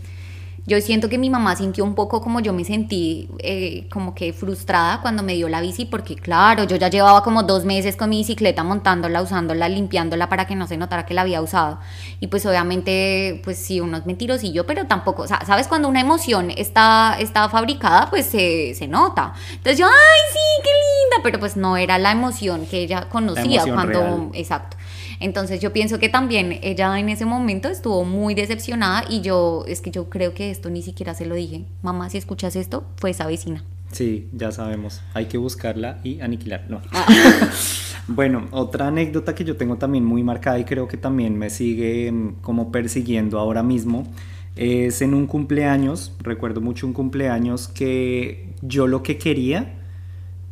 yo 0.65 0.79
siento 0.79 1.09
que 1.09 1.17
mi 1.17 1.29
mamá 1.29 1.55
sintió 1.55 1.83
un 1.83 1.95
poco 1.95 2.21
como 2.21 2.39
yo 2.39 2.53
me 2.53 2.63
sentí, 2.63 3.29
eh, 3.39 3.87
como 3.91 4.13
que 4.13 4.31
frustrada 4.31 5.01
cuando 5.01 5.23
me 5.23 5.33
dio 5.33 5.49
la 5.49 5.59
bici, 5.59 5.85
porque 5.85 6.15
claro, 6.15 6.65
yo 6.65 6.75
ya 6.75 6.87
llevaba 6.87 7.23
como 7.23 7.43
dos 7.43 7.65
meses 7.65 7.95
con 7.95 8.09
mi 8.09 8.19
bicicleta 8.19 8.63
montándola, 8.63 9.21
usándola, 9.21 9.67
limpiándola 9.67 10.29
para 10.29 10.45
que 10.45 10.55
no 10.55 10.67
se 10.67 10.77
notara 10.77 11.05
que 11.05 11.13
la 11.13 11.21
había 11.21 11.41
usado. 11.41 11.79
Y 12.19 12.27
pues 12.27 12.45
obviamente, 12.45 13.41
pues 13.43 13.57
sí, 13.57 13.81
unos 13.81 14.05
mentirosillo, 14.05 14.65
pero 14.67 14.85
tampoco, 14.85 15.23
o 15.23 15.27
sea, 15.27 15.43
¿sabes? 15.45 15.67
Cuando 15.67 15.87
una 15.87 16.01
emoción 16.01 16.51
está, 16.51 17.17
está 17.19 17.49
fabricada, 17.49 18.09
pues 18.09 18.27
se, 18.27 18.75
se 18.75 18.87
nota. 18.87 19.33
Entonces 19.49 19.79
yo, 19.79 19.87
ay, 19.87 20.19
sí, 20.31 20.61
qué 20.63 20.69
linda, 20.69 21.23
pero 21.23 21.39
pues 21.39 21.57
no 21.57 21.75
era 21.75 21.97
la 21.97 22.11
emoción 22.11 22.67
que 22.67 22.79
ella 22.79 23.09
conocía 23.09 23.63
cuando, 23.63 24.29
exacto. 24.33 24.77
Entonces 25.21 25.59
yo 25.61 25.71
pienso 25.71 25.99
que 25.99 26.09
también 26.09 26.59
ella 26.63 26.99
en 26.99 27.07
ese 27.07 27.25
momento 27.25 27.69
estuvo 27.69 28.03
muy 28.03 28.33
decepcionada 28.33 29.05
y 29.07 29.21
yo, 29.21 29.63
es 29.67 29.79
que 29.79 29.91
yo 29.91 30.09
creo 30.09 30.33
que 30.33 30.49
esto 30.49 30.71
ni 30.71 30.81
siquiera 30.81 31.13
se 31.13 31.27
lo 31.27 31.35
dije. 31.35 31.63
Mamá, 31.83 32.09
si 32.09 32.17
escuchas 32.17 32.55
esto, 32.55 32.85
fue 32.97 33.11
esa 33.11 33.27
vecina. 33.27 33.63
Sí, 33.91 34.27
ya 34.33 34.51
sabemos. 34.51 35.01
Hay 35.13 35.27
que 35.27 35.37
buscarla 35.37 35.99
y 36.03 36.21
aniquilarla. 36.21 36.81
Ah. 36.91 37.05
bueno, 38.07 38.47
otra 38.49 38.87
anécdota 38.87 39.35
que 39.35 39.43
yo 39.43 39.57
tengo 39.57 39.77
también 39.77 40.03
muy 40.03 40.23
marcada 40.23 40.57
y 40.57 40.65
creo 40.65 40.87
que 40.87 40.97
también 40.97 41.37
me 41.37 41.51
sigue 41.51 42.11
mm, 42.11 42.41
como 42.41 42.71
persiguiendo 42.71 43.37
ahora 43.37 43.61
mismo 43.61 44.07
es 44.55 45.03
en 45.03 45.13
un 45.13 45.27
cumpleaños. 45.27 46.13
Recuerdo 46.19 46.61
mucho 46.61 46.87
un 46.87 46.93
cumpleaños 46.93 47.67
que 47.67 48.55
yo 48.63 48.87
lo 48.87 49.03
que 49.03 49.19
quería 49.19 49.75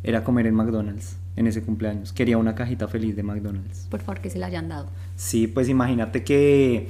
era 0.04 0.22
comer 0.22 0.46
en 0.46 0.54
McDonald's 0.54 1.19
en 1.36 1.46
ese 1.46 1.62
cumpleaños. 1.62 2.12
Quería 2.12 2.38
una 2.38 2.54
cajita 2.54 2.88
feliz 2.88 3.16
de 3.16 3.22
McDonald's. 3.22 3.86
Por 3.90 4.00
favor, 4.00 4.20
que 4.20 4.30
se 4.30 4.38
la 4.38 4.46
hayan 4.46 4.68
dado. 4.68 4.88
Sí, 5.16 5.46
pues 5.46 5.68
imagínate 5.68 6.24
que 6.24 6.88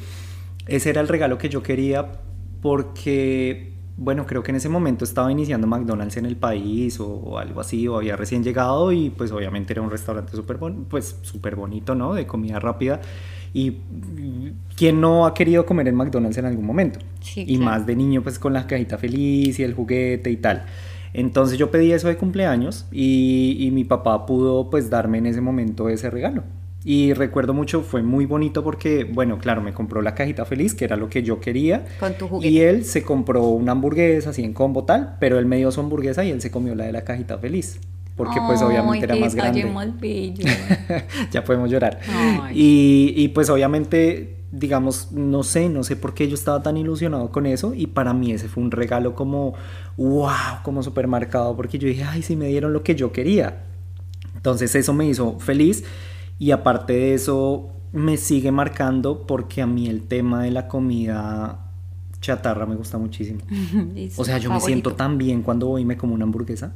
ese 0.66 0.90
era 0.90 1.00
el 1.00 1.08
regalo 1.08 1.38
que 1.38 1.48
yo 1.48 1.62
quería 1.62 2.12
porque, 2.60 3.72
bueno, 3.96 4.26
creo 4.26 4.42
que 4.42 4.50
en 4.50 4.56
ese 4.56 4.68
momento 4.68 5.04
estaba 5.04 5.30
iniciando 5.32 5.66
McDonald's 5.66 6.16
en 6.16 6.26
el 6.26 6.36
país 6.36 6.98
o, 7.00 7.38
algo 7.38 7.60
así, 7.60 7.88
o 7.88 7.96
había 7.96 8.16
recién 8.16 8.44
llegado 8.44 8.92
y 8.92 9.10
pues 9.10 9.32
obviamente 9.32 9.72
era 9.72 9.82
un 9.82 9.90
restaurante 9.90 10.32
súper 10.32 10.58
pues, 10.88 11.18
super 11.22 11.56
bonito, 11.56 11.94
¿no? 11.94 12.14
De 12.14 12.26
comida 12.26 12.58
rápida. 12.58 13.00
Y 13.52 13.78
quién 14.76 15.00
no 15.00 15.26
ha 15.26 15.34
querido 15.34 15.66
comer 15.66 15.88
en 15.88 15.96
McDonald's 15.96 16.38
en 16.38 16.44
algún 16.44 16.64
momento. 16.64 17.00
Sí, 17.20 17.44
y 17.46 17.58
más 17.58 17.84
de 17.84 17.96
niño, 17.96 18.22
pues 18.22 18.38
con 18.38 18.52
la 18.52 18.66
cajita 18.66 18.96
feliz 18.96 19.58
y 19.58 19.64
el 19.64 19.74
juguete 19.74 20.30
y 20.30 20.36
tal. 20.36 20.66
Entonces 21.12 21.58
yo 21.58 21.70
pedí 21.70 21.92
eso 21.92 22.08
de 22.08 22.16
cumpleaños 22.16 22.86
y, 22.92 23.68
mi 23.72 23.84
papá 23.84 24.26
pudo 24.26 24.70
pues 24.70 24.90
darme 24.90 25.18
en 25.18 25.26
ese 25.26 25.40
momento 25.40 25.88
ese 25.88 26.10
regalo. 26.10 26.42
Y 26.82 27.12
recuerdo 27.12 27.52
mucho, 27.52 27.82
fue 27.82 28.02
muy 28.02 28.24
bonito 28.24 28.64
porque, 28.64 29.04
bueno, 29.04 29.38
claro, 29.38 29.60
me 29.60 29.74
compró 29.74 30.00
la 30.00 30.14
cajita 30.14 30.46
feliz, 30.46 30.74
que 30.74 30.86
era 30.86 30.96
lo 30.96 31.10
que 31.10 31.22
yo 31.22 31.38
quería. 31.38 31.84
Con 32.00 32.14
tu 32.14 32.26
juguete. 32.26 32.48
Y 32.48 32.60
él 32.60 32.84
se 32.84 33.02
compró 33.02 33.44
una 33.44 33.72
hamburguesa 33.72 34.30
así 34.30 34.42
en 34.42 34.54
combo 34.54 34.84
tal, 34.84 35.16
pero 35.20 35.38
él 35.38 35.44
me 35.44 35.58
dio 35.58 35.70
su 35.72 35.80
hamburguesa 35.80 36.24
y 36.24 36.30
él 36.30 36.40
se 36.40 36.50
comió 36.50 36.74
la 36.74 36.84
de 36.84 36.92
la 36.92 37.02
cajita 37.02 37.36
feliz. 37.38 37.78
Porque 38.16 38.40
pues 38.46 38.62
obviamente 38.62 39.04
era 39.04 39.16
más 39.16 39.34
grande. 39.34 39.62
Ya 41.30 41.44
podemos 41.44 41.70
llorar. 41.70 42.00
Y, 42.52 43.12
y 43.16 43.28
pues 43.28 43.50
obviamente 43.50 44.40
digamos, 44.52 45.12
no 45.12 45.42
sé, 45.44 45.68
no 45.68 45.84
sé 45.84 45.96
por 45.96 46.14
qué 46.14 46.28
yo 46.28 46.34
estaba 46.34 46.62
tan 46.62 46.76
ilusionado 46.76 47.30
con 47.30 47.46
eso 47.46 47.72
y 47.74 47.86
para 47.86 48.12
mí 48.12 48.32
ese 48.32 48.48
fue 48.48 48.62
un 48.62 48.72
regalo 48.72 49.14
como, 49.14 49.54
wow, 50.00 50.62
como 50.62 50.82
súper 50.82 51.06
marcado 51.06 51.54
porque 51.54 51.78
yo 51.78 51.86
dije, 51.86 52.04
ay, 52.04 52.22
sí 52.22 52.34
me 52.34 52.46
dieron 52.46 52.72
lo 52.72 52.82
que 52.82 52.94
yo 52.94 53.12
quería. 53.12 53.64
Entonces 54.34 54.74
eso 54.74 54.94
me 54.94 55.06
hizo 55.06 55.38
feliz 55.38 55.84
y 56.38 56.52
aparte 56.52 56.94
de 56.94 57.14
eso 57.14 57.70
me 57.92 58.16
sigue 58.16 58.50
marcando 58.50 59.26
porque 59.26 59.60
a 59.60 59.66
mí 59.66 59.88
el 59.88 60.02
tema 60.02 60.44
de 60.44 60.52
la 60.52 60.68
comida 60.68 61.66
chatarra 62.22 62.64
me 62.64 62.76
gusta 62.76 62.96
muchísimo. 62.96 63.40
o 64.16 64.24
sea, 64.24 64.38
yo 64.38 64.50
me 64.50 64.60
siento 64.60 64.94
tan 64.94 65.18
bien 65.18 65.42
cuando 65.42 65.66
voy 65.66 65.82
y 65.82 65.84
me 65.84 65.98
como 65.98 66.14
una 66.14 66.24
hamburguesa. 66.24 66.72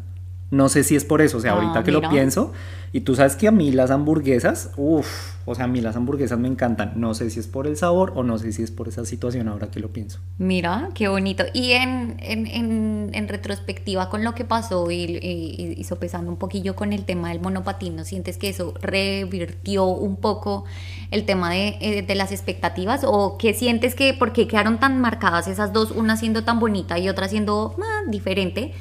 No 0.50 0.68
sé 0.68 0.84
si 0.84 0.96
es 0.96 1.04
por 1.04 1.22
eso, 1.22 1.38
o 1.38 1.40
sea, 1.40 1.52
ah, 1.52 1.56
ahorita 1.56 1.82
que 1.82 1.90
lo 1.90 2.08
pienso, 2.08 2.52
y 2.92 3.00
tú 3.00 3.16
sabes 3.16 3.34
que 3.34 3.48
a 3.48 3.50
mí 3.50 3.72
las 3.72 3.90
hamburguesas, 3.90 4.70
uff, 4.76 5.34
o 5.46 5.54
sea, 5.56 5.64
a 5.64 5.68
mí 5.68 5.80
las 5.80 5.96
hamburguesas 5.96 6.38
me 6.38 6.46
encantan. 6.46 6.92
No 6.94 7.12
sé 7.14 7.28
si 7.28 7.40
es 7.40 7.48
por 7.48 7.66
el 7.66 7.76
sabor 7.76 8.12
o 8.14 8.22
no 8.22 8.38
sé 8.38 8.52
si 8.52 8.62
es 8.62 8.70
por 8.70 8.86
esa 8.86 9.04
situación 9.04 9.48
ahora 9.48 9.68
que 9.68 9.80
lo 9.80 9.92
pienso. 9.92 10.20
Mira, 10.38 10.90
qué 10.94 11.08
bonito. 11.08 11.44
Y 11.52 11.72
en, 11.72 12.16
en, 12.20 13.10
en, 13.12 13.28
retrospectiva 13.28 14.08
con 14.10 14.22
lo 14.22 14.34
que 14.36 14.44
pasó 14.44 14.90
y, 14.90 15.02
y, 15.02 15.82
sopesando 15.84 16.30
un 16.30 16.38
poquillo 16.38 16.76
con 16.76 16.92
el 16.92 17.04
tema 17.04 17.30
del 17.30 17.40
monopatín, 17.40 17.96
¿no 17.96 18.04
sientes 18.04 18.38
que 18.38 18.48
eso 18.48 18.74
revirtió 18.80 19.86
un 19.86 20.16
poco 20.16 20.64
el 21.10 21.24
tema 21.26 21.50
de, 21.50 21.76
eh, 21.80 22.02
de 22.02 22.14
las 22.14 22.30
expectativas? 22.30 23.02
¿O 23.04 23.38
qué 23.38 23.54
sientes 23.54 23.96
que, 23.96 24.14
por 24.14 24.32
qué 24.32 24.46
quedaron 24.46 24.78
tan 24.78 25.00
marcadas 25.00 25.48
esas 25.48 25.72
dos, 25.72 25.90
una 25.90 26.16
siendo 26.16 26.44
tan 26.44 26.60
bonita 26.60 26.98
y 26.98 27.08
otra 27.08 27.28
siendo 27.28 27.74
ah, 27.82 28.02
diferente? 28.08 28.72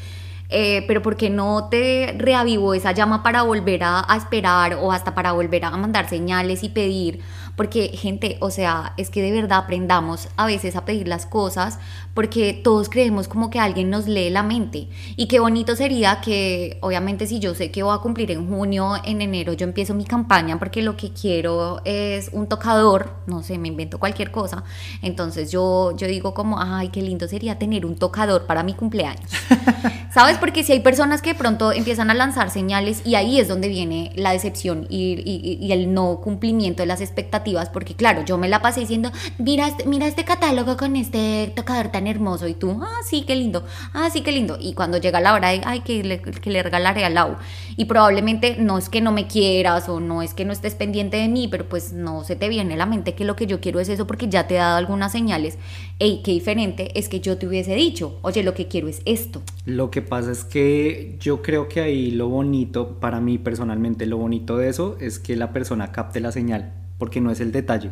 Eh, 0.55 0.83
pero 0.87 1.01
porque 1.01 1.31
no 1.31 1.67
te 1.69 2.13
reavivó 2.15 2.75
esa 2.75 2.91
llama 2.91 3.23
para 3.23 3.41
volver 3.41 3.83
a, 3.83 4.05
a, 4.07 4.15
esperar 4.17 4.75
o 4.75 4.91
hasta 4.91 5.15
para 5.15 5.31
volver 5.31 5.65
a 5.65 5.71
mandar 5.71 6.07
señales 6.07 6.61
y 6.61 6.69
pedir 6.69 7.21
porque 7.55 7.89
gente, 7.89 8.37
o 8.39 8.49
sea, 8.49 8.93
es 8.97 9.09
que 9.09 9.21
de 9.21 9.31
verdad 9.31 9.59
aprendamos 9.59 10.27
a 10.37 10.47
veces 10.47 10.75
a 10.75 10.85
pedir 10.85 11.07
las 11.07 11.25
cosas 11.25 11.77
porque 12.15 12.53
todos 12.53 12.89
creemos 12.89 13.27
como 13.27 13.49
que 13.49 13.59
alguien 13.59 13.89
nos 13.89 14.07
lee 14.07 14.29
la 14.29 14.43
mente. 14.43 14.87
Y 15.15 15.27
qué 15.27 15.39
bonito 15.39 15.75
sería 15.75 16.19
que, 16.21 16.77
obviamente, 16.81 17.27
si 17.27 17.39
yo 17.39 17.53
sé 17.53 17.71
que 17.71 17.83
voy 17.83 17.95
a 17.95 17.99
cumplir 17.99 18.31
en 18.31 18.47
junio, 18.47 18.93
en 19.03 19.21
enero, 19.21 19.53
yo 19.53 19.65
empiezo 19.65 19.93
mi 19.93 20.05
campaña 20.05 20.57
porque 20.57 20.81
lo 20.81 20.97
que 20.97 21.11
quiero 21.11 21.81
es 21.85 22.29
un 22.33 22.47
tocador, 22.47 23.13
no 23.27 23.43
sé, 23.43 23.57
me 23.57 23.67
invento 23.67 23.99
cualquier 23.99 24.31
cosa. 24.31 24.63
Entonces 25.01 25.51
yo, 25.51 25.95
yo 25.95 26.07
digo 26.07 26.33
como, 26.33 26.59
ay, 26.59 26.89
qué 26.89 27.01
lindo 27.01 27.27
sería 27.27 27.59
tener 27.59 27.85
un 27.85 27.95
tocador 27.95 28.45
para 28.45 28.63
mi 28.63 28.73
cumpleaños. 28.73 29.29
¿Sabes? 30.13 30.37
Porque 30.37 30.63
si 30.63 30.71
hay 30.71 30.79
personas 30.79 31.21
que 31.21 31.33
de 31.33 31.39
pronto 31.39 31.71
empiezan 31.71 32.11
a 32.11 32.13
lanzar 32.13 32.51
señales 32.51 33.01
y 33.05 33.15
ahí 33.15 33.39
es 33.39 33.47
donde 33.47 33.67
viene 33.67 34.11
la 34.15 34.31
decepción 34.31 34.85
y, 34.89 35.59
y 35.59 35.71
el 35.71 35.91
no 35.93 36.19
cumplimiento 36.21 36.83
de 36.83 36.87
las 36.87 37.01
expectativas 37.01 37.42
porque 37.71 37.95
claro, 37.95 38.23
yo 38.25 38.37
me 38.37 38.47
la 38.47 38.61
pasé 38.61 38.81
diciendo, 38.81 39.11
mira, 39.37 39.67
este, 39.67 39.85
mira 39.85 40.07
este 40.07 40.23
catálogo 40.23 40.77
con 40.77 40.95
este 40.95 41.51
tocador 41.55 41.89
tan 41.89 42.07
hermoso 42.07 42.47
y 42.47 42.53
tú, 42.53 42.79
ah, 42.81 43.01
sí, 43.05 43.23
qué 43.27 43.35
lindo, 43.35 43.63
ah, 43.93 44.09
sí, 44.11 44.21
qué 44.21 44.31
lindo. 44.31 44.57
Y 44.59 44.73
cuando 44.73 44.97
llega 44.97 45.19
la 45.19 45.33
hora 45.33 45.49
de, 45.49 45.61
ay, 45.65 45.81
que 45.81 46.03
le, 46.03 46.21
que 46.21 46.49
le 46.49 46.63
regalaré 46.63 47.05
al 47.05 47.13
Lau. 47.13 47.35
Y 47.75 47.85
probablemente 47.85 48.55
no 48.59 48.77
es 48.77 48.89
que 48.89 49.01
no 49.01 49.11
me 49.11 49.27
quieras 49.27 49.89
o 49.89 49.99
no 49.99 50.21
es 50.21 50.33
que 50.33 50.45
no 50.45 50.53
estés 50.53 50.75
pendiente 50.75 51.17
de 51.17 51.27
mí, 51.27 51.47
pero 51.49 51.67
pues 51.67 51.93
no 51.93 52.23
se 52.23 52.35
te 52.35 52.49
viene 52.49 52.75
a 52.75 52.77
la 52.77 52.85
mente 52.85 53.13
que 53.13 53.25
lo 53.25 53.35
que 53.35 53.47
yo 53.47 53.59
quiero 53.59 53.79
es 53.79 53.89
eso 53.89 54.07
porque 54.07 54.27
ya 54.27 54.47
te 54.47 54.55
he 54.55 54.57
dado 54.57 54.77
algunas 54.77 55.11
señales. 55.11 55.57
Ey, 55.99 56.21
qué 56.23 56.31
diferente 56.31 56.97
es 56.97 57.09
que 57.09 57.19
yo 57.19 57.37
te 57.37 57.47
hubiese 57.47 57.75
dicho, 57.75 58.19
oye, 58.21 58.43
lo 58.43 58.53
que 58.53 58.67
quiero 58.67 58.87
es 58.87 59.01
esto. 59.05 59.41
Lo 59.65 59.91
que 59.91 60.01
pasa 60.01 60.31
es 60.31 60.43
que 60.43 61.17
yo 61.19 61.41
creo 61.41 61.67
que 61.67 61.81
ahí 61.81 62.11
lo 62.11 62.29
bonito, 62.29 62.99
para 62.99 63.19
mí 63.19 63.37
personalmente, 63.37 64.05
lo 64.05 64.17
bonito 64.17 64.57
de 64.57 64.69
eso 64.69 64.97
es 64.99 65.19
que 65.19 65.35
la 65.35 65.51
persona 65.53 65.91
capte 65.91 66.19
la 66.19 66.31
señal 66.31 66.82
porque 67.03 67.19
no 67.19 67.31
es 67.31 67.41
el 67.41 67.51
detalle. 67.51 67.89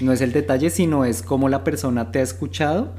No 0.00 0.12
es 0.12 0.20
el 0.20 0.32
detalle, 0.32 0.68
sino 0.68 1.06
es 1.06 1.22
cómo 1.22 1.48
la 1.48 1.64
persona 1.64 2.12
te 2.12 2.18
ha 2.18 2.22
escuchado 2.22 2.92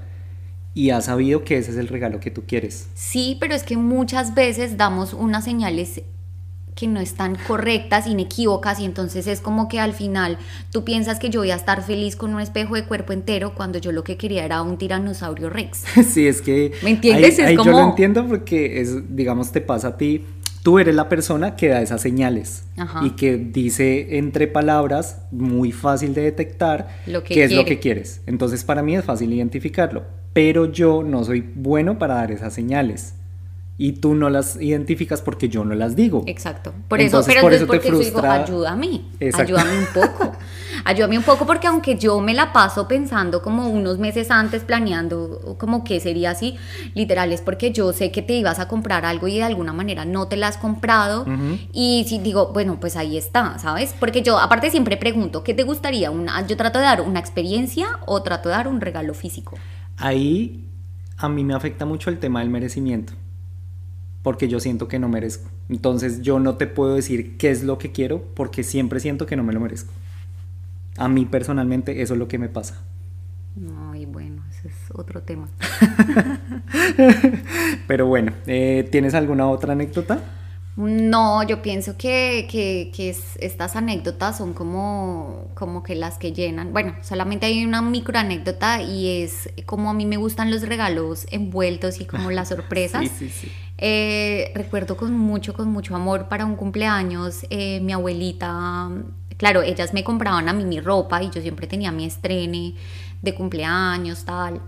y 0.73 0.89
ha 0.89 1.01
sabido 1.01 1.43
que 1.43 1.59
ese 1.59 1.69
es 1.69 1.77
el 1.77 1.88
regalo 1.88 2.19
que 2.19 2.32
tú 2.32 2.41
quieres. 2.47 2.88
Sí, 2.95 3.38
pero 3.39 3.53
es 3.53 3.61
que 3.61 3.77
muchas 3.77 4.34
veces 4.34 4.75
damos 4.75 5.13
unas 5.13 5.43
señales 5.43 6.01
que 6.75 6.88
no 6.88 6.99
están 6.99 7.38
correctas, 7.47 8.07
inequívocas 8.07 8.80
y 8.80 8.86
entonces 8.86 9.27
es 9.27 9.39
como 9.39 9.67
que 9.67 9.80
al 9.80 9.93
final 9.93 10.39
tú 10.71 10.84
piensas 10.84 11.19
que 11.19 11.30
yo 11.30 11.41
voy 11.41 11.51
a 11.51 11.55
estar 11.55 11.84
feliz 11.84 12.15
con 12.15 12.34
un 12.34 12.41
espejo 12.41 12.73
de 12.73 12.86
cuerpo 12.86 13.13
entero 13.13 13.53
cuando 13.53 13.77
yo 13.77 13.91
lo 13.91 14.03
que 14.03 14.17
quería 14.17 14.45
era 14.45 14.63
un 14.63 14.77
tiranosaurio 14.80 15.51
rex. 15.51 15.84
Sí, 16.09 16.25
es 16.27 16.41
que... 16.41 16.71
¿Me 16.82 16.89
entiendes? 16.89 17.38
ahí- 17.38 17.43
Es 17.45 17.49
ahí 17.49 17.55
como- 17.55 17.69
Yo 17.71 17.77
lo 17.77 17.89
entiendo 17.89 18.25
porque 18.27 18.82
es, 18.82 19.15
digamos, 19.15 19.51
te 19.51 19.61
pasa 19.61 19.89
a 19.89 19.97
ti. 19.97 20.25
Tú 20.64 20.78
eres 20.80 20.93
la 20.93 21.07
persona 21.07 21.55
que 21.55 21.70
da 21.70 21.82
esas 21.82 22.01
señales 22.01 22.66
Ajá. 22.78 22.99
y 23.05 23.12
que 23.12 23.38
dice 23.38 24.18
entre 24.18 24.47
palabras 24.47 25.22
muy 25.32 25.72
fácil 25.72 26.14
de 26.14 26.22
detectar 26.22 26.89
Lo 27.07 27.24
que 27.24 27.34
qué 27.34 27.43
es 27.45 27.51
lo 27.53 27.64
que 27.66 27.80
quieres. 27.80 28.22
Entonces 28.28 28.64
para 28.66 28.84
mí 28.84 28.95
es 28.95 29.05
fácil 29.05 29.32
identificarlo, 29.32 30.03
pero 30.34 30.66
yo 30.72 31.01
no 31.03 31.24
soy 31.24 31.41
bueno 31.55 31.97
para 31.97 32.16
dar 32.16 32.32
esas 32.32 32.53
señales 32.53 33.16
y 33.78 33.93
tú 33.93 34.14
no 34.16 34.30
las 34.30 34.57
identificas 34.62 35.22
porque 35.22 35.47
yo 35.47 35.64
no 35.64 35.74
las 35.76 35.95
digo. 35.95 36.24
Exacto. 36.28 36.74
Por 36.89 36.99
Entonces, 36.99 37.34
eso, 37.34 37.39
pero 37.39 37.41
por 37.45 37.53
entonces 37.53 37.62
eso 37.62 37.72
te 37.72 37.78
porque 37.78 37.89
yo 37.89 37.99
digo, 37.99 38.20
frustra- 38.20 38.43
ayúdame, 38.43 39.01
Exacto. 39.22 39.55
ayúdame 39.57 39.80
un 39.80 39.86
poco. 39.93 40.32
Ayúdame 40.86 41.17
un 41.17 41.23
poco 41.23 41.45
porque 41.45 41.67
aunque 41.67 41.97
yo 41.97 42.19
me 42.19 42.34
la 42.34 42.53
paso 42.53 42.88
pensando 42.88 43.41
como 43.41 43.67
unos 43.67 43.97
meses 43.99 44.32
antes 44.32 44.63
planeando 44.63 45.55
como 45.57 45.84
que 45.84 45.99
sería 45.99 46.32
así, 46.32 46.55
literal 46.93 47.32
es 47.32 47.41
porque 47.41 47.71
yo 47.71 47.93
sé 47.93 48.11
que 48.11 48.21
te 48.21 48.34
ibas 48.34 48.59
a 48.59 48.67
comprar 48.67 49.05
algo 49.05 49.27
y 49.27 49.38
de 49.38 49.43
alguna 49.43 49.73
manera 49.73 50.05
no 50.05 50.27
te 50.27 50.38
la 50.38 50.47
has 50.47 50.57
comprado 50.57 51.25
y 51.73 52.05
si 52.07 52.19
digo, 52.19 52.51
bueno, 52.53 52.80
pues 52.80 52.95
ahí 52.95 53.17
está, 53.17 53.59
¿sabes? 53.59 53.93
Porque 53.99 54.21
yo 54.21 54.39
aparte 54.39 54.71
siempre 54.71 54.97
pregunto, 54.97 55.43
¿qué 55.43 55.53
te 55.53 55.63
gustaría? 55.63 56.11
Una, 56.11 56.45
yo 56.45 56.57
trato 56.57 56.80
de 56.80 56.86
dar 56.86 57.01
una 57.01 57.19
experiencia 57.19 57.99
o 58.05 58.21
trato 58.21 58.49
de 58.49 58.55
dar 58.55 58.67
un 58.67 58.82
regalo 58.82 59.13
físico. 59.13 59.57
Ahí 59.97 60.65
a 61.17 61.27
mí 61.30 61.43
me 61.43 61.53
afecta 61.53 61.86
mucho 61.86 62.09
el 62.09 62.19
tema 62.19 62.39
del 62.39 62.49
merecimiento, 62.49 63.13
porque 64.23 64.47
yo 64.47 64.59
siento 64.59 64.88
que 64.88 64.99
no 64.99 65.09
merezco. 65.09 65.49
Entonces 65.69 66.21
yo 66.21 66.39
no 66.39 66.55
te 66.55 66.65
puedo 66.65 66.95
decir 66.95 67.38
qué 67.38 67.51
es 67.51 67.63
lo 67.63 67.77
que 67.77 67.91
quiero 67.91 68.23
porque 68.34 68.63
siempre 68.63 68.99
siento 68.99 69.25
que 69.25 69.36
no 69.36 69.43
me 69.43 69.53
lo 69.53 69.59
merezco. 69.59 69.93
A 70.98 71.08
mí 71.08 71.26
personalmente 71.26 72.02
eso 72.02 72.14
es 72.14 72.20
lo 72.20 72.28
que 72.28 72.38
me 72.38 72.50
pasa. 72.50 72.82
Ay, 73.92 74.06
bueno, 74.06 74.44
ese 74.50 74.70
es 74.70 74.76
otro 74.94 75.22
tema. 75.22 75.50
Pero 77.88 78.08
bueno, 78.08 78.34
eh, 78.48 78.88
¿tienes 78.92 79.14
alguna 79.14 79.48
otra 79.50 79.74
anécdota? 79.74 80.20
No, 80.76 81.44
yo 81.44 81.62
pienso 81.62 81.98
que, 81.98 82.48
que- 82.50 82.92
que 82.96 83.10
es- 83.10 83.36
estas 83.42 83.76
anécdotas 83.76 84.38
son 84.38 84.54
como, 84.54 85.50
como 85.54 85.84
que 85.84 85.94
las 85.96 86.18
que 86.18 86.32
llenan. 86.32 86.72
Bueno, 86.72 86.96
solamente 87.02 87.48
hay 87.48 87.66
una 87.66 87.82
micro 87.82 88.18
anécdota 88.18 88.82
y 88.82 89.24
es 89.24 89.50
como 89.66 89.90
a 89.90 89.94
mí 89.94 90.06
me 90.06 90.16
gustan 90.16 90.52
los 90.52 90.62
regalos 90.62 91.26
envueltos 91.32 92.00
y 92.00 92.06
como 92.06 92.32
las 92.32 92.48
sorpresas. 92.50 93.10
Sí, 93.10 93.10
sí, 93.10 93.30
sí. 93.30 93.52
Eh, 93.78 94.52
recuerdo 94.56 94.96
con 94.96 95.18
mucho, 95.18 95.54
con 95.54 95.68
mucho 95.70 95.96
amor 95.96 96.30
para 96.30 96.46
un 96.46 96.56
cumpleaños, 96.56 97.46
eh, 97.50 97.82
mi 97.82 97.92
abuelita, 97.92 98.90
claro, 99.40 99.64
ellas 99.64 99.94
me 99.94 100.04
compraban 100.04 100.48
a 100.50 100.54
mí 100.54 100.66
mi 100.66 100.80
ropa 100.80 101.24
y 101.24 101.32
yo 101.32 101.42
siempre 101.42 101.66
tenía 101.66 101.92
mi 101.92 102.06
estrene 102.06 102.76
de 103.24 103.34
cumpleaños, 103.34 104.26
tal. 104.26 104.62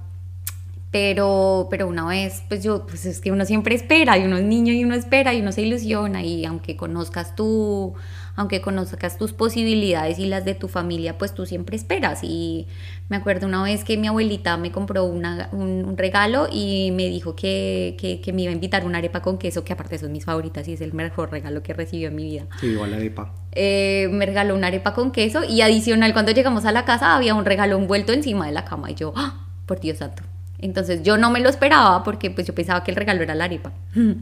Pero, 0.92 1.68
pero 1.70 1.88
una 1.88 2.06
vez, 2.06 2.44
pues 2.50 2.64
yo, 2.64 2.86
pues 2.86 3.06
es 3.06 3.22
que 3.22 3.32
uno 3.32 3.46
siempre 3.46 3.76
espera, 3.76 4.18
y 4.18 4.26
uno 4.26 4.36
es 4.38 4.44
niño 4.44 4.74
y 4.74 4.84
uno 4.84 4.94
espera 4.96 5.34
y 5.34 5.40
uno 5.42 5.54
se 5.54 5.62
ilusiona 5.62 6.22
y 6.24 6.44
aunque 6.44 6.76
conozcas 6.76 7.34
tú, 7.34 7.94
aunque 8.36 8.60
conozcas 8.60 9.18
tus 9.18 9.32
posibilidades 9.32 10.20
y 10.20 10.26
las 10.26 10.44
de 10.44 10.54
tu 10.54 10.68
familia, 10.68 11.18
pues 11.18 11.34
tú 11.34 11.46
siempre 11.46 11.78
esperas. 11.78 12.24
Y 12.24 12.68
me 13.08 13.16
acuerdo 13.16 13.48
una 13.48 13.64
vez 13.64 13.86
que 13.86 13.96
mi 13.98 14.08
abuelita 14.08 14.58
me 14.58 14.74
compró 14.74 15.06
una- 15.06 15.48
un, 15.54 15.96
regalo 15.98 16.48
y 16.52 16.92
me 16.92 17.08
dijo 17.08 17.36
que, 17.38 17.96
que, 17.98 18.20
que 18.20 18.34
me 18.34 18.42
iba 18.42 18.52
a 18.52 18.56
invitar 18.56 18.86
una 18.86 18.98
arepa 18.98 19.22
con 19.22 19.38
queso, 19.38 19.64
que 19.64 19.72
aparte 19.72 19.98
son 19.98 20.12
mis 20.12 20.26
favoritas 20.26 20.68
y 20.68 20.74
es 20.74 20.82
el 20.82 20.92
mejor 20.94 21.32
regalo 21.32 21.64
que 21.64 21.74
recibió 21.74 22.10
en 22.10 22.16
mi 22.16 22.26
vida. 22.26 22.48
Sí, 22.60 22.68
igual 22.68 22.92
la 22.92 22.98
arepa. 22.98 23.34
Eh, 23.54 24.08
me 24.12 24.26
regaló 24.26 24.56
una 24.56 24.68
arepa 24.68 24.94
con 24.94 25.12
queso 25.12 25.44
y 25.44 25.62
adicional 25.62 26.14
cuando 26.14 26.32
llegamos 26.32 26.66
a 26.66 26.72
la 26.72 26.86
casa 26.86 27.16
había 27.16 27.36
un 27.36 27.44
regalo 27.46 27.78
envuelto 27.78 28.14
encima 28.14 28.46
de 28.46 28.54
la 28.54 28.64
cama 28.66 28.92
y 28.92 28.96
yo, 28.96 29.14
¡ah! 29.16 29.46
por 29.66 29.80
Dios 29.80 29.98
santo. 29.98 30.24
Entonces 30.60 31.02
yo 31.04 31.18
no 31.18 31.32
me 31.32 31.40
lo 31.40 31.50
esperaba 31.50 32.04
porque 32.04 32.30
pues 32.30 32.46
yo 32.48 32.54
pensaba 32.56 32.84
que 32.84 32.92
el 32.92 32.98
regalo 32.98 33.24
era 33.24 33.36
la 33.36 33.46
arepa. 33.46 33.72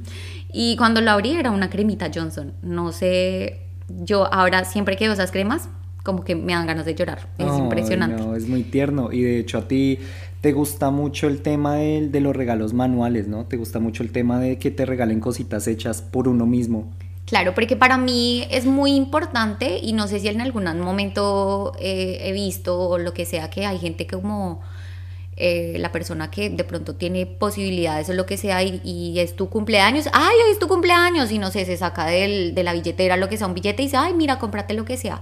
Y 0.52 0.76
cuando 0.78 1.00
lo 1.02 1.12
abrí 1.12 1.34
era 1.34 1.52
una 1.52 1.70
cremita 1.70 2.10
Johnson. 2.14 2.54
No 2.64 2.92
sé, 2.92 3.68
yo 3.88 4.34
ahora 4.34 4.66
siempre 4.66 4.98
que 4.98 5.06
veo 5.06 5.14
esas 5.14 5.32
cremas 5.32 5.70
como 6.04 6.24
que 6.24 6.34
me 6.36 6.54
dan 6.54 6.66
ganas 6.66 6.86
de 6.86 6.96
llorar. 6.96 7.28
Es 7.38 7.52
Ay, 7.52 7.60
impresionante. 7.60 8.20
no, 8.24 8.36
es 8.36 8.48
muy 8.48 8.64
tierno. 8.64 9.12
Y 9.12 9.22
de 9.22 9.38
hecho 9.38 9.60
a 9.60 9.68
ti 9.68 10.00
te 10.42 10.52
gusta 10.54 10.90
mucho 10.90 11.28
el 11.28 11.42
tema 11.44 11.76
del- 11.76 12.12
de, 12.12 12.20
los 12.22 12.36
regalos 12.36 12.74
manuales, 12.74 13.28
¿no? 13.28 13.46
Te 13.46 13.58
gusta 13.58 13.78
mucho 13.80 14.02
el 14.02 14.12
tema 14.12 14.40
de 14.40 14.58
que 14.58 14.72
te 14.72 14.88
regalen 14.88 15.20
cositas 15.20 15.68
hechas 15.68 16.02
por 16.02 16.28
uno 16.28 16.48
mismo. 16.48 16.92
Claro, 17.30 17.54
porque 17.54 17.76
para 17.76 17.98
mí 17.98 18.48
es 18.50 18.66
muy 18.66 18.94
importante 18.96 19.78
y 19.82 19.94
no 19.94 20.08
sé 20.08 20.20
si 20.20 20.28
en 20.30 20.42
algún 20.42 20.64
momento 20.82 21.74
eh, 21.80 22.18
he 22.24 22.32
visto 22.32 22.80
o 22.90 22.98
lo 22.98 23.14
que 23.14 23.26
sea 23.26 23.52
que 23.52 23.68
hay 23.68 23.78
gente 23.78 24.08
que 24.08 24.16
como 24.20 24.62
eh, 25.38 25.76
la 25.80 25.92
persona 25.92 26.32
que 26.32 26.50
de 26.50 26.64
pronto 26.64 26.96
tiene 26.96 27.28
posibilidades 27.28 28.10
o 28.10 28.14
lo 28.14 28.26
que 28.26 28.38
sea 28.38 28.64
y, 28.64 28.82
y 28.84 29.20
es 29.20 29.36
tu 29.36 29.50
cumpleaños, 29.50 30.08
ay, 30.14 30.36
hoy 30.46 30.52
es 30.54 30.60
tu 30.60 30.68
cumpleaños 30.68 31.32
y 31.32 31.40
no 31.40 31.52
sé, 31.52 31.66
se 31.66 31.78
saca 31.78 32.08
del- 32.08 32.56
de 32.56 32.64
la 32.64 32.74
billetera 32.74 33.18
lo 33.18 33.30
que 33.30 33.38
sea 33.38 33.48
un 33.48 33.54
billete 33.54 33.84
y 33.84 33.86
dice, 33.86 33.98
ay, 33.98 34.14
mira, 34.14 34.40
cómprate 34.40 34.74
lo 34.74 34.86
que 34.86 34.98
sea. 34.98 35.22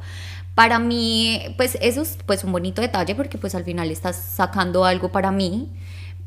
Para 0.55 0.80
mí, 0.80 1.41
pues 1.58 1.78
eso 1.82 2.01
es 2.01 2.18
pues 2.26 2.43
un 2.43 2.51
bonito 2.53 2.82
detalle 2.82 3.16
porque 3.16 3.38
pues 3.38 3.53
al 3.55 3.64
final 3.66 3.91
estás 3.91 4.16
sacando 4.16 4.86
algo 4.86 5.10
para 5.12 5.32
mí. 5.32 5.70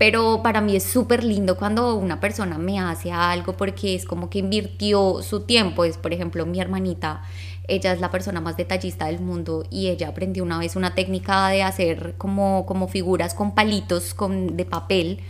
Pero 0.00 0.42
para 0.42 0.62
mí 0.62 0.76
es 0.76 0.84
súper 0.84 1.22
lindo 1.22 1.58
cuando 1.58 1.94
una 1.94 2.20
persona 2.20 2.56
me 2.56 2.80
hace 2.80 3.12
algo 3.12 3.52
porque 3.58 3.94
es 3.94 4.06
como 4.06 4.30
que 4.30 4.38
invirtió 4.38 5.20
su 5.22 5.40
tiempo. 5.40 5.84
Es, 5.84 5.98
por 5.98 6.14
ejemplo, 6.14 6.46
mi 6.46 6.58
hermanita, 6.58 7.22
ella 7.68 7.92
es 7.92 8.00
la 8.00 8.10
persona 8.10 8.40
más 8.40 8.56
detallista 8.56 9.08
del 9.08 9.20
mundo 9.20 9.66
y 9.70 9.88
ella 9.88 10.08
aprendió 10.08 10.42
una 10.42 10.58
vez 10.58 10.74
una 10.74 10.94
técnica 10.94 11.50
de 11.50 11.62
hacer 11.62 12.14
como, 12.16 12.64
como 12.64 12.88
figuras 12.88 13.34
con 13.34 13.54
palitos 13.54 14.14
con, 14.14 14.56
de 14.56 14.64
papel. 14.64 15.20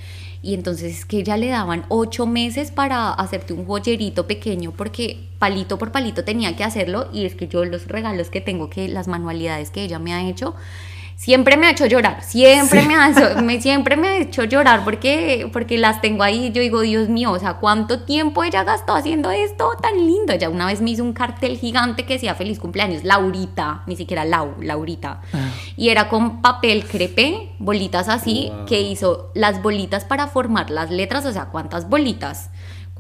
Y 0.41 0.55
entonces 0.55 0.99
es 0.99 1.05
que 1.05 1.19
ella 1.19 1.37
le 1.37 1.49
daban 1.49 1.85
ocho 1.89 2.27
meses 2.27 2.71
para 2.71 3.13
hacerte 3.13 3.53
un 3.53 3.67
joyerito 3.67 4.29
pequeño 4.29 4.71
porque 4.71 5.19
palito 5.41 5.79
por 5.79 5.91
palito 5.91 6.23
tenía 6.23 6.55
que 6.55 6.63
hacerlo. 6.63 7.09
Y 7.13 7.25
es 7.25 7.35
que 7.35 7.49
yo 7.49 7.65
los 7.65 7.89
regalos 7.89 8.31
que 8.31 8.41
tengo, 8.41 8.71
que 8.71 8.87
las 8.87 9.09
manualidades 9.09 9.71
que 9.71 9.83
ella 9.83 9.99
me 9.99 10.15
ha 10.15 10.29
hecho, 10.29 10.55
siempre 11.23 11.59
me 11.59 11.67
ha 11.67 11.71
hecho 11.73 11.85
llorar, 11.85 12.23
siempre, 12.23 12.81
Sí. 12.81 12.89
me, 12.89 12.95
ha, 12.95 13.11
hecho- 13.11 13.43
me- 13.43 13.61
siempre 13.61 13.95
me 13.99 14.09
ha 14.09 14.17
hecho 14.17 14.45
llorar 14.45 14.85
porque, 14.85 15.51
porque 15.53 15.77
las 15.77 16.01
tengo 16.01 16.23
ahí. 16.23 16.51
Yo 16.51 16.63
digo, 16.63 16.81
Dios 16.81 17.11
mío, 17.11 17.31
o 17.33 17.39
sea, 17.39 17.55
¿cuánto 17.59 18.05
tiempo 18.05 18.43
ella 18.43 18.65
gastó 18.65 18.95
haciendo 18.95 19.31
esto 19.31 19.71
tan 19.83 19.97
lindo? 19.99 20.33
Ella 20.33 20.49
una 20.49 20.65
vez 20.65 20.81
me 20.81 20.89
hizo 20.93 21.05
un 21.05 21.13
cartel 21.13 21.59
gigante 21.59 22.07
que 22.07 22.15
decía 22.15 22.35
feliz 22.35 22.59
cumpleaños, 22.59 23.05
Laurita, 23.05 23.83
ni 23.87 23.97
siquiera 23.97 24.25
Lau, 24.25 24.55
Laurita. 24.63 25.21
Y 25.77 25.91
era 25.91 26.09
con 26.09 26.41
papel 26.41 26.87
crepé, 26.87 27.51
bolitas 27.59 28.09
así, 28.09 28.49
Wow. 28.51 28.65
que 28.65 28.81
hizo 28.81 29.31
las 29.35 29.61
bolitas 29.61 30.07
para 30.07 30.27
formar 30.27 30.71
las 30.71 30.91
letras, 30.91 31.27
o 31.27 31.33
sea, 31.35 31.47
¿cuántas 31.47 31.87
bolitas? 31.87 32.49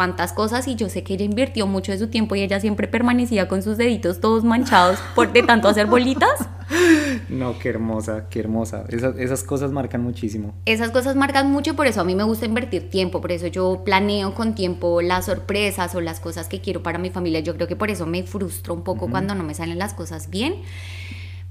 Cuántas 0.01 0.33
cosas 0.33 0.67
y 0.67 0.77
yo 0.77 0.89
sé 0.89 1.03
que 1.03 1.13
ella 1.13 1.27
invirtió 1.27 1.67
mucho 1.67 1.93
de 1.93 1.99
su 1.99 2.09
tiempo 2.09 2.35
y 2.35 2.41
ella 2.41 2.59
siempre 2.59 2.89
permanecía 2.89 3.49
con 3.49 3.63
sus 3.63 3.77
deditos 3.77 4.19
todos 4.19 4.45
manchados 4.45 4.99
por 5.15 5.31
de 5.31 5.43
tanto 5.43 5.69
hacer 5.69 5.89
bolitas. 5.89 6.31
No, 7.29 7.59
qué 7.59 7.69
hermosa, 7.69 8.29
qué 8.31 8.39
hermosa. 8.41 8.85
Esas, 8.89 9.19
esas 9.19 9.43
cosas 9.43 9.73
marcan 9.73 10.03
muchísimo. 10.03 10.55
Esas 10.67 10.91
cosas 10.91 11.17
marcan 11.17 11.51
mucho, 11.51 11.75
por 11.75 11.89
eso 11.89 12.01
a 12.01 12.05
mí 12.05 12.15
me 12.15 12.23
gusta 12.23 12.47
invertir 12.47 12.89
tiempo, 12.91 13.21
por 13.21 13.33
eso 13.33 13.49
yo 13.49 13.83
planeo 13.85 14.35
con 14.35 14.55
tiempo 14.55 15.03
las 15.03 15.27
sorpresas 15.27 15.95
o 15.97 16.01
las 16.01 16.21
cosas 16.21 16.47
que 16.47 16.61
quiero 16.61 16.83
para 16.83 16.99
mi 16.99 17.11
familia. 17.11 17.41
Yo 17.41 17.57
creo 17.57 17.67
que 17.67 17.75
por 17.75 17.91
eso 17.91 18.07
me 18.07 18.23
frustro 18.23 18.73
un 18.73 18.85
poco 18.85 19.11
cuando 19.11 19.35
no 19.35 19.43
me 19.43 19.55
salen 19.55 19.79
las 19.79 19.95
cosas 19.95 20.31
bien. 20.31 20.55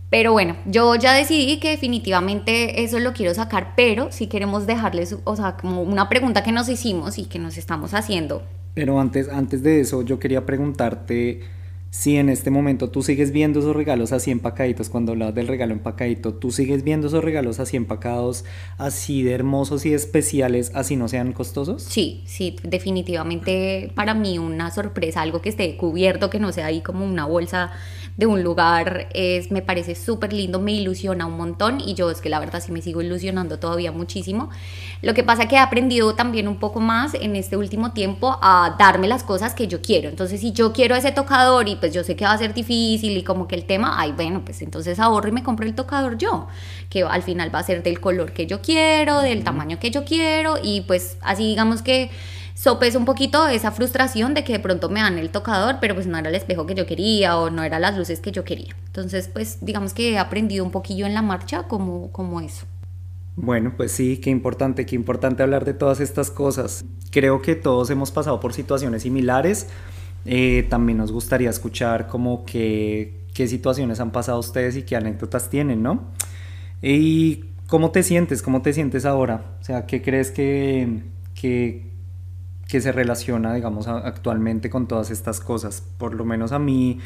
Pero 0.09 0.31
bueno, 0.31 0.55
yo 0.65 0.95
ya 0.95 1.13
decidí 1.13 1.59
que 1.59 1.69
definitivamente 1.69 2.83
eso 2.83 2.99
lo 2.99 3.13
quiero 3.13 3.33
sacar, 3.33 3.73
pero 3.75 4.11
si 4.11 4.27
queremos 4.27 4.65
dejarles, 4.65 5.15
o 5.23 5.35
sea, 5.35 5.55
como 5.55 5.83
una 5.83 6.09
pregunta 6.09 6.43
que 6.43 6.51
nos 6.51 6.67
hicimos 6.67 7.19
y 7.19 7.25
que 7.25 7.37
nos 7.37 7.57
estamos 7.57 7.93
haciendo. 7.93 8.41
Pero 8.73 8.99
antes, 8.99 9.29
antes 9.29 9.61
de 9.61 9.81
eso, 9.81 10.01
yo 10.01 10.19
quería 10.19 10.45
preguntarte 10.45 11.41
si 11.91 12.17
en 12.17 12.29
este 12.29 12.51
momento 12.51 12.91
tú 12.91 13.01
sigues 13.01 13.31
viendo 13.31 13.59
esos 13.59 13.75
regalos 13.75 14.11
así 14.11 14.29
empacaditos, 14.29 14.89
cuando 14.89 15.11
hablabas 15.11 15.33
del 15.33 15.47
regalo 15.47 15.73
empacadito, 15.73 16.33
tú 16.35 16.51
sigues 16.51 16.83
viendo 16.83 17.07
esos 17.07 17.23
regalos 17.23 17.59
así 17.59 17.77
empacados, 17.77 18.45
así 18.77 19.23
de 19.23 19.33
hermosos 19.33 19.85
y 19.85 19.93
especiales, 19.93 20.71
así 20.75 20.95
no 20.95 21.07
sean 21.07 21.33
costosos. 21.33 21.81
Sí, 21.83 22.23
sí, 22.25 22.55
definitivamente 22.63 23.91
para 23.95 24.13
mí 24.13 24.37
una 24.37 24.69
sorpresa, 24.71 25.21
algo 25.21 25.41
que 25.41 25.49
esté 25.49 25.77
cubierto, 25.77 26.29
que 26.29 26.39
no 26.39 26.51
sea 26.51 26.67
ahí 26.67 26.81
como 26.81 27.05
una 27.05 27.25
bolsa 27.25 27.71
de 28.19 28.25
un 28.25 28.43
lugar, 28.43 29.07
es, 29.13 29.49
me 29.49 29.61
parece 29.61 29.95
súper 29.95 30.33
lindo, 30.33 30.59
me 30.59 30.73
ilusiona 30.73 31.25
un 31.25 31.37
montón 31.37 31.79
y 31.79 31.93
yo 31.93 32.11
es 32.11 32.19
que 32.19 32.27
la 32.27 32.37
verdad 32.39 32.61
sí 32.61 32.69
me 32.73 32.81
sigo 32.81 33.01
ilusionando 33.01 33.59
todavía 33.59 33.93
muchísimo. 33.93 34.49
Lo 35.01 35.13
que 35.13 35.23
pasa 35.23 35.47
que 35.47 35.55
he 35.55 35.59
aprendido 35.59 36.13
también 36.15 36.49
un 36.49 36.57
poco 36.57 36.81
más 36.81 37.13
en 37.13 37.37
este 37.37 37.55
último 37.55 37.93
tiempo 37.93 38.37
a 38.41 38.75
darme 38.77 39.07
las 39.07 39.23
cosas 39.23 39.53
que 39.53 39.67
yo 39.67 39.81
quiero. 39.81 40.09
Entonces 40.09 40.41
si 40.41 40.51
yo 40.51 40.73
quiero 40.73 40.95
ese 40.95 41.13
tocador 41.13 41.69
y 41.69 41.77
pues 41.77 41.93
yo 41.93 42.03
sé 42.03 42.17
que 42.17 42.25
va 42.25 42.33
a 42.33 42.37
ser 42.37 42.53
difícil 42.53 43.15
y 43.15 43.23
como 43.23 43.47
que 43.47 43.55
el 43.55 43.63
tema, 43.63 43.95
ay 43.97 44.11
bueno, 44.11 44.41
pues 44.43 44.61
entonces 44.61 44.99
ahorro 44.99 45.29
y 45.29 45.31
me 45.31 45.41
compro 45.41 45.65
el 45.65 45.73
tocador 45.73 46.17
yo, 46.17 46.47
que 46.89 47.03
al 47.03 47.23
final 47.23 47.55
va 47.55 47.59
a 47.59 47.63
ser 47.63 47.83
del 47.83 48.01
color 48.01 48.33
que 48.33 48.47
yo 48.47 48.61
quiero, 48.61 49.21
del 49.21 49.45
tamaño 49.45 49.79
que 49.79 49.91
yo 49.91 50.03
quiero 50.03 50.55
y 50.61 50.81
pues 50.81 51.15
así 51.21 51.43
digamos 51.47 51.81
que 51.81 52.11
sopeso 52.59 52.99
un 52.99 53.05
poquito 53.05 53.47
esa 53.47 53.71
frustración 53.71 54.33
de 54.33 54.43
que 54.43 54.51
de 54.51 54.59
pronto 54.59 54.89
me 54.89 54.99
dan 54.99 55.17
el 55.17 55.29
tocador, 55.29 55.77
pero 55.79 55.95
pues 55.95 56.07
no 56.07 56.17
era 56.17 56.27
el 56.27 56.35
espejo 56.35 56.65
que 56.65 56.75
yo 56.75 56.85
quería 56.85 57.37
o 57.37 57.49
no 57.49 57.63
eran 57.63 57.81
las 57.81 57.97
luces 57.97 58.19
que 58.19 58.33
yo 58.33 58.43
quería. 58.43 58.75
Entonces, 58.87 59.29
pues 59.31 59.59
digamos 59.61 59.93
que 59.93 60.11
he 60.11 60.17
aprendido 60.17 60.65
un 60.65 60.71
poquillo 60.71 61.05
en 61.05 61.13
la 61.13 61.21
marcha 61.21 61.63
como, 61.69 62.11
como 62.11 62.41
eso. 62.41 62.65
Bueno, 63.37 63.75
pues 63.77 63.93
sí, 63.93 64.17
qué 64.17 64.29
importante, 64.29 64.85
qué 64.85 64.97
importante 64.97 65.41
hablar 65.41 65.63
de 65.63 65.73
todas 65.73 66.01
estas 66.01 66.31
cosas. 66.31 66.83
Creo 67.11 67.41
que 67.41 67.55
todos 67.55 67.89
hemos 67.91 68.11
pasado 68.11 68.41
por 68.41 68.51
situaciones 68.51 69.03
similares. 69.03 69.67
Eh, 70.25 70.67
también 70.69 70.97
nos 70.97 71.13
gustaría 71.13 71.49
escuchar 71.49 72.07
como 72.07 72.43
que, 72.43 73.21
qué 73.33 73.47
situaciones 73.47 74.01
han 74.01 74.11
pasado 74.11 74.37
ustedes 74.37 74.75
y 74.75 74.83
qué 74.83 74.97
anécdotas 74.97 75.49
tienen, 75.49 75.81
¿no? 75.81 76.11
Y 76.81 77.45
cómo 77.67 77.91
te 77.91 78.03
sientes, 78.03 78.41
cómo 78.41 78.61
te 78.61 78.73
sientes 78.73 79.05
ahora. 79.05 79.55
O 79.61 79.63
sea, 79.63 79.85
¿qué 79.85 80.01
crees 80.01 80.31
que, 80.31 81.03
que, 81.35 81.89
que 82.69 82.81
se 82.81 82.91
relaciona, 82.91 83.55
digamos, 83.55 83.87
actualmente 83.87 84.69
con 84.69 84.87
todas 84.87 85.09
estas 85.09 85.39
cosas. 85.39 85.83
Por 85.97 86.13
lo 86.13 86.23
menos 86.23 86.51
a 86.51 86.59
mí, 86.59 86.99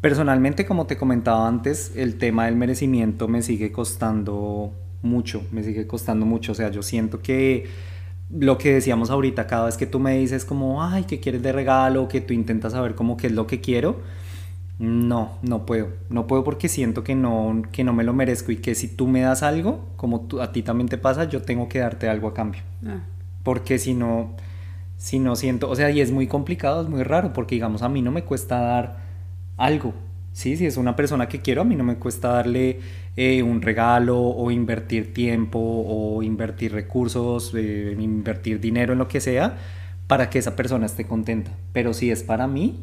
personalmente, 0.00 0.64
como 0.64 0.86
te 0.86 0.96
comentaba 0.96 1.48
antes, 1.48 1.92
el 1.96 2.16
tema 2.16 2.46
del 2.46 2.54
merecimiento 2.54 3.26
me 3.26 3.42
sigue 3.42 3.72
costando 3.72 4.72
mucho, 5.02 5.42
me 5.50 5.64
sigue 5.64 5.88
costando 5.88 6.26
mucho. 6.26 6.52
O 6.52 6.54
sea, 6.54 6.70
yo 6.70 6.84
siento 6.84 7.20
que 7.22 7.66
lo 8.32 8.56
que 8.56 8.72
decíamos 8.74 9.10
ahorita, 9.10 9.48
cada 9.48 9.66
vez 9.66 9.76
que 9.76 9.86
tú 9.86 9.98
me 9.98 10.16
dices 10.16 10.44
como, 10.44 10.84
ay, 10.84 11.02
¿qué 11.02 11.18
quieres 11.18 11.42
de 11.42 11.50
regalo? 11.50 12.06
Que 12.06 12.20
tú 12.20 12.32
intentas 12.32 12.72
saber 12.72 12.94
como 12.94 13.16
qué 13.16 13.26
es 13.26 13.32
lo 13.32 13.48
que 13.48 13.60
quiero. 13.60 13.98
No, 14.78 15.38
no 15.42 15.66
puedo. 15.66 15.88
No 16.08 16.28
puedo 16.28 16.44
porque 16.44 16.68
siento 16.68 17.02
que 17.02 17.16
no, 17.16 17.62
que 17.72 17.82
no 17.82 17.92
me 17.92 18.04
lo 18.04 18.12
merezco 18.12 18.52
y 18.52 18.58
que 18.58 18.76
si 18.76 18.86
tú 18.86 19.08
me 19.08 19.22
das 19.22 19.42
algo, 19.42 19.88
como 19.96 20.28
a 20.40 20.52
ti 20.52 20.62
también 20.62 20.88
te 20.88 20.98
pasa, 20.98 21.24
yo 21.24 21.42
tengo 21.42 21.68
que 21.68 21.80
darte 21.80 22.08
algo 22.08 22.28
a 22.28 22.32
cambio. 22.32 22.62
Ah. 22.86 23.00
Porque 23.42 23.78
si 23.80 23.94
no, 23.94 24.36
si 25.00 25.18
no 25.18 25.34
siento, 25.34 25.70
o 25.70 25.74
sea, 25.74 25.90
y 25.90 26.02
es 26.02 26.12
muy 26.12 26.26
complicado, 26.26 26.82
es 26.82 26.88
muy 26.90 27.02
raro, 27.02 27.32
porque 27.32 27.54
digamos, 27.54 27.80
a 27.80 27.88
mí 27.88 28.02
no 28.02 28.10
me 28.10 28.22
cuesta 28.22 28.60
dar 28.60 28.98
algo, 29.56 29.94
¿sí? 30.34 30.58
Si 30.58 30.66
es 30.66 30.76
una 30.76 30.94
persona 30.94 31.26
que 31.26 31.40
quiero, 31.40 31.62
a 31.62 31.64
mí 31.64 31.74
no 31.74 31.84
me 31.84 31.96
cuesta 31.96 32.28
darle 32.28 32.80
eh, 33.16 33.42
un 33.42 33.62
regalo 33.62 34.20
o 34.20 34.50
invertir 34.50 35.14
tiempo 35.14 35.58
o 35.58 36.22
invertir 36.22 36.72
recursos, 36.72 37.54
eh, 37.56 37.96
invertir 37.98 38.60
dinero 38.60 38.92
en 38.92 38.98
lo 38.98 39.08
que 39.08 39.22
sea, 39.22 39.56
para 40.06 40.28
que 40.28 40.38
esa 40.38 40.54
persona 40.54 40.84
esté 40.84 41.06
contenta. 41.06 41.50
Pero 41.72 41.94
si 41.94 42.10
es 42.10 42.22
para 42.22 42.46
mí, 42.46 42.78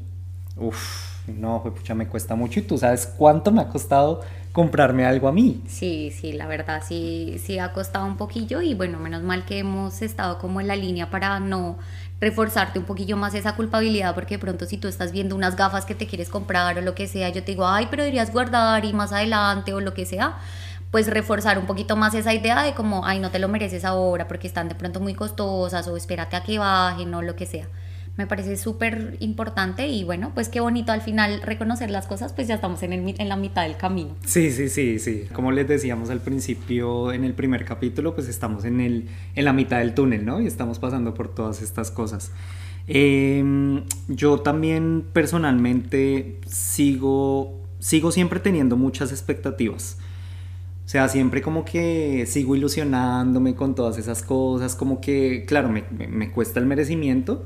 uff, 0.56 1.18
no, 1.28 1.62
pucha, 1.64 1.94
me 1.94 2.08
cuesta 2.08 2.34
mucho 2.34 2.62
y 2.62 2.64
tú 2.64 2.80
sabes 2.80 3.06
cuánto 3.06 3.52
me 3.52 3.62
ha 3.62 3.68
costado 3.68 4.22
comprarme 4.58 5.06
algo 5.06 5.28
a 5.28 5.32
mí. 5.32 5.62
Sí, 5.68 6.12
sí, 6.12 6.34
la 6.34 6.48
verdad 6.48 6.82
sí, 6.84 7.36
sí 7.38 7.60
ha 7.60 7.74
costado 7.74 8.08
un 8.08 8.18
poquillo 8.18 8.60
y 8.62 8.74
bueno, 8.74 8.98
menos 8.98 9.22
mal 9.22 9.46
que 9.46 9.60
hemos 9.60 10.02
estado 10.02 10.40
como 10.40 10.62
en 10.62 10.68
la 10.68 10.76
línea 10.76 11.12
para 11.12 11.40
no 11.40 11.78
reforzarte 12.20 12.80
un 12.80 12.86
poquillo 12.86 13.18
más 13.18 13.34
esa 13.36 13.56
culpabilidad, 13.56 14.16
porque 14.16 14.36
de 14.36 14.40
pronto 14.40 14.66
si 14.66 14.78
tú 14.78 14.88
estás 14.88 15.12
viendo 15.12 15.36
unas 15.36 15.56
gafas 15.56 15.86
que 15.86 15.96
te 15.96 16.08
quieres 16.08 16.30
comprar 16.30 16.78
o 16.78 16.82
lo 16.82 16.96
que 16.96 17.08
sea, 17.08 17.30
yo 17.30 17.44
te 17.44 17.52
digo, 17.52 17.68
ay, 17.68 17.88
pero 17.90 18.04
deberías 18.04 18.32
guardar 18.32 18.86
y 18.86 18.94
más 18.94 19.12
adelante 19.12 19.74
o 19.74 19.80
lo 19.80 19.94
que 19.94 20.06
sea, 20.06 20.38
pues 20.92 21.08
reforzar 21.08 21.60
un 21.60 21.66
poquito 21.66 21.96
más 21.96 22.14
esa 22.14 22.34
idea 22.34 22.64
de 22.64 22.74
como, 22.74 23.06
ay, 23.06 23.20
no 23.20 23.30
te 23.30 23.40
lo 23.40 23.50
mereces 23.50 23.86
ahora 23.86 24.28
porque 24.28 24.48
están 24.48 24.70
de 24.70 24.76
pronto 24.76 25.00
muy 25.00 25.14
costosas 25.14 25.88
o 25.88 25.98
espérate 25.98 26.36
a 26.36 26.44
que 26.44 26.58
bajen 26.58 27.14
o 27.14 27.22
lo 27.22 27.36
que 27.36 27.46
sea 27.46 27.68
me 28.18 28.26
parece 28.26 28.58
súper 28.58 29.16
importante 29.20 29.88
y 29.88 30.04
bueno, 30.04 30.32
pues 30.34 30.50
qué 30.50 30.60
bonito 30.60 30.92
al 30.92 31.02
final 31.02 31.40
reconocer 31.44 31.92
las 31.92 32.08
cosas, 32.08 32.34
pues 32.34 32.48
ya 32.48 32.56
estamos 32.56 32.82
en, 32.82 32.94
el, 32.94 33.16
en 33.18 33.30
la 33.30 33.36
mitad 33.36 33.62
del 33.62 33.78
camino. 33.78 34.16
Sí, 34.26 34.52
sí, 34.52 34.70
sí, 34.70 34.98
sí. 34.98 35.28
Como 35.34 35.52
les 35.52 35.68
decíamos 35.68 36.10
al 36.10 36.20
principio 36.20 37.14
en 37.14 37.24
el 37.24 37.34
primer 37.34 37.64
capítulo, 37.64 38.16
pues 38.16 38.28
estamos 38.28 38.66
en, 38.66 38.82
el, 38.82 39.08
en 39.36 39.46
la 39.46 39.54
mitad 39.54 39.78
del 39.78 39.94
túnel, 39.94 40.26
¿no? 40.26 40.42
Y 40.42 40.48
estamos 40.48 40.80
pasando 40.80 41.14
por 41.14 41.34
todas 41.34 41.62
estas 41.62 41.92
cosas. 41.92 42.32
Em, 42.88 43.84
yo 44.08 44.40
también 44.40 45.06
personalmente 45.14 46.40
sigo, 46.48 47.62
sigo 47.78 48.12
siempre 48.12 48.40
teniendo 48.40 48.78
muchas 48.78 49.12
expectativas. 49.12 50.00
O 50.88 50.90
sea, 50.90 51.08
siempre 51.08 51.44
como 51.44 51.66
que 51.66 52.26
sigo 52.26 52.56
ilusionándome 52.56 53.54
con 53.54 53.76
todas 53.76 54.00
esas 54.00 54.24
cosas, 54.24 54.76
como 54.76 55.02
que, 55.02 55.46
claro, 55.46 55.70
me, 55.70 55.84
me 55.92 56.32
cuesta 56.32 56.60
el 56.60 56.66
merecimiento, 56.66 57.46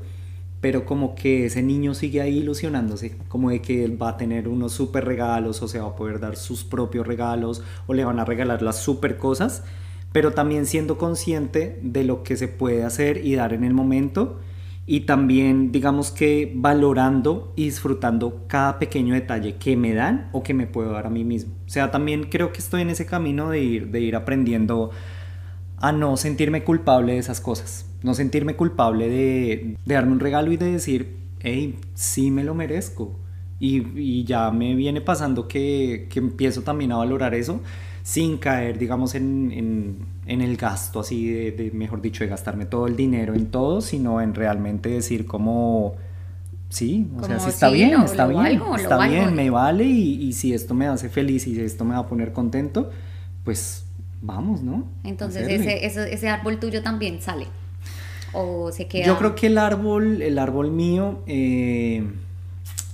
pero 0.62 0.84
como 0.84 1.16
que 1.16 1.46
ese 1.46 1.60
niño 1.60 1.92
sigue 1.92 2.20
ahí 2.20 2.38
ilusionándose, 2.38 3.18
como 3.26 3.50
de 3.50 3.60
que 3.60 3.84
él 3.84 4.00
va 4.00 4.10
a 4.10 4.16
tener 4.16 4.46
unos 4.46 4.72
super 4.72 5.04
regalos 5.04 5.60
o 5.60 5.66
se 5.66 5.80
va 5.80 5.88
a 5.88 5.96
poder 5.96 6.20
dar 6.20 6.36
sus 6.36 6.62
propios 6.62 7.04
regalos 7.04 7.64
o 7.88 7.94
le 7.94 8.04
van 8.04 8.20
a 8.20 8.24
regalar 8.24 8.62
las 8.62 8.80
super 8.80 9.18
cosas, 9.18 9.64
pero 10.12 10.30
también 10.30 10.66
siendo 10.66 10.98
consciente 10.98 11.80
de 11.82 12.04
lo 12.04 12.22
que 12.22 12.36
se 12.36 12.46
puede 12.46 12.84
hacer 12.84 13.26
y 13.26 13.34
dar 13.34 13.54
en 13.54 13.64
el 13.64 13.74
momento 13.74 14.38
y 14.86 15.00
también 15.00 15.72
digamos 15.72 16.12
que 16.12 16.52
valorando 16.54 17.52
y 17.56 17.64
disfrutando 17.64 18.44
cada 18.46 18.78
pequeño 18.78 19.14
detalle 19.14 19.56
que 19.56 19.76
me 19.76 19.94
dan 19.94 20.30
o 20.30 20.44
que 20.44 20.54
me 20.54 20.68
puedo 20.68 20.92
dar 20.92 21.08
a 21.08 21.10
mí 21.10 21.24
mismo. 21.24 21.54
O 21.66 21.70
sea, 21.70 21.90
también 21.90 22.30
creo 22.30 22.52
que 22.52 22.60
estoy 22.60 22.82
en 22.82 22.90
ese 22.90 23.04
camino 23.04 23.50
de 23.50 23.60
ir, 23.60 23.90
de 23.90 24.00
ir 24.00 24.14
aprendiendo 24.14 24.90
a 25.78 25.90
no 25.90 26.16
sentirme 26.16 26.62
culpable 26.62 27.14
de 27.14 27.18
esas 27.18 27.40
cosas 27.40 27.91
no 28.02 28.14
sentirme 28.14 28.56
culpable 28.56 29.08
de, 29.08 29.76
darme 29.86 30.12
un 30.12 30.20
regalo 30.20 30.52
y 30.52 30.56
de 30.56 30.72
decir, 30.72 31.16
hey, 31.40 31.78
sí 31.94 32.30
me 32.30 32.44
lo 32.44 32.54
merezco. 32.54 33.18
Y, 33.58 34.24
ya 34.24 34.50
me 34.50 34.74
viene 34.74 35.00
pasando 35.00 35.46
que, 35.46 36.08
empiezo 36.14 36.62
también 36.62 36.90
a 36.92 36.96
valorar 36.96 37.34
eso 37.34 37.60
sin 38.02 38.38
caer, 38.38 38.76
digamos, 38.78 39.14
en, 39.14 40.04
el 40.26 40.56
gasto 40.56 41.00
así 41.00 41.30
de, 41.30 41.70
mejor 41.72 42.02
dicho, 42.02 42.24
de 42.24 42.30
gastarme 42.30 42.66
todo 42.66 42.88
el 42.88 42.96
dinero 42.96 43.34
en 43.34 43.46
todo, 43.46 43.80
sino 43.80 44.20
en 44.20 44.34
realmente 44.34 44.88
decir 44.88 45.26
como, 45.26 45.94
sí, 46.68 47.08
o 47.16 47.24
sea, 47.24 47.38
si 47.38 47.50
está 47.50 47.70
bien, 47.70 48.00
está 48.02 48.26
bien, 48.26 48.60
está 48.76 49.06
bien, 49.06 49.32
me 49.36 49.50
vale 49.50 49.84
y, 49.84 50.32
si 50.32 50.52
esto 50.52 50.74
me 50.74 50.88
hace 50.88 51.08
feliz 51.08 51.46
y 51.46 51.54
si 51.54 51.60
esto 51.60 51.84
me 51.84 51.94
va 51.94 52.00
a 52.00 52.06
poner 52.08 52.32
contento, 52.32 52.90
pues 53.44 53.84
vamos, 54.20 54.62
¿no? 54.62 54.88
Entonces 55.04 55.46
ese, 55.48 55.86
ese 55.86 56.28
árbol 56.28 56.58
tuyo 56.58 56.82
también 56.82 57.20
sale 57.20 57.46
o 58.32 58.70
se 58.72 58.86
queda? 58.86 59.06
Yo 59.06 59.18
creo 59.18 59.34
que 59.34 59.48
el 59.48 59.58
árbol, 59.58 60.22
el 60.22 60.38
árbol 60.38 60.70
mío, 60.70 61.22
eh, 61.26 62.04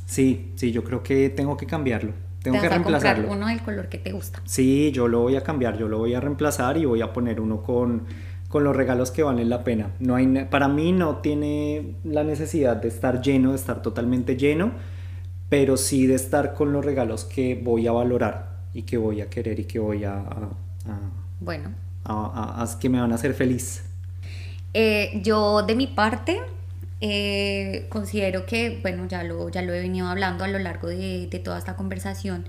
sí, 0.06 0.52
sí, 0.56 0.72
yo 0.72 0.84
creo 0.84 1.02
que 1.02 1.30
tengo 1.30 1.56
que 1.56 1.66
cambiarlo. 1.66 2.12
Tengo 2.42 2.60
que 2.60 2.68
reemplazarlo. 2.68 3.32
uno 3.32 3.48
del 3.48 3.60
color 3.62 3.88
que 3.88 3.98
te 3.98 4.12
gusta. 4.12 4.40
Sí, 4.44 4.92
yo 4.92 5.08
lo 5.08 5.20
voy 5.20 5.36
a 5.36 5.42
cambiar, 5.42 5.76
yo 5.76 5.88
lo 5.88 5.98
voy 5.98 6.14
a 6.14 6.20
reemplazar 6.20 6.76
y 6.76 6.84
voy 6.84 7.02
a 7.02 7.12
poner 7.12 7.40
uno 7.40 7.62
con, 7.62 8.04
con 8.48 8.64
los 8.64 8.74
regalos 8.76 9.10
que 9.10 9.22
valen 9.22 9.48
la 9.48 9.64
pena. 9.64 9.90
No 9.98 10.14
hay, 10.14 10.26
para 10.50 10.68
mí 10.68 10.92
no 10.92 11.16
tiene 11.16 11.96
la 12.04 12.24
necesidad 12.24 12.76
de 12.76 12.88
estar 12.88 13.20
lleno, 13.20 13.50
de 13.50 13.56
estar 13.56 13.82
totalmente 13.82 14.36
lleno, 14.36 14.72
pero 15.48 15.76
sí 15.76 16.06
de 16.06 16.14
estar 16.14 16.54
con 16.54 16.72
los 16.72 16.84
regalos 16.84 17.24
que 17.24 17.60
voy 17.60 17.86
a 17.86 17.92
valorar 17.92 18.58
y 18.72 18.82
que 18.82 18.96
voy 18.96 19.20
a 19.20 19.28
querer 19.28 19.58
y 19.58 19.64
que 19.64 19.78
voy 19.78 20.04
a, 20.04 20.24
bueno. 21.40 21.70
A, 22.04 22.66
que 22.80 22.88
me 22.88 23.00
van 23.00 23.12
a 23.12 23.16
hacer 23.16 23.34
feliz. 23.34 23.84
Eh, 24.74 25.20
yo 25.22 25.62
de 25.62 25.74
mi 25.74 25.86
parte 25.86 26.40
eh, 27.00 27.86
considero 27.88 28.46
que, 28.46 28.78
bueno, 28.82 29.06
ya 29.08 29.22
lo, 29.24 29.48
ya 29.48 29.62
lo 29.62 29.72
he 29.72 29.80
venido 29.80 30.08
hablando 30.08 30.44
a 30.44 30.48
lo 30.48 30.58
largo 30.58 30.88
de, 30.88 31.28
toda 31.44 31.58
esta 31.58 31.76
conversación, 31.76 32.44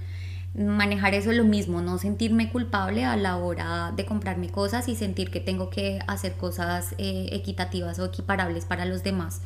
manejar 0.56 1.14
eso 1.14 1.32
es 1.32 1.38
lo 1.38 1.46
mismo, 1.46 1.82
no 1.82 1.98
sentirme 1.98 2.50
culpable 2.50 3.06
a 3.06 3.16
la 3.16 3.38
hora 3.38 3.94
de 3.96 4.06
comprarme 4.06 4.50
cosas 4.50 4.88
y 4.90 4.96
sentir 4.96 5.30
que 5.30 5.40
tengo 5.40 5.70
que 5.70 6.00
hacer 6.08 6.34
cosas 6.34 6.94
eh, 6.98 7.30
equitativas 7.32 8.00
o 8.00 8.06
equiparables 8.06 8.66
para 8.66 8.86
los 8.86 9.04
demás. 9.04 9.42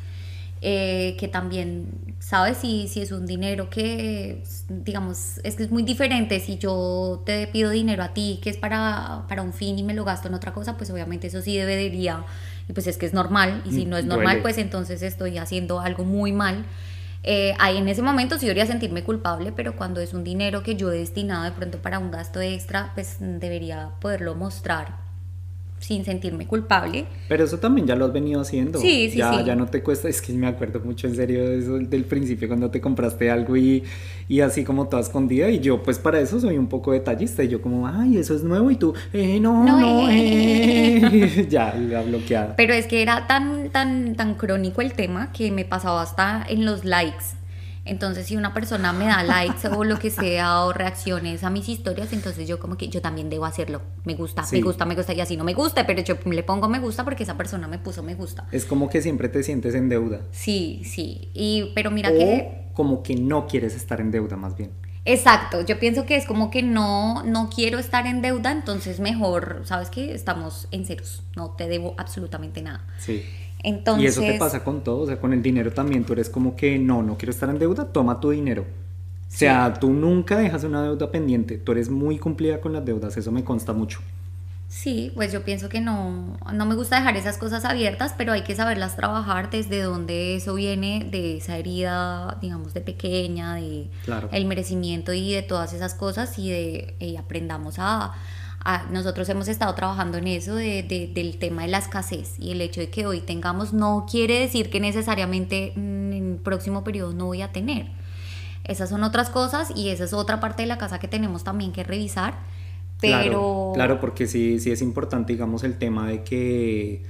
que 0.61 1.29
también, 1.31 2.15
¿sabes? 2.19 2.57
Si, 2.59 2.87
si 2.87 3.01
es 3.01 3.11
un 3.11 3.25
dinero 3.25 3.69
que, 3.69 4.43
digamos, 4.69 5.39
es 5.43 5.55
que 5.57 5.63
es 5.63 5.71
muy 5.71 5.83
diferente. 5.83 6.39
Si 6.39 6.57
yo 6.57 7.21
te 7.25 7.47
pido 7.47 7.69
dinero 7.69 8.01
a 8.03 8.13
ti, 8.13 8.39
que 8.41 8.49
es 8.49 8.57
para, 8.57 9.25
para 9.27 9.41
un 9.41 9.51
fin 9.51 9.77
y 9.77 9.83
me 9.83 9.93
lo 9.93 10.05
gasto 10.05 10.29
en 10.29 10.35
otra 10.35 10.53
cosa, 10.53 10.77
pues 10.77 10.89
obviamente 10.89 11.27
eso 11.27 11.41
sí 11.41 11.57
debería 11.57 12.25
y 12.67 12.73
pues 12.73 12.87
es 12.87 12.97
que 12.97 13.05
es 13.05 13.13
normal, 13.13 13.61
y 13.65 13.71
si 13.71 13.85
mm, 13.85 13.89
no 13.89 13.97
es 13.97 14.05
normal, 14.05 14.41
pues 14.41 14.57
entonces 14.57 15.01
estoy 15.01 15.37
haciendo 15.37 15.79
algo 15.79 16.03
muy 16.03 16.31
mal. 16.31 16.65
Eh, 17.23 17.53
ahí 17.59 17.77
en 17.77 17.87
ese 17.87 18.01
momento 18.01 18.37
sí 18.37 18.45
debería 18.45 18.65
sentirme 18.65 19.03
culpable, 19.03 19.53
pero 19.53 19.75
cuando 19.75 20.01
es 20.01 20.13
un 20.13 20.23
dinero 20.23 20.63
que 20.63 20.75
yo 20.75 20.91
he 20.91 20.97
destinado 20.97 21.43
de 21.43 21.51
pronto 21.51 21.77
para 21.81 21.99
un 21.99 22.11
gasto 22.11 22.41
extra, 22.41 22.91
pues 22.95 23.17
debería 23.19 23.91
poderlo 23.99 24.35
mostrar 24.35 25.02
sin 25.83 26.05
sentirme 26.05 26.47
culpable. 26.47 27.05
Pero 27.27 27.43
eso 27.43 27.59
también 27.59 27.85
ya 27.85 27.95
lo 27.95 28.05
has 28.05 28.13
venido 28.13 28.39
haciendo. 28.39 28.79
Sí, 28.79 29.09
sí, 29.11 29.17
ya, 29.17 29.41
Ya 29.43 29.55
no 29.55 29.67
te 29.67 29.83
cuesta, 29.83 30.07
es 30.07 30.21
que 30.21 30.31
me 30.33 30.47
acuerdo 30.47 30.79
mucho 30.79 31.07
en 31.07 31.15
serio 31.15 31.47
de 31.49 31.59
eso, 31.59 31.77
del 31.77 32.05
principio 32.05 32.47
cuando 32.47 32.71
te 32.71 32.79
compraste 32.79 33.29
algo 33.29 33.57
y, 33.57 33.83
y 34.29 34.39
así 34.39 34.63
como 34.63 34.87
toda 34.87 35.01
escondida 35.01 35.49
y 35.49 35.59
yo 35.59 35.83
pues 35.83 35.99
para 35.99 36.19
eso 36.21 36.39
soy 36.39 36.57
un 36.57 36.67
poco 36.67 36.93
detallista 36.93 37.43
y 37.43 37.49
yo 37.49 37.61
como, 37.61 37.87
ay, 37.87 38.17
eso 38.17 38.33
es 38.33 38.43
nuevo 38.43 38.71
y 38.71 38.77
tú, 38.77 38.93
eh, 39.11 39.39
no, 39.39 39.63
no, 39.63 40.09
eh. 40.09 41.01
eh". 41.03 41.47
ya, 41.49 41.75
la 41.75 42.01
bloqueada. 42.01 42.55
Pero 42.55 42.73
es 42.73 42.87
que 42.87 43.01
era 43.01 43.27
tan, 43.27 43.69
tan, 43.69 44.15
tan 44.15 44.35
crónico 44.35 44.81
el 44.81 44.93
tema 44.93 45.31
que 45.33 45.51
me 45.51 45.65
pasaba 45.65 46.01
hasta 46.01 46.45
en 46.47 46.65
los 46.65 46.85
likes 46.85 47.42
Entonces, 47.85 48.27
si 48.27 48.37
una 48.37 48.53
persona 48.53 48.93
me 48.93 49.05
da 49.05 49.23
likes 49.23 49.67
o 49.67 49.83
lo 49.83 49.99
que 49.99 50.09
sea 50.09 50.63
o 50.63 50.71
reacciones 50.73 51.43
a 51.43 51.49
mis 51.49 51.67
historias, 51.67 52.13
entonces 52.13 52.47
yo 52.47 52.59
como 52.59 52.77
que 52.77 52.87
yo 52.87 53.01
también 53.01 53.29
debo 53.29 53.45
hacerlo. 53.45 53.81
Me 54.05 54.15
gusta, 54.15 54.43
me 54.51 54.61
gusta, 54.61 54.85
me 54.85 54.95
gusta 54.95 55.13
y 55.13 55.19
así 55.19 55.35
no 55.35 55.43
me 55.43 55.53
gusta, 55.53 55.85
pero 55.85 56.01
yo 56.01 56.17
le 56.25 56.43
pongo 56.43 56.69
me 56.69 56.79
gusta 56.79 57.03
porque 57.03 57.23
esa 57.23 57.35
persona 57.35 57.67
me 57.67 57.79
puso 57.79 58.01
me 58.01 58.15
gusta. 58.15 58.47
Es 58.51 58.65
como 58.65 58.89
que 58.89 59.01
siempre 59.01 59.27
te 59.27 59.43
sientes 59.43 59.75
en 59.75 59.89
deuda. 59.89 60.21
Sí, 60.31 60.81
sí. 60.85 61.29
Y 61.33 61.71
pero 61.75 61.91
mira 61.91 62.11
que 62.11 62.69
como 62.73 63.03
que 63.03 63.15
no 63.15 63.47
quieres 63.47 63.75
estar 63.75 63.99
en 63.99 64.11
deuda 64.11 64.37
más 64.37 64.55
bien. 64.55 64.71
Exacto, 65.05 65.65
yo 65.65 65.79
pienso 65.79 66.05
que 66.05 66.15
es 66.15 66.25
como 66.25 66.49
que 66.49 66.63
no, 66.63 67.23
no 67.23 67.49
quiero 67.53 67.77
estar 67.77 68.07
en 68.07 68.21
deuda, 68.21 68.53
entonces 68.53 69.01
mejor, 69.01 69.63
¿sabes 69.65 69.89
qué? 69.89 70.13
Estamos 70.13 70.69
en 70.71 70.85
ceros, 70.85 71.23
no 71.35 71.51
te 71.51 71.67
debo 71.67 71.93
absolutamente 71.97 72.61
nada. 72.61 72.87
Sí. 72.99 73.25
Entonces, 73.63 74.03
y 74.03 74.07
eso 74.07 74.21
te 74.21 74.37
pasa 74.37 74.63
con 74.63 74.83
todo, 74.83 75.01
o 75.01 75.07
sea, 75.07 75.19
con 75.19 75.31
el 75.33 75.41
dinero 75.41 75.71
también, 75.71 76.03
tú 76.03 76.13
eres 76.13 76.29
como 76.29 76.55
que 76.55 76.77
no, 76.77 77.01
no 77.01 77.17
quiero 77.17 77.31
estar 77.31 77.49
en 77.49 77.57
deuda, 77.57 77.85
toma 77.85 78.19
tu 78.19 78.29
dinero. 78.31 78.63
O 78.63 79.35
sea, 79.35 79.73
tú 79.73 79.91
nunca 79.91 80.37
dejas 80.37 80.63
una 80.63 80.83
deuda 80.83 81.09
pendiente, 81.09 81.57
tú 81.57 81.71
eres 81.71 81.89
muy 81.89 82.19
cumplida 82.19 82.61
con 82.61 82.73
las 82.73 82.85
deudas, 82.85 83.17
eso 83.17 83.31
me 83.31 83.43
consta 83.43 83.73
mucho. 83.73 83.99
Sí, 84.73 85.11
pues 85.13 85.31
yo 85.31 85.43
pienso 85.43 85.69
que 85.69 85.81
no, 85.81 86.35
no 86.51 86.65
me 86.65 86.73
gusta 86.73 86.97
dejar 86.97 87.15
esas 87.15 87.37
cosas 87.37 87.63
abiertas, 87.63 88.15
pero 88.17 88.33
hay 88.33 88.41
que 88.41 88.55
saberlas 88.55 88.95
trabajar 88.95 89.51
desde 89.51 89.81
donde 89.81 90.35
eso 90.35 90.55
viene, 90.55 91.07
de 91.11 91.37
esa 91.37 91.57
herida, 91.57 92.37
digamos, 92.41 92.73
de 92.73 92.81
pequeña, 92.81 93.55
de 93.55 93.87
el 94.31 94.45
merecimiento 94.45 95.13
y 95.13 95.31
de 95.31 95.43
todas 95.43 95.73
esas 95.73 95.93
cosas 95.93 96.37
y 96.39 96.49
de 96.49 96.95
y 96.99 97.17
aprendamos 97.17 97.75
a, 97.77 98.13
nosotros 98.91 99.27
hemos 99.29 99.47
estado 99.47 99.73
trabajando 99.75 100.17
en 100.17 100.27
eso 100.27 100.55
de, 100.55 101.11
del 101.13 101.37
tema 101.37 101.63
de 101.63 101.67
la 101.67 101.79
escasez 101.79 102.35
y 102.39 102.51
el 102.51 102.61
hecho 102.61 102.79
de 102.79 102.89
que 102.89 103.05
hoy 103.05 103.19
tengamos 103.19 103.73
no 103.73 104.05
quiere 104.09 104.39
decir 104.39 104.69
que 104.69 104.79
necesariamente 104.79 105.73
en 105.75 106.13
el 106.13 106.35
próximo 106.37 106.83
periodo 106.83 107.13
no 107.13 107.25
voy 107.25 107.41
a 107.41 107.51
tener. 107.51 107.87
Esas 108.63 108.89
son 108.89 109.03
otras 109.03 109.29
cosas 109.29 109.71
y 109.75 109.89
esa 109.89 110.05
es 110.05 110.13
otra 110.13 110.39
parte 110.39 110.63
de 110.63 110.67
la 110.67 110.77
casa 110.77 110.99
que 110.99 111.09
tenemos 111.09 111.43
también 111.43 111.73
que 111.73 111.83
revisar. 111.83 112.35
Pero... 113.01 113.19
Claro, 113.19 113.71
claro, 113.73 113.99
porque 113.99 114.27
sí, 114.27 114.59
sí 114.59 114.71
es 114.71 114.81
importante, 114.81 115.33
digamos, 115.33 115.65
el 115.65 115.77
tema 115.77 116.07
de 116.07 116.23
que, 116.23 117.03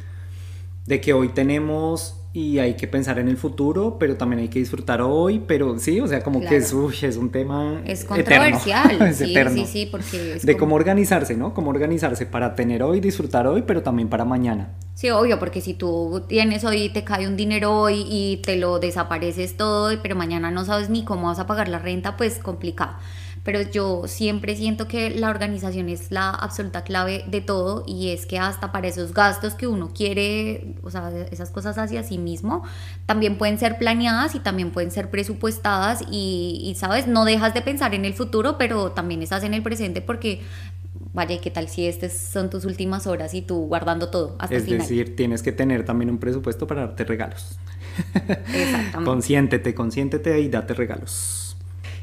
de 0.87 1.01
que 1.01 1.13
hoy 1.13 1.29
tenemos 1.29 2.22
y 2.35 2.57
hay 2.57 2.73
que 2.73 2.87
pensar 2.87 3.19
en 3.19 3.27
el 3.27 3.37
futuro, 3.37 3.97
pero 3.99 4.17
también 4.17 4.41
hay 4.41 4.47
que 4.47 4.57
disfrutar 4.57 5.01
hoy, 5.01 5.43
pero 5.45 5.77
sí, 5.77 5.99
o 5.99 6.07
sea, 6.07 6.23
como 6.23 6.41
que 6.41 6.55
es, 6.55 6.73
es 7.03 7.17
un 7.17 7.31
tema 7.31 7.83
es 7.85 8.05
controversial, 8.05 8.99
es 9.07 9.17
sí, 9.17 9.35
sí, 9.35 9.65
sí, 9.67 9.85
porque 9.85 10.39
de 10.41 10.57
cómo 10.57 10.73
organizarse, 10.73 11.37
¿no? 11.37 11.53
Cómo 11.53 11.69
organizarse 11.69 12.25
para 12.25 12.55
tener 12.55 12.81
hoy, 12.81 12.99
disfrutar 13.01 13.45
hoy, 13.45 13.61
pero 13.67 13.83
también 13.83 14.09
para 14.09 14.25
mañana. 14.25 14.73
Sí, 14.95 15.11
obvio, 15.11 15.37
porque 15.37 15.61
si 15.61 15.75
tú 15.75 16.23
tienes 16.27 16.63
hoy, 16.65 16.89
te 16.89 17.03
cae 17.03 17.27
un 17.27 17.37
dinero 17.37 17.71
hoy 17.79 18.03
y 18.09 18.37
te 18.37 18.55
lo 18.55 18.79
desapareces 18.79 19.55
todo, 19.55 19.91
pero 20.01 20.15
mañana 20.15 20.49
no 20.49 20.65
sabes 20.65 20.89
ni 20.89 21.03
cómo 21.03 21.27
vas 21.27 21.37
a 21.37 21.45
pagar 21.45 21.67
la 21.67 21.77
renta, 21.77 22.17
pues 22.17 22.39
complicado 22.39 22.95
pero 23.43 23.61
yo 23.61 24.03
siempre 24.07 24.55
siento 24.55 24.87
que 24.87 25.09
la 25.09 25.29
organización 25.29 25.89
es 25.89 26.11
la 26.11 26.29
absoluta 26.29 26.83
clave 26.83 27.25
de 27.27 27.41
todo 27.41 27.83
y 27.85 28.11
es 28.11 28.25
que 28.25 28.39
hasta 28.39 28.71
para 28.71 28.87
esos 28.87 29.13
gastos 29.13 29.53
que 29.53 29.67
uno 29.67 29.91
quiere, 29.93 30.75
o 30.81 30.89
sea, 30.89 31.11
esas 31.29 31.51
cosas 31.51 31.77
hacia 31.77 32.03
sí 32.03 32.17
mismo, 32.17 32.63
también 33.05 33.37
pueden 33.37 33.59
ser 33.59 33.77
planeadas 33.77 34.35
y 34.35 34.39
también 34.39 34.71
pueden 34.71 34.91
ser 34.91 35.09
presupuestadas 35.09 36.03
y, 36.09 36.73
sabes, 36.77 37.07
no 37.07 37.25
dejas 37.25 37.53
de 37.53 37.61
pensar 37.61 37.93
en 37.93 38.05
el 38.05 38.13
futuro, 38.13 38.57
pero 38.57 38.91
también 38.91 39.21
estás 39.21 39.43
en 39.43 39.53
el 39.53 39.61
presente 39.61 40.01
porque 40.01 40.41
vaya, 41.11 41.39
¿qué 41.41 41.51
tal 41.51 41.67
si 41.67 41.85
estas 41.85 42.13
son 42.13 42.49
tus 42.49 42.63
últimas 42.63 43.07
horas 43.07 43.33
y 43.33 43.41
tú 43.41 43.65
guardando 43.67 44.09
todo 44.09 44.37
hasta 44.39 44.55
Es 44.55 44.65
decir, 44.65 45.15
tienes 45.17 45.43
que 45.43 45.51
tener 45.51 45.83
también 45.83 46.09
un 46.09 46.17
presupuesto 46.17 46.65
para 46.65 46.87
darte 46.87 47.03
regalos. 47.03 47.59
Exactamente. 48.13 49.03
consiéntete, 49.03 49.75
consiéntete 49.75 50.39
y 50.39 50.47
date 50.47 50.73
regalos. 50.73 51.42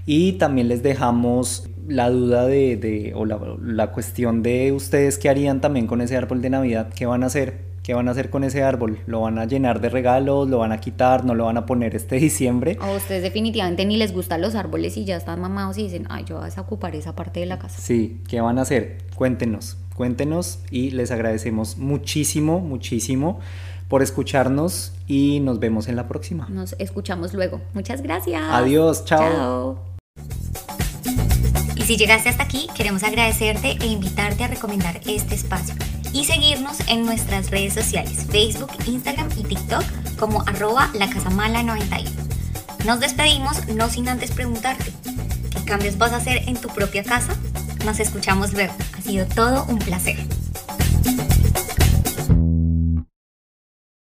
Y 0.07 0.33
también 0.33 0.69
les 0.69 0.83
dejamos 0.83 1.69
la 1.89 2.11
duda 2.11 2.47
de, 2.47 3.13
o 3.15 3.25
la, 3.25 3.91
cuestión 3.93 4.43
de 4.43 4.73
ustedes 4.73 5.19
qué 5.19 5.29
harían 5.29 5.61
también 5.61 5.87
con 5.87 6.01
ese 6.01 6.17
árbol 6.17 6.41
de 6.41 6.51
Navidad, 6.51 6.93
qué 6.95 7.07
van 7.07 7.23
a 7.25 7.27
hacer, 7.27 7.63
qué 7.83 7.95
van 7.95 8.09
a 8.09 8.13
hacer 8.13 8.31
con 8.31 8.45
ese 8.45 8.63
árbol, 8.63 9.01
lo 9.07 9.23
van 9.23 9.39
a 9.39 9.45
llenar 9.45 9.81
de 9.81 9.89
regalos, 9.89 10.49
lo 10.49 10.59
van 10.59 10.73
a 10.73 10.79
quitar, 10.79 11.25
no 11.25 11.35
lo 11.35 11.47
van 11.47 11.57
a 11.57 11.67
poner 11.67 11.97
este 11.97 12.17
diciembre. 12.21 12.79
O 12.81 12.97
ustedes 12.97 13.23
definitivamente 13.23 13.85
ni 13.85 13.97
les 13.97 14.13
gustan 14.13 14.41
los 14.41 14.55
árboles 14.55 14.97
y 14.97 15.05
ya 15.05 15.17
están 15.17 15.41
mamados 15.41 15.79
y 15.79 15.85
dicen, 15.85 16.07
ay, 16.09 16.25
yo 16.25 16.37
vas 16.37 16.59
a 16.59 16.61
ocupar 16.61 16.95
esa 16.95 17.15
parte 17.15 17.41
de 17.41 17.47
la 17.47 17.59
casa. 17.59 17.81
Sí, 17.81 18.21
¿qué 18.29 18.41
van 18.41 18.59
a 18.59 18.63
hacer? 18.63 18.99
Cuéntenos, 19.17 19.77
cuéntenos 19.97 20.61
y 20.71 20.91
les 20.91 21.11
agradecemos 21.11 21.77
muchísimo, 21.77 22.61
muchísimo 22.61 23.41
por 23.89 24.03
escucharnos 24.03 24.93
y 25.09 25.41
nos 25.41 25.59
vemos 25.59 25.89
en 25.89 25.97
la 25.97 26.07
próxima. 26.07 26.47
Nos 26.49 26.77
escuchamos 26.79 27.35
luego. 27.35 27.61
Muchas 27.75 28.01
gracias. 28.03 28.41
Adiós, 28.49 29.05
chao. 29.05 29.19
Chao. 29.19 29.90
Y 31.77 31.83
si 31.83 31.97
llegaste 31.97 32.29
hasta 32.29 32.43
aquí, 32.43 32.69
queremos 32.75 33.03
agradecerte 33.03 33.79
e 33.81 33.87
invitarte 33.87 34.45
a 34.45 34.49
recomendar 34.49 35.01
este 35.07 35.35
espacio 35.35 35.75
y 36.13 36.25
seguirnos 36.25 36.81
en 36.89 37.07
nuestras 37.07 37.51
redes 37.51 37.73
sociales, 37.73 38.27
Facebook, 38.31 38.71
Instagram 38.87 39.29
y 39.37 39.45
TikTok 39.45 39.85
como 40.19 40.43
arroba 40.43 40.91
lacasamala91. 40.93 42.11
Nos 42.85 43.01
despedimos 43.01 43.67
no 43.69 43.89
sin 43.89 44.09
antes 44.09 44.31
preguntarte, 44.31 44.93
¿qué 45.51 45.65
cambios 45.65 45.97
vas 45.97 46.13
a 46.13 46.17
hacer 46.17 46.49
en 46.49 46.57
tu 46.57 46.69
propia 46.69 47.03
casa? 47.03 47.35
Nos 47.85 47.99
escuchamos 47.99 48.53
luego. 48.53 48.75
Ha 48.99 49.01
sido 49.01 49.27
todo 49.27 49.65
un 49.65 49.79
placer. 49.79 50.19